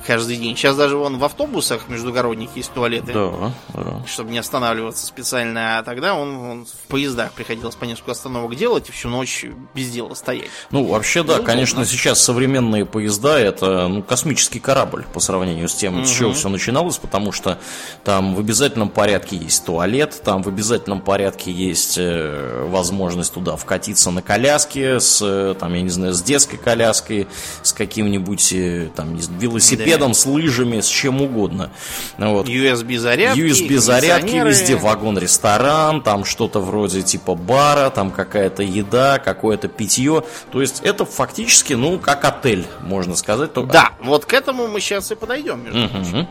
[0.07, 0.57] каждый день.
[0.57, 3.12] Сейчас даже вон в автобусах междугородних есть туалеты.
[3.12, 4.03] Да, да.
[4.07, 5.79] Чтобы не останавливаться специально.
[5.79, 9.45] А тогда он, он в поездах приходилось по несколько остановок делать и всю ночь
[9.75, 10.49] без дела стоять.
[10.71, 15.75] Ну, вообще, да, ну, конечно, сейчас современные поезда это ну, космический корабль по сравнению с
[15.75, 16.07] тем, угу.
[16.07, 17.59] с чего все начиналось, потому что
[18.05, 24.11] там в обязательном порядке есть туалет, там в обязательном порядке есть э, возможность туда вкатиться
[24.11, 27.27] на коляске, с, э, там, я не знаю, с детской коляской,
[27.62, 31.70] с каким-нибудь э, там, велосипедом велосипедом, с лыжами, с чем угодно.
[32.19, 32.48] Вот.
[32.48, 33.39] USB-зарядки.
[33.39, 40.24] USB-зарядки везде, вагон-ресторан, там что-то вроде типа бара, там какая-то еда, какое-то питье.
[40.51, 43.52] То есть это фактически, ну, как отель, можно сказать.
[43.52, 43.73] Только...
[43.73, 46.28] Да, вот к этому мы сейчас и подойдем, между прочим.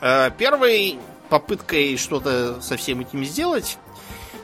[0.00, 0.98] Э, первой
[1.28, 3.78] попыткой что-то со всем этим сделать,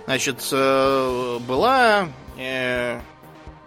[0.07, 2.09] значит, э, была
[2.39, 3.01] э,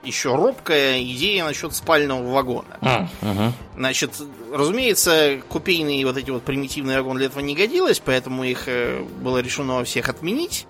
[0.04, 2.78] еще робкая идея насчет спального вагона.
[2.82, 3.54] А, угу.
[3.78, 4.12] Значит,
[4.52, 9.40] разумеется, купейные вот эти вот примитивные вагоны для этого не годилось, поэтому их э, было
[9.40, 10.68] решено всех отменить,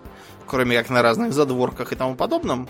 [0.48, 2.68] кроме как на разных задворках и тому подобном.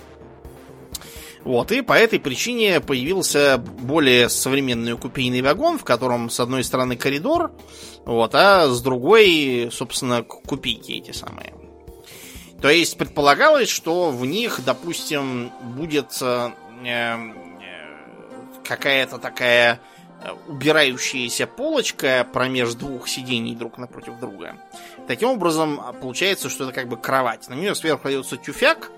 [1.43, 6.95] Вот, и по этой причине появился более современный купейный вагон, в котором с одной стороны
[6.95, 7.51] коридор,
[8.05, 11.55] вот, а с другой, собственно, купейки эти самые.
[12.61, 16.51] То есть предполагалось, что в них, допустим, будет э,
[16.85, 17.17] э,
[18.63, 19.79] какая-то такая
[20.23, 24.57] э, убирающаяся полочка промеж двух сидений друг напротив друга.
[25.07, 27.49] Таким образом, получается, что это как бы кровать.
[27.49, 28.91] На нее сверху кладется тюфяк,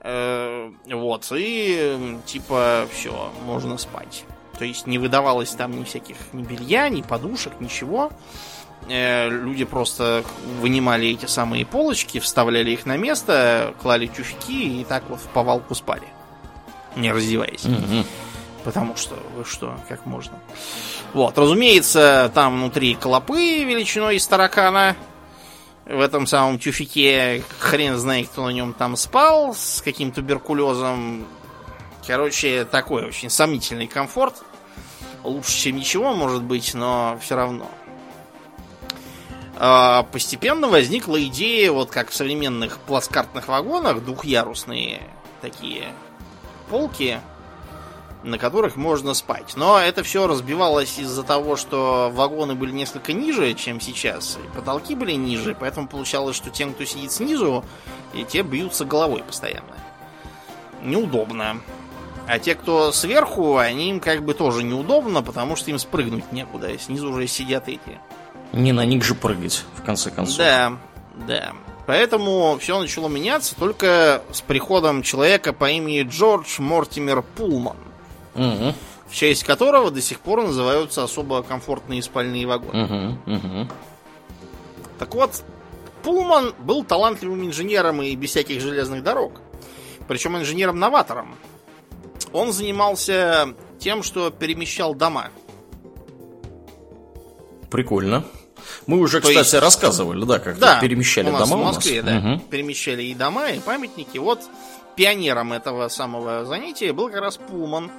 [0.00, 4.24] э, вот, и типа все, можно спать.
[4.58, 8.12] То есть не выдавалось там ни всяких ни белья, ни подушек, ничего.
[8.88, 10.24] Люди просто
[10.60, 15.74] вынимали эти самые полочки, вставляли их на место, клали тюфяки и так вот в повалку
[15.74, 16.08] спали.
[16.96, 17.64] Не раздеваясь.
[17.64, 18.04] Угу.
[18.64, 20.38] Потому что, вы что, как можно?
[21.12, 24.96] Вот, разумеется, там внутри клопы величиной из таракана.
[25.84, 31.26] В этом самом тюфике хрен знает, кто на нем там спал, с каким туберкулезом.
[32.06, 34.42] Короче, такой очень сомнительный комфорт.
[35.22, 37.70] Лучше, чем ничего, может быть, но все равно.
[39.56, 45.02] А, постепенно возникла идея, вот как в современных плацкартных вагонах, двухъярусные
[45.40, 45.92] такие
[46.68, 47.20] полки,
[48.24, 49.54] на которых можно спать.
[49.56, 54.94] Но это все разбивалось из-за того, что вагоны были несколько ниже, чем сейчас, и потолки
[54.94, 57.64] были ниже, поэтому получалось, что тем, кто сидит снизу,
[58.12, 59.76] и те бьются головой постоянно.
[60.82, 61.60] Неудобно.
[62.26, 66.76] А те, кто сверху, они им как бы тоже неудобно, потому что им спрыгнуть некуда.
[66.78, 68.00] Снизу уже сидят эти.
[68.54, 70.38] Не на них же прыгать, в конце концов.
[70.38, 70.78] Да,
[71.26, 71.52] да.
[71.86, 77.76] Поэтому все начало меняться только с приходом человека по имени Джордж Мортимер Пулман.
[78.34, 78.74] Угу.
[79.08, 83.18] В честь которого до сих пор называются особо комфортные спальные вагоны.
[83.26, 83.68] Угу, угу.
[84.98, 85.42] Так вот,
[86.04, 89.40] Пулман был талантливым инженером и без всяких железных дорог.
[90.06, 91.34] Причем инженером-новатором.
[92.32, 93.48] Он занимался
[93.78, 95.30] тем, что перемещал дома.
[97.70, 98.24] Прикольно.
[98.86, 99.54] Мы уже, То кстати, есть...
[99.54, 102.22] рассказывали, да, как да, перемещали у нас дома в Москве, у нас.
[102.22, 102.40] да, угу.
[102.50, 104.18] перемещали и дома, и памятники.
[104.18, 104.40] Вот
[104.96, 107.90] пионером этого самого занятия был как раз Пулман.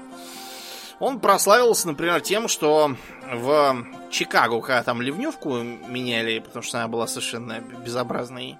[0.99, 2.95] Он прославился, например, тем, что
[3.31, 8.57] в Чикаго, когда там ливневку меняли, потому что она была совершенно безобразной,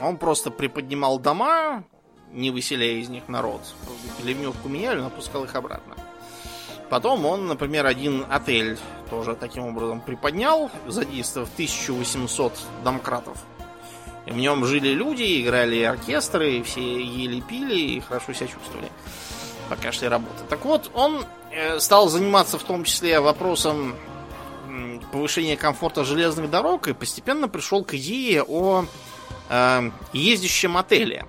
[0.00, 1.84] он просто приподнимал дома,
[2.32, 3.60] не выселяя из них народ.
[4.24, 5.94] Ливневку меняли, но пускал их обратно.
[6.92, 8.78] Потом он, например, один отель
[9.08, 12.52] тоже таким образом приподнял, задействовав 1800
[12.84, 13.38] домкратов.
[14.26, 18.90] И в нем жили люди, играли оркестры, все ели, пили и хорошо себя чувствовали,
[19.70, 20.44] пока шли работы.
[20.50, 23.94] Так вот, он э, стал заниматься в том числе вопросом
[25.12, 28.84] повышения комфорта железных дорог и постепенно пришел к идее о
[29.48, 31.24] э, ездящем отеле.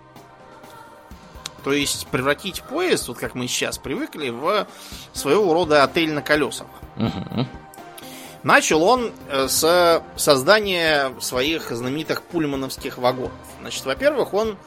[1.64, 4.68] То есть превратить поезд, вот как мы сейчас привыкли, в
[5.14, 6.68] своего рода отель на колесах.
[6.98, 7.48] Угу.
[8.44, 13.32] Начал он э, с создания своих знаменитых пульмановских вагонов.
[13.62, 14.58] Значит, во-первых, он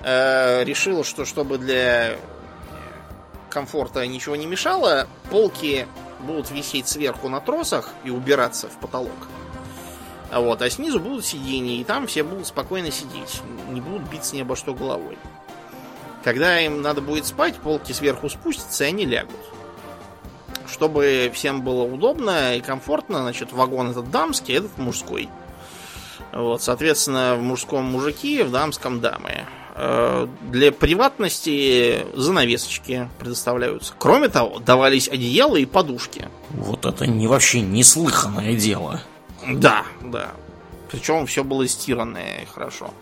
[0.00, 2.16] э, решил, что чтобы для
[3.50, 5.86] комфорта ничего не мешало, полки
[6.20, 9.28] будут висеть сверху на тросах и убираться в потолок.
[10.30, 14.36] А вот, а снизу будут сиденья, и там все будут спокойно сидеть, не будут биться
[14.36, 15.18] ни обо что головой.
[16.24, 19.36] Когда им надо будет спать, полки сверху спустятся, и они лягут.
[20.70, 25.28] Чтобы всем было удобно и комфортно, значит, вагон этот дамский, этот мужской.
[26.32, 29.46] Вот, соответственно, в мужском мужики, в дамском дамы.
[29.80, 33.94] Э, для приватности занавесочки предоставляются.
[33.96, 36.28] Кроме того, давались одеяла и подушки.
[36.50, 39.00] Вот это не вообще неслыханное дело.
[39.46, 40.32] Да, да.
[40.90, 42.92] Причем все было стиранное хорошо.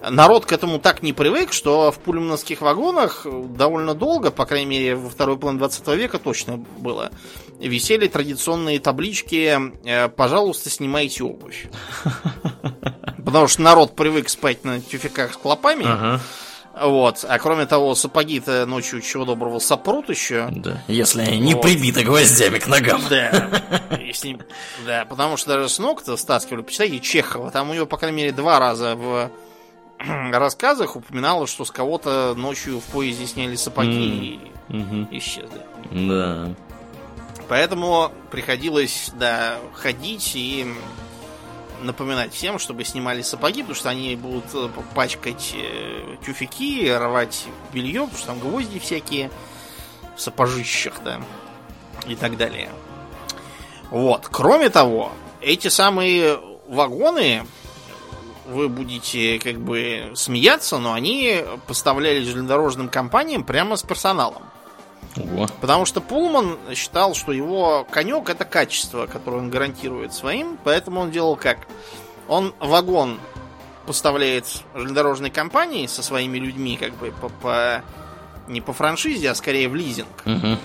[0.00, 4.94] Народ к этому так не привык, что в пульмановских вагонах довольно долго, по крайней мере,
[4.94, 7.10] во второй половине 20 века точно было,
[7.58, 11.66] висели традиционные таблички э, «Пожалуйста, снимайте обувь».
[13.24, 15.84] Потому что народ привык спать на тюфяках с клопами.
[15.84, 16.20] Ага.
[16.80, 17.24] Вот.
[17.28, 20.48] А кроме того, сапоги-то ночью чего доброго сопрут еще.
[20.50, 20.82] Да.
[20.86, 21.62] Если они не вот.
[21.62, 23.02] прибиты гвоздями к ногам.
[23.10, 23.50] Да.
[24.00, 24.38] Если...
[24.86, 26.62] Да, потому что даже с ног-то стаскивали.
[26.62, 27.50] Почитайте Чехова.
[27.50, 29.30] Там у него, по крайней мере, два раза в
[30.32, 35.08] рассказах упоминалось, что с кого-то ночью в поезде сняли сапоги mm.
[35.10, 35.62] и исчезли.
[35.90, 36.54] Да.
[37.48, 40.66] Поэтому приходилось, да, ходить и
[41.82, 48.02] напоминать всем, чтобы снимали сапоги, потому что они будут э, пачкать э, тюфяки, рвать белье,
[48.02, 49.30] потому что там гвозди всякие
[50.16, 51.20] в сапожищах, да,
[52.06, 52.70] и так далее.
[53.90, 54.28] Вот.
[54.30, 56.38] Кроме того, эти самые
[56.68, 57.46] вагоны,
[58.48, 64.42] вы будете как бы смеяться, но они поставлялись железнодорожным компаниям прямо с персоналом.
[65.16, 65.46] Ого.
[65.60, 71.10] Потому что Пулман считал, что его конек это качество, которое он гарантирует своим, поэтому он
[71.10, 71.66] делал как?
[72.26, 73.18] Он вагон
[73.86, 77.82] поставляет железнодорожной компании со своими людьми, как бы по, по
[78.46, 80.24] не по франшизе, а скорее в лизинг.
[80.24, 80.58] Угу.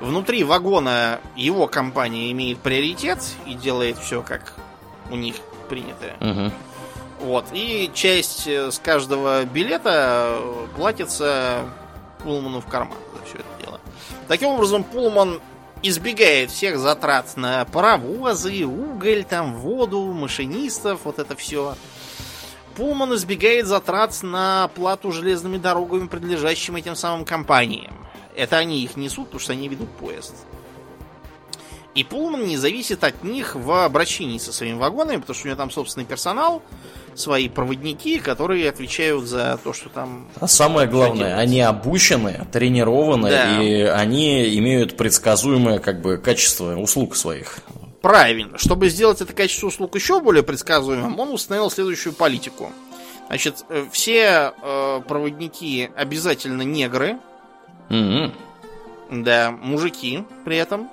[0.00, 4.54] Внутри вагона его компания имеет приоритет и делает все как
[5.10, 5.36] у них
[5.68, 6.14] принято.
[6.20, 6.52] Угу.
[7.20, 7.46] Вот.
[7.52, 10.38] И часть э, с каждого билета
[10.76, 11.62] платится
[12.22, 13.80] Пулману в карман за все это дело.
[14.28, 15.40] Таким образом, Пулман
[15.82, 21.76] избегает всех затрат на паровозы, уголь, там, воду, машинистов, вот это все.
[22.74, 27.94] Пулман избегает затрат на плату железными дорогами, принадлежащим этим самым компаниям.
[28.34, 30.34] Это они их несут, потому что они ведут поезд.
[31.94, 35.56] И Пулман не зависит от них в обращении со своими вагонами, потому что у него
[35.56, 36.62] там собственный персонал,
[37.18, 40.28] свои проводники, которые отвечают за то, что там...
[40.40, 43.62] А самое главное, они обучены, тренированы, да.
[43.62, 47.58] и они имеют предсказуемое как бы качество услуг своих.
[48.02, 48.58] Правильно.
[48.58, 52.70] Чтобы сделать это качество услуг еще более предсказуемым, он установил следующую политику.
[53.28, 57.18] Значит, э, все э, проводники обязательно негры.
[57.88, 58.32] Mm-hmm.
[59.22, 60.90] Да, мужики при этом.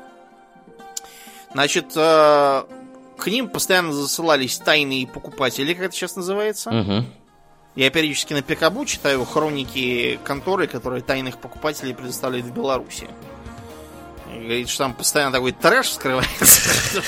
[1.54, 2.64] Значит, э,
[3.22, 6.72] к ним постоянно засылались тайные покупатели, как это сейчас называется.
[6.72, 7.06] Угу.
[7.76, 13.08] Я периодически на Пикабу читаю хроники конторы, которые тайных покупателей предоставляют в Беларуси.
[14.34, 17.04] И говорит, что там постоянно такой трэш скрывается.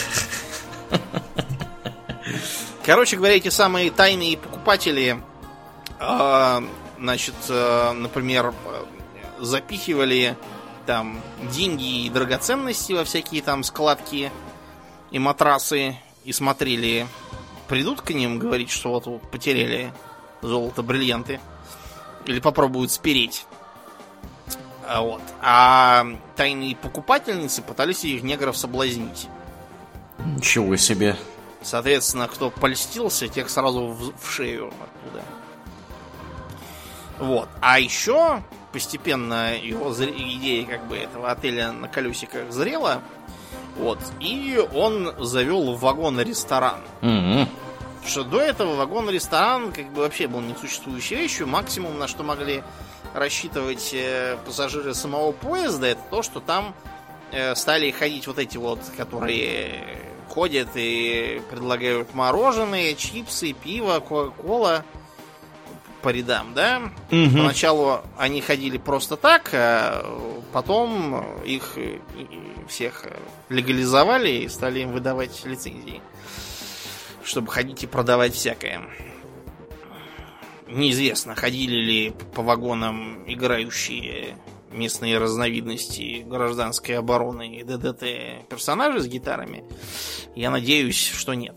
[2.85, 5.19] Короче говоря, эти самые тайные покупатели,
[5.99, 6.63] а,
[6.99, 8.53] значит, э, например,
[9.39, 10.37] запихивали
[10.85, 11.19] там
[11.51, 14.31] деньги и драгоценности во всякие там складки
[15.09, 17.07] и матрасы и смотрели,
[17.67, 19.93] придут к ним говорить, что вот, вот потеряли
[20.41, 21.39] золото, бриллианты,
[22.25, 23.45] или попробуют спереть.
[24.87, 25.21] А, вот.
[25.41, 26.05] А
[26.35, 29.27] тайные покупательницы пытались их негров соблазнить.
[30.19, 31.17] Ничего себе.
[31.61, 35.23] Соответственно, кто польстился, тех сразу в, в шею оттуда.
[37.19, 37.49] Вот.
[37.61, 38.43] А еще
[38.73, 43.01] постепенно его идея как бы этого отеля на колесиках зрела.
[43.77, 43.99] Вот.
[44.19, 46.79] И он завел вагон-ресторан.
[47.01, 47.47] Mm-hmm.
[47.95, 51.47] Потому что до этого вагон-ресторан как бы вообще был несуществующей вещью.
[51.47, 52.63] Максимум, на что могли
[53.13, 56.75] рассчитывать э, пассажиры самого поезда, это то, что там
[57.31, 64.83] э, стали ходить вот эти вот, которые ходят и предлагают мороженое, чипсы, пиво, кока-кола
[66.03, 66.91] по рядам, да?
[67.09, 67.37] Мгм.
[67.37, 70.05] Поначалу они ходили просто так, а
[70.51, 71.99] потом их э,
[72.67, 73.17] всех э,
[73.49, 76.01] легализовали и стали им выдавать лицензии,
[77.23, 78.81] чтобы ходить и продавать всякое.
[80.67, 84.35] Неизвестно, ходили ли по вагонам играющие
[84.71, 89.63] местные разновидности гражданской обороны и ДДТ персонажи с гитарами.
[90.35, 91.55] Я надеюсь, что нет.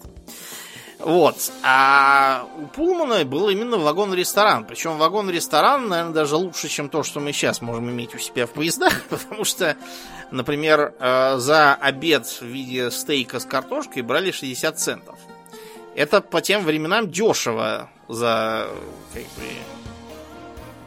[0.98, 1.52] Вот.
[1.62, 4.64] А у Пулмана был именно вагон-ресторан.
[4.64, 8.50] Причем вагон-ресторан, наверное, даже лучше, чем то, что мы сейчас можем иметь у себя в
[8.50, 9.02] поездах.
[9.10, 9.76] Потому что,
[10.30, 15.18] например, э, за обед в виде стейка с картошкой брали 60 центов.
[15.94, 18.68] Это по тем временам дешево за
[19.12, 19.50] как бы,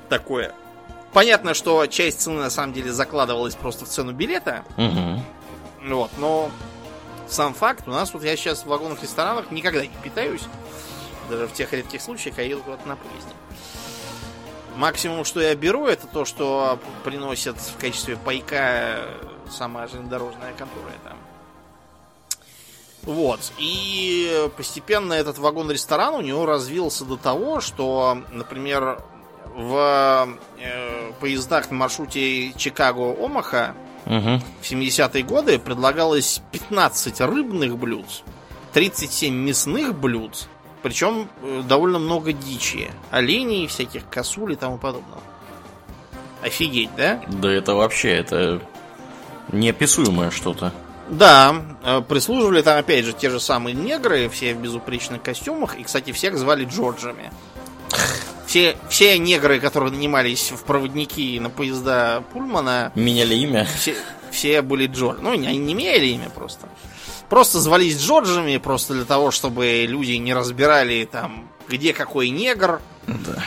[0.07, 0.53] такое.
[1.13, 4.63] Понятно, что часть цены на самом деле закладывалась просто в цену билета.
[4.77, 5.23] Мгм.
[5.87, 6.51] Вот, но
[7.29, 10.43] сам факт, у нас вот я сейчас в вагонных ресторанах никогда не питаюсь.
[11.29, 13.33] Даже в тех редких случаях, я еду куда-то на поезде.
[14.75, 18.99] Максимум, что я беру, это то, что приносят в качестве пайка
[19.49, 21.17] сама железнодорожная контора там.
[23.03, 23.39] Вот.
[23.57, 29.01] И постепенно этот вагон-ресторан у него развился до того, что, например,
[29.55, 33.75] в э, поездах на маршруте Чикаго-Омаха
[34.09, 38.07] В 70-е годы предлагалось 15 рыбных блюд,
[38.73, 40.47] 37 мясных блюд,
[40.81, 45.21] причем э, довольно много дичи, оленей, всяких косуль и тому подобного.
[46.41, 47.21] Офигеть, да?
[47.27, 48.61] Да это вообще, это
[49.51, 50.73] неописуемое что-то.
[51.09, 55.83] Да, э, прислуживали там опять же те же самые негры, все в безупречных костюмах, и,
[55.83, 57.31] кстати, всех звали Джорджами.
[58.49, 63.67] Все, все негры, которые нанимались в проводники на поезда Пульмана, Меняли имя.
[63.77, 63.95] все,
[64.31, 65.19] все были Джордж.
[65.21, 66.67] Ну, они не имели имя просто.
[67.29, 73.43] Просто звались Джорджами, просто для того, чтобы люди не разбирали там, где какой негр, Да.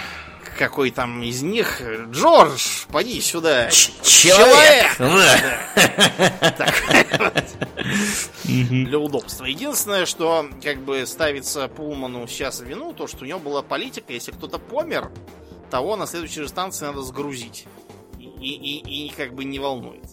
[0.62, 1.82] Какой там из них.
[2.12, 3.68] Джордж, поди сюда.
[3.70, 4.96] Человек!
[8.44, 9.44] Для удобства.
[9.44, 14.12] Единственное, что как бы ставится Пулману сейчас в вину, то, что у него была политика,
[14.12, 15.10] если кто-то помер,
[15.70, 17.66] того на следующей же станции надо сгрузить.
[18.20, 20.04] И, и, и- и как бы не волнует.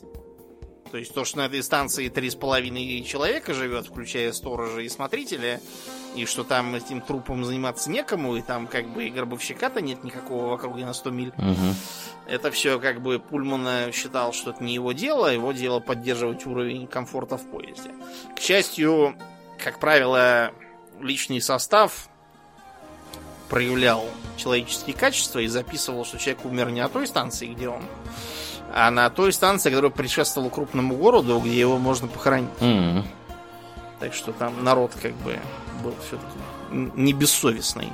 [0.92, 4.90] То есть то, что на этой станции три с половиной человека живет, включая сторожа и
[4.90, 5.62] смотрителя,
[6.16, 10.48] и что там этим трупом заниматься некому, и там как бы и гробовщика-то нет никакого
[10.48, 11.34] в округе на 100 миль.
[11.38, 11.76] Мгм.
[12.28, 16.88] Это все как бы Пульман считал, что это не его дело, его дело поддерживать уровень
[16.88, 17.92] комфорта в поезде.
[18.36, 19.16] К счастью,
[19.64, 20.52] как правило,
[21.02, 22.10] личный состав
[23.50, 24.06] проявлял
[24.38, 27.82] человеческие качества и записывал, что человек умер не на той станции, где он,
[28.72, 32.50] а на той станции, которая предшествовала крупному городу, где его можно похоронить.
[32.62, 33.06] Мгм.
[34.00, 35.38] Так что там народ как бы
[35.84, 36.38] был все-таки
[36.72, 37.92] не бессовестный.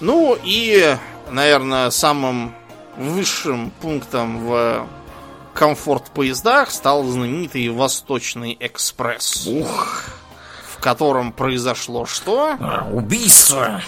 [0.00, 0.96] Ну и,
[1.30, 2.54] наверное, самым
[2.96, 4.86] высшим пунктом в
[5.54, 9.46] комфорт поездах стал знаменитый Восточный экспресс.
[9.46, 10.04] Ух,
[10.76, 12.56] В котором произошло что?
[12.60, 13.80] а, убийство,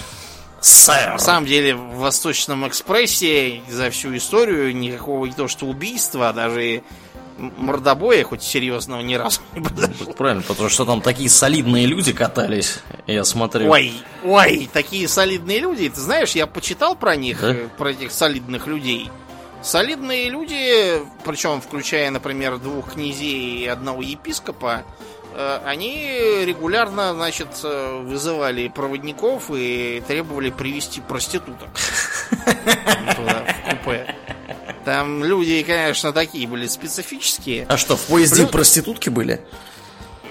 [0.61, 1.13] сэр.
[1.13, 6.33] На самом деле в Восточном экспрессе за всю историю никакого не то что убийства, а
[6.33, 6.83] даже
[7.39, 10.13] мордобоя, хоть серьезного, ни разу не произошло.
[10.13, 13.71] Правильно, потому что там такие солидные люди катались, я смотрю.
[13.71, 13.93] Ой,
[14.25, 15.89] ой, такие солидные люди.
[15.89, 17.53] Ты знаешь, я почитал про них, Да?
[17.53, 19.11] э, про этих солидных людей.
[19.63, 24.85] Солидные люди, причем включая, например, двух князей и одного епископа,
[25.35, 31.69] э, они регулярно, значит, э, вызывали проводников и требовали привести проституток
[33.17, 34.15] в купе.
[34.89, 37.67] Там люди, конечно, такие были специфические.
[37.69, 39.43] А что, в поезде Плюс- проститутки были?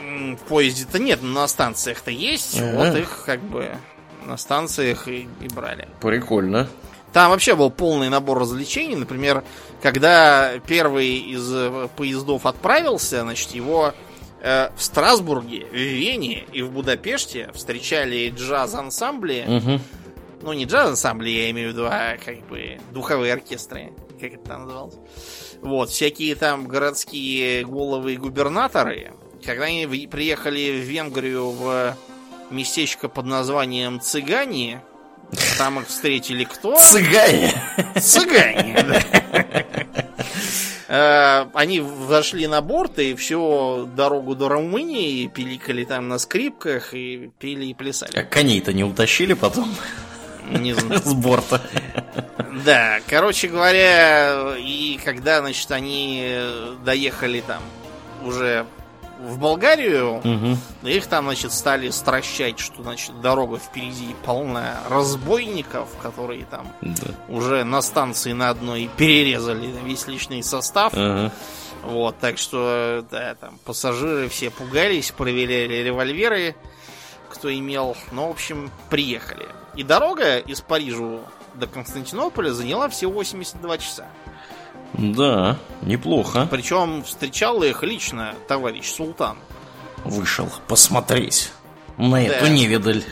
[0.01, 2.59] В поезде-то нет, но на станциях-то есть.
[2.59, 2.75] Ага.
[2.75, 3.77] Вот их как бы
[4.25, 5.87] на станциях и, и брали.
[6.01, 6.67] Прикольно.
[7.13, 8.95] Там вообще был полный набор развлечений.
[8.95, 9.43] Например,
[9.83, 13.93] когда первый из э, поездов отправился, значит, его
[14.41, 19.43] э, в Страсбурге, в Вене и в Будапеште встречали джаз-ансамбли.
[19.45, 19.81] Мгм.
[20.41, 23.91] Ну, не джаз-ансамбли, я имею в виду, а как бы духовые оркестры.
[24.19, 24.95] Как это там называлось?
[25.61, 29.13] Вот, всякие там городские головы и губернаторы.
[29.45, 31.95] Когда они приехали в Венгрию в
[32.49, 34.81] местечко под названием Цыгане,
[35.57, 36.77] там их встретили кто?
[36.79, 37.53] Цыгане.
[37.99, 39.45] Цыгане, да.
[40.89, 47.29] Э, они зашли на борт и всю дорогу до Румынии пиликали там на скрипках и
[47.39, 48.17] пили и плясали.
[48.17, 49.69] А коней-то не утащили потом?
[50.49, 51.01] Не знаю.
[51.05, 51.61] С борта.
[52.65, 56.37] Да, короче говоря, и когда, значит, они
[56.83, 57.61] доехали там
[58.23, 58.65] уже
[59.19, 60.87] в Болгарию, Угу.
[60.89, 67.13] их там, значит, стали стращать, что, значит, дорога впереди полная разбойников, которые там Да.
[67.27, 70.93] уже на станции на одной перерезали весь личный состав.
[70.95, 71.31] Ага.
[71.83, 76.55] Вот, так что, да, там пассажиры все пугались, проверяли револьверы,
[77.29, 77.95] кто имел.
[78.11, 79.47] Ну, в общем, приехали.
[79.75, 81.19] И дорога из Парижа
[81.55, 84.05] до Константинополя заняла всего 82 часа.
[84.93, 86.47] Да, неплохо.
[86.49, 89.37] Причем встречал их лично товарищ Султан.
[90.03, 91.51] Вышел посмотреть
[91.97, 92.23] на Да.
[92.23, 93.03] эту невидаль.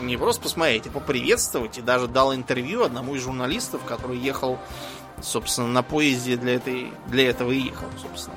[0.00, 1.78] Не просто посмотреть, а поприветствовать.
[1.78, 4.58] И даже дал интервью одному из журналистов, который ехал,
[5.22, 8.36] собственно, на поезде для, этой, для этого и ехал, собственно.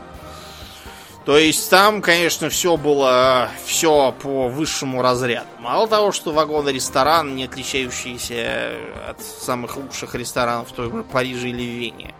[1.29, 5.45] То есть там, конечно, все было все по высшему разряду.
[5.59, 8.71] Мало того, что вагон-ресторан, не отличающийся
[9.07, 12.15] от самых лучших ресторанов в той же Париже или Вене.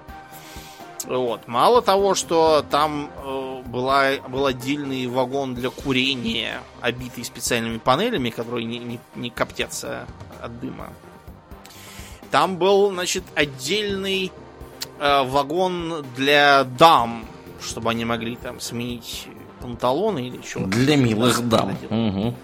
[1.06, 1.48] Вот.
[1.48, 8.66] Мало того, что там э, была, был отдельный вагон для курения, обитый специальными панелями, которые
[8.66, 10.06] не, не- не коптятся
[10.40, 10.90] от дыма.
[12.30, 14.32] Там был, значит, отдельный
[15.00, 17.26] э, вагон для дам,
[17.62, 19.28] чтобы они могли там сменить
[19.62, 20.62] панталоны или что.
[20.66, 21.78] Для милых дам.
[21.90, 22.36] Угу.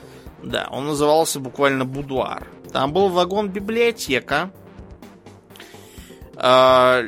[0.43, 2.47] Да, он назывался буквально будуар.
[2.71, 4.51] Там был вагон-библиотека.
[6.35, 7.01] А,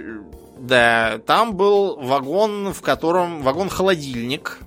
[0.58, 4.60] да, там был вагон, в котором вагон-холодильник.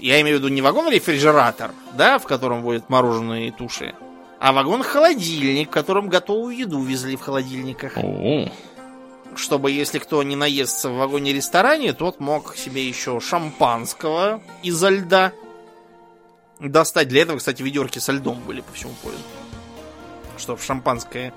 [0.00, 3.94] Я имею в виду не вагон-рефрижератор, да, в котором водят мороженые туши,
[4.38, 7.96] а вагон-холодильник, в котором готовую еду везли в холодильниках.
[7.96, 8.48] О,
[9.36, 15.32] Чтобы, если кто не наестся в вагоне-ресторане, тот мог себе еще шампанского изо льда
[16.58, 17.08] достать.
[17.08, 19.22] Для этого, кстати, ведерки со льдом были по всему поезду.
[20.38, 21.32] Чтобы шампанское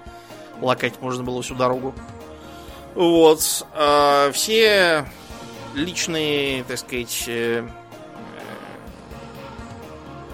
[0.61, 1.93] лакать можно было всю дорогу.
[2.95, 3.65] Вот.
[3.73, 5.05] а, все
[5.75, 7.67] личные, так сказать, э, э,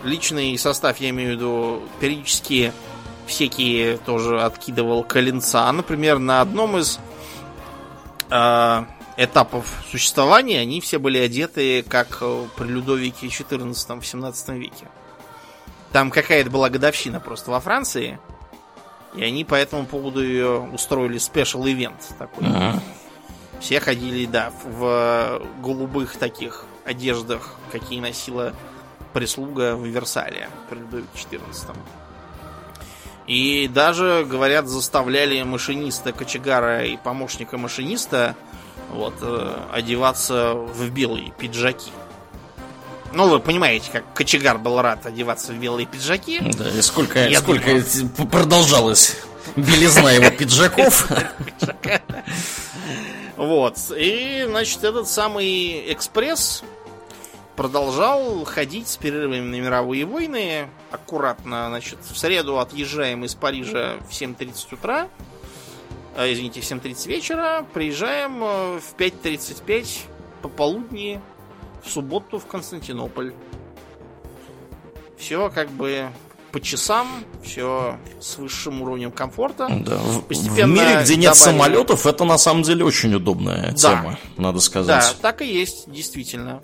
[0.08, 2.72] личный состав, я имею в виду, периодически
[3.28, 5.72] всякие тоже откидывал коленца.
[5.72, 7.00] Например, на одном из
[8.30, 8.86] э,
[9.18, 14.88] этапов существования они все были одеты, как э, при Людовике XIV в 17 веке.
[15.92, 18.20] Там какая-то была годовщина просто во Франции,
[19.16, 22.48] и они по этому поводу ее устроили спешл ивент такой.
[22.48, 22.82] ага.
[23.62, 28.54] Все ходили, да, в голубых таких одеждах, какие носила
[29.14, 31.76] прислуга в Версале при Людовике XIV.
[33.28, 38.36] И даже, говорят, заставляли машиниста, кочегара и помощника машиниста
[38.92, 41.92] вот, э, одеваться в белые пиджаки.
[43.14, 46.40] Ну, вы понимаете, как кочегар был рад одеваться в белые пиджаки.
[46.58, 47.82] Да, и сколько, Я сколько думаю.
[47.86, 49.18] эти- п- продолжалась
[49.56, 51.08] белизна его пиджаков.
[53.38, 53.78] Вот.
[53.96, 56.64] И, значит, этот самый экспресс
[57.56, 60.68] продолжал ходить с перерывами на мировые войны.
[60.92, 65.08] Аккуратно, значит, в среду отъезжаем из Парижа в 7.30 утра.
[66.18, 67.66] А, извините, в 7.30 вечера.
[67.74, 70.00] Приезжаем э, в 5.35
[70.42, 71.20] пополудни
[71.84, 73.34] в субботу в Константинополь.
[75.18, 76.10] Все как бы
[76.52, 77.08] по часам,
[77.44, 79.68] все с высшим уровнем комфорта.
[79.70, 83.76] Да, в, мире, где нет добавили- самолетов, это на самом деле очень удобная Да.
[83.76, 85.18] тема, надо Да, сказать.
[85.22, 86.64] так и есть, действительно.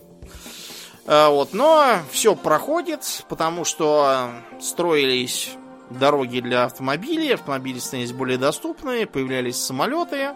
[1.13, 4.31] А, Вот, но все проходит, потому что
[4.61, 5.51] строились
[5.89, 10.29] дороги для автомобилей, автомобили становились более доступны, появлялись самолеты.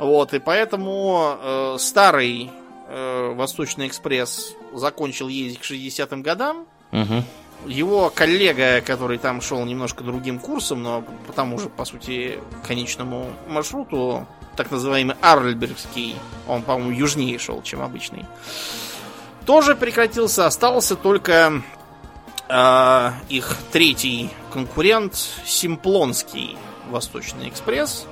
[0.00, 2.50] Вот, и поэтому э, старый
[2.88, 6.66] э, Восточный экспресс закончил ездить к 60-м годам.
[6.90, 7.22] Мгм.
[7.64, 13.30] Его коллега, который там шел немножко другим курсом, но по тому же, по сути, конечному
[13.46, 14.26] маршруту,
[14.56, 16.16] так называемый Арльбергский,
[16.48, 18.24] он, по-моему, южнее шел, чем обычный,
[19.48, 20.44] тоже прекратился.
[20.44, 21.62] Остался только
[22.50, 25.14] э, их третий конкурент
[25.46, 26.58] Симплонский
[26.90, 28.04] Восточный экспресс.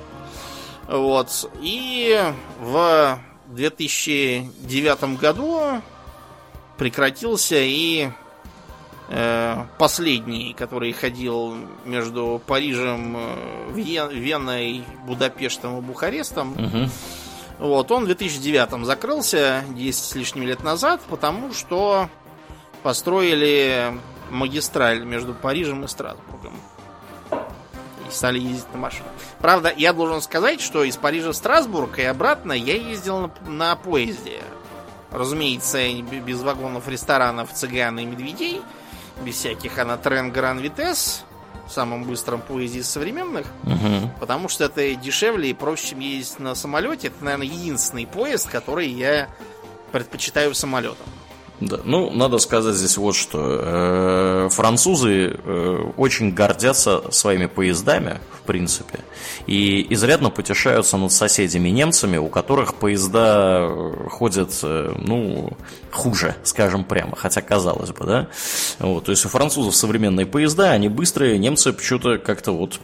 [0.87, 1.29] Вот.
[1.61, 2.19] И
[2.59, 3.19] в
[3.49, 5.61] 2009 году
[6.75, 8.09] прекратился и
[9.09, 11.55] э, последний, который ходил
[11.85, 16.55] между Парижем, э, Вен- Веной, Будапештом и Бухарестом.
[16.57, 16.89] Мгм.
[17.59, 22.09] Вот, он в 2009 закрылся, 10 с лишним лет назад, потому что
[22.83, 23.93] построили
[24.29, 26.53] магистраль между Парижем и Страсбургом.
[28.07, 29.11] и стали ездить на машинах.
[29.39, 33.75] Правда, я должен сказать, что из Парижа в Страсбург и обратно я ездил на, на
[33.75, 34.41] поезде.
[35.11, 38.61] Разумеется, без вагонов ресторанов, цыган и медведей,
[39.23, 41.23] без всяких анатрен Гран Витес,
[41.71, 44.11] самом быстром поезде из современных, Угу.
[44.19, 47.07] потому что это дешевле и проще, чем ездить на самолете.
[47.07, 49.29] Это, наверное, единственный поезд, который я
[49.91, 51.07] предпочитаю самолетом.
[51.59, 53.39] Да, ну, надо сказать здесь вот что.
[53.41, 58.99] Э, Французы э, очень гордятся своими поездами, в принципе,
[59.47, 65.51] и изрядно потешаются над соседями немцами, у которых поезда э, ходят, ну,
[65.91, 68.27] хуже, скажем прямо, хотя казалось бы, да.
[68.77, 72.79] Вот, то есть у французов современные поезда, они быстрые, немцы почему-то как-то вот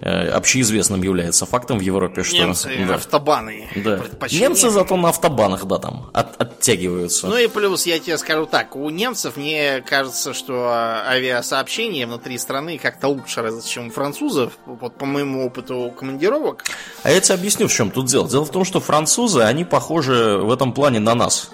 [0.00, 2.36] общеизвестным является фактом в Европе, что...
[2.36, 2.94] Немцы, да.
[2.94, 3.68] автобаны.
[3.76, 4.00] Да.
[4.30, 7.26] Немцы зато на автобанах, да, там, от- оттягиваются.
[7.26, 10.68] Ну и плюс, я тебе скажу так, у немцев мне кажется, что
[11.08, 16.64] авиасообщение внутри страны как-то лучше чем у французов, вот по моему опыту командировок.
[17.02, 18.28] А я тебе объясню, в чем тут дело.
[18.28, 21.50] Дело в том, что французы, они похожи в этом плане на нас.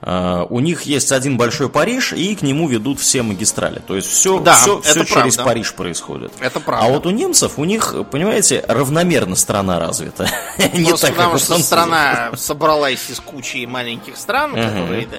[0.00, 3.80] А, У них есть один большой Париж, и к нему ведут все магистрали.
[3.86, 5.44] То есть все, Да, все, через правда.
[5.44, 6.32] Париж происходит.
[6.40, 6.86] Это правда.
[6.86, 10.28] А вот у немцев, у них, понимаете, равномерно страна развита.
[10.72, 15.16] Не так, потому что страна собралась из кучи маленьких стран, которые, да.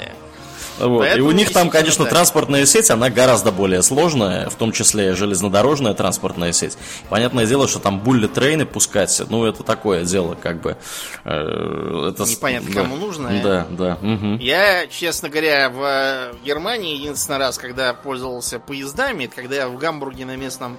[0.79, 1.15] Вот.
[1.15, 2.13] И у них там, конечно, так.
[2.13, 6.77] транспортная сеть, она гораздо более сложная, в том числе железнодорожная транспортная сеть.
[7.09, 10.77] Понятное дело, что там буллет-трейны пускать, ну, это такое дело, как бы.
[11.25, 12.81] э, это Непонятно, да.
[12.81, 13.41] кому нужно.
[13.43, 13.97] Да, да.
[14.01, 14.37] мгм.
[14.37, 19.77] Я, честно говоря, в э, Германии единственный раз, когда пользовался поездами, это когда я в
[19.77, 20.77] Гамбурге на местном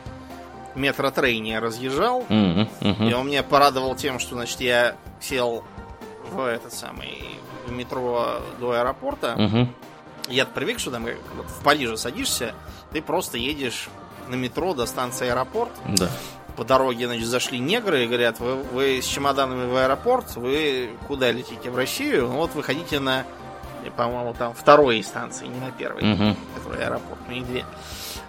[0.75, 2.25] метротрейне разъезжал.
[2.29, 3.09] Мгм, мгм.
[3.09, 5.65] И он меня порадовал тем, что, значит, я сел
[6.31, 9.35] в этот самый в метро до аэропорта.
[9.37, 9.75] Мгм.
[10.31, 12.55] Я привык, что там вот в Париже садишься,
[12.93, 13.89] ты просто едешь
[14.29, 15.73] на метро до станции аэропорт.
[15.89, 16.09] Да.
[16.57, 21.33] По дороге, значит, зашли негры и говорят, вы, вы с чемоданами в аэропорт, вы куда
[21.33, 21.71] летите?
[21.71, 22.29] В Россию?
[22.29, 23.25] Ну вот выходите на,
[23.97, 26.37] по-моему, там второй станции, не на первой, Мгм.
[26.57, 27.65] который аэропорт, ну и две.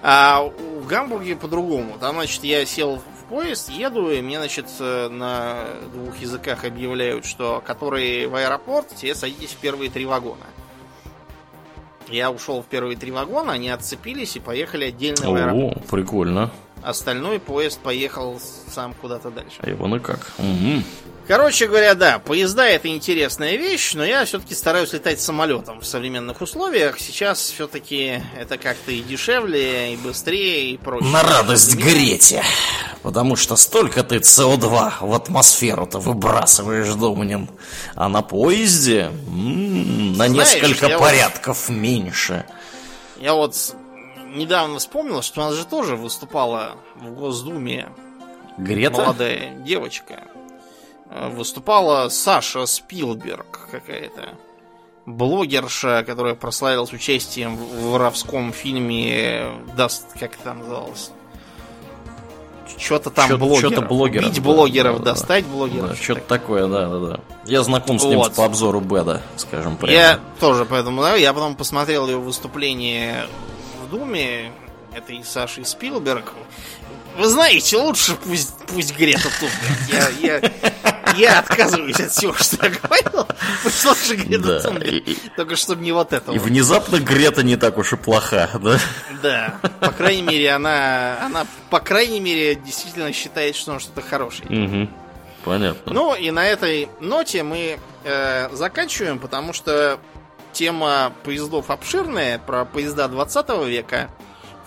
[0.02, 1.98] А в Гамбурге по-другому.
[1.99, 7.26] Там, значит, я сел в поезд, еду, и мне, значит, э, на двух языках объявляют,
[7.26, 10.45] что которые в аэропорт, те садитесь в первые три вагона.
[12.12, 15.78] Я ушел в первые три вагона, они отцепились и поехали отдельно в аэропорт.
[15.78, 16.52] О, прикольно.
[16.84, 18.40] Остальной поезд поехал
[18.74, 19.58] сам куда-то дальше.
[19.60, 20.32] А его ну как?
[20.40, 20.84] Мгм.
[21.28, 26.42] Короче говоря, да, поезда это интересная вещь, но я все-таки стараюсь летать самолетом в современных
[26.42, 27.00] условиях.
[27.00, 31.06] Сейчас все-таки это как-то и дешевле, и быстрее, и проще.
[31.06, 32.44] На радость Грете.
[33.03, 37.49] Потому что столько ты СО2 в атмосферу-то выбрасываешь, Домнин.
[37.95, 42.45] А на поезде м, на Знаешь, несколько я вот- порядков меньше.
[43.19, 43.56] Я вот
[44.36, 47.90] недавно вспомнил, что у нас же тоже выступала в Госдуме
[48.57, 49.02] Грета?
[49.02, 50.22] молодая девочка.
[51.10, 54.30] Э, Выступала Саша Спилберг какая-то.
[55.07, 61.11] Блогерша, которая прославилась участием в воровском фильме Даст, как это называлось?
[62.77, 63.73] Что-то там Чё-то- блогеров.
[63.73, 65.11] чё-то блогеров, Бить да, блогеров, да, да.
[65.11, 65.98] достать Да, блогеров.
[66.02, 67.19] что-то такое, да, да, да.
[67.45, 68.34] Я знаком с ним Вот.
[68.35, 69.93] по обзору Беда, скажем прямо.
[69.93, 73.26] Я тоже поэтому, да, я потом посмотрел ее выступление
[73.85, 74.52] в Думе
[74.93, 76.34] этой Саши Спилберг.
[77.18, 79.54] Вы знаете, лучше пусть, пусть Грета тупит.
[79.90, 80.10] Я,
[80.40, 80.52] я,
[81.18, 83.28] я отказываюсь от всего, что я говорил.
[83.64, 87.78] Пусть лучше Грета Да, и- Только чтобы не вот это И внезапно Грета не так
[87.78, 88.80] уж и плоха, да?
[89.22, 94.46] Да, по крайней мере, она, она, по крайней мере, действительно считает, что он что-то хороший.
[94.46, 94.90] Угу.
[95.44, 95.94] Понятно.
[95.94, 100.00] Ну и на этой ноте мы э, заканчиваем, потому что
[100.54, 104.10] тема поездов обширная, про поезда 20 века,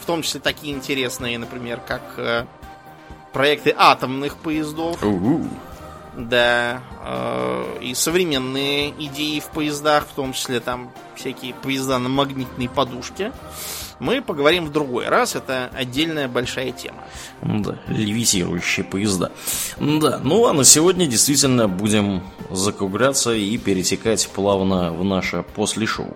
[0.04, 2.44] в том числе такие интересные, например, как э,
[3.32, 5.48] проекты атомных поездов, У-у.
[6.14, 12.68] да, э, и современные идеи в поездах, в том числе там всякие поезда на магнитной
[12.68, 13.32] подушке.
[13.98, 17.02] Мы поговорим в другой раз, это отдельная большая тема.
[17.40, 19.32] Да, левитирующие поезда.
[19.78, 26.14] Да, ну а на сегодня действительно будем закругляться и перетекать плавно в наше после шоу.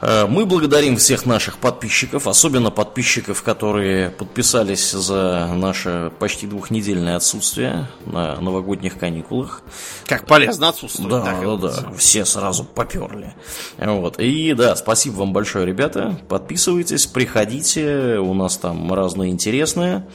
[0.00, 7.88] Э, Мы благодарим всех наших подписчиков, особенно подписчиков, которые подписались за наше почти двухнедельное отсутствие
[8.06, 9.62] на новогодних каникулах.
[10.06, 11.10] Как полезно отсутствовать.
[11.10, 11.60] Да, да, вот.
[11.60, 13.34] да, все сразу поперли.
[13.78, 14.18] Вот.
[14.18, 16.18] И да, спасибо вам большое, ребята.
[16.28, 20.06] Подписывайтесь, приходите, у нас там разное интересное.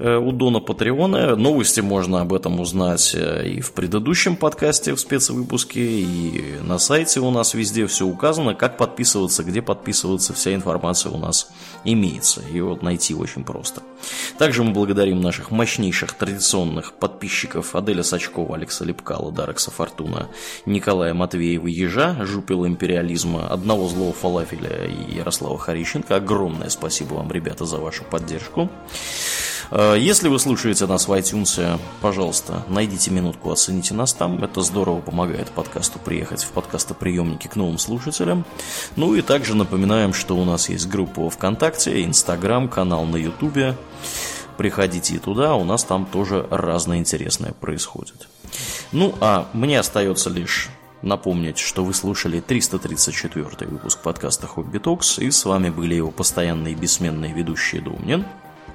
[0.00, 1.36] Э, у Дона Патреона.
[1.36, 7.20] Новости можно об этом узнать э, и в предыдущем подкасте, в спецвыпуске, и на сайте
[7.20, 11.50] у нас везде все указано, как подписываться, где подписываться, вся информация у нас
[11.84, 12.40] имеется.
[12.50, 13.82] Ее вот найти очень просто.
[14.38, 20.28] Также мы благодарим наших мощнейших традиционных подписчиков Аделя Сачкова, Алекса Лепкала, Дарекса Фортуна,
[20.64, 26.16] Николая Матвеева Ежа, Жупила Империализма, Одного Злого Фалафеля и Ярослава Харищенко.
[26.16, 28.70] Огромное спасибо вам, ребята, за вашу поддержку.
[29.70, 34.42] Э, если вы слушаете нас в iTunes, пожалуйста, найдите минутку, оцените нас там.
[34.42, 38.44] Это здорово помогает подкасту приехать в подкастоприемники к новым слушателям.
[38.96, 43.76] Ну и также напоминаем, что у нас есть группа ВКонтакте, Инстаграм, канал на Ютубе.
[44.56, 48.28] Приходите туда, у нас там тоже разное интересное происходит.
[48.92, 50.68] Ну, а мне остается лишь
[51.00, 56.74] напомнить, что вы слушали 334 выпуск подкаста Хобби Токс, и с вами были его постоянные
[56.74, 58.26] бессменные ведущие Домнин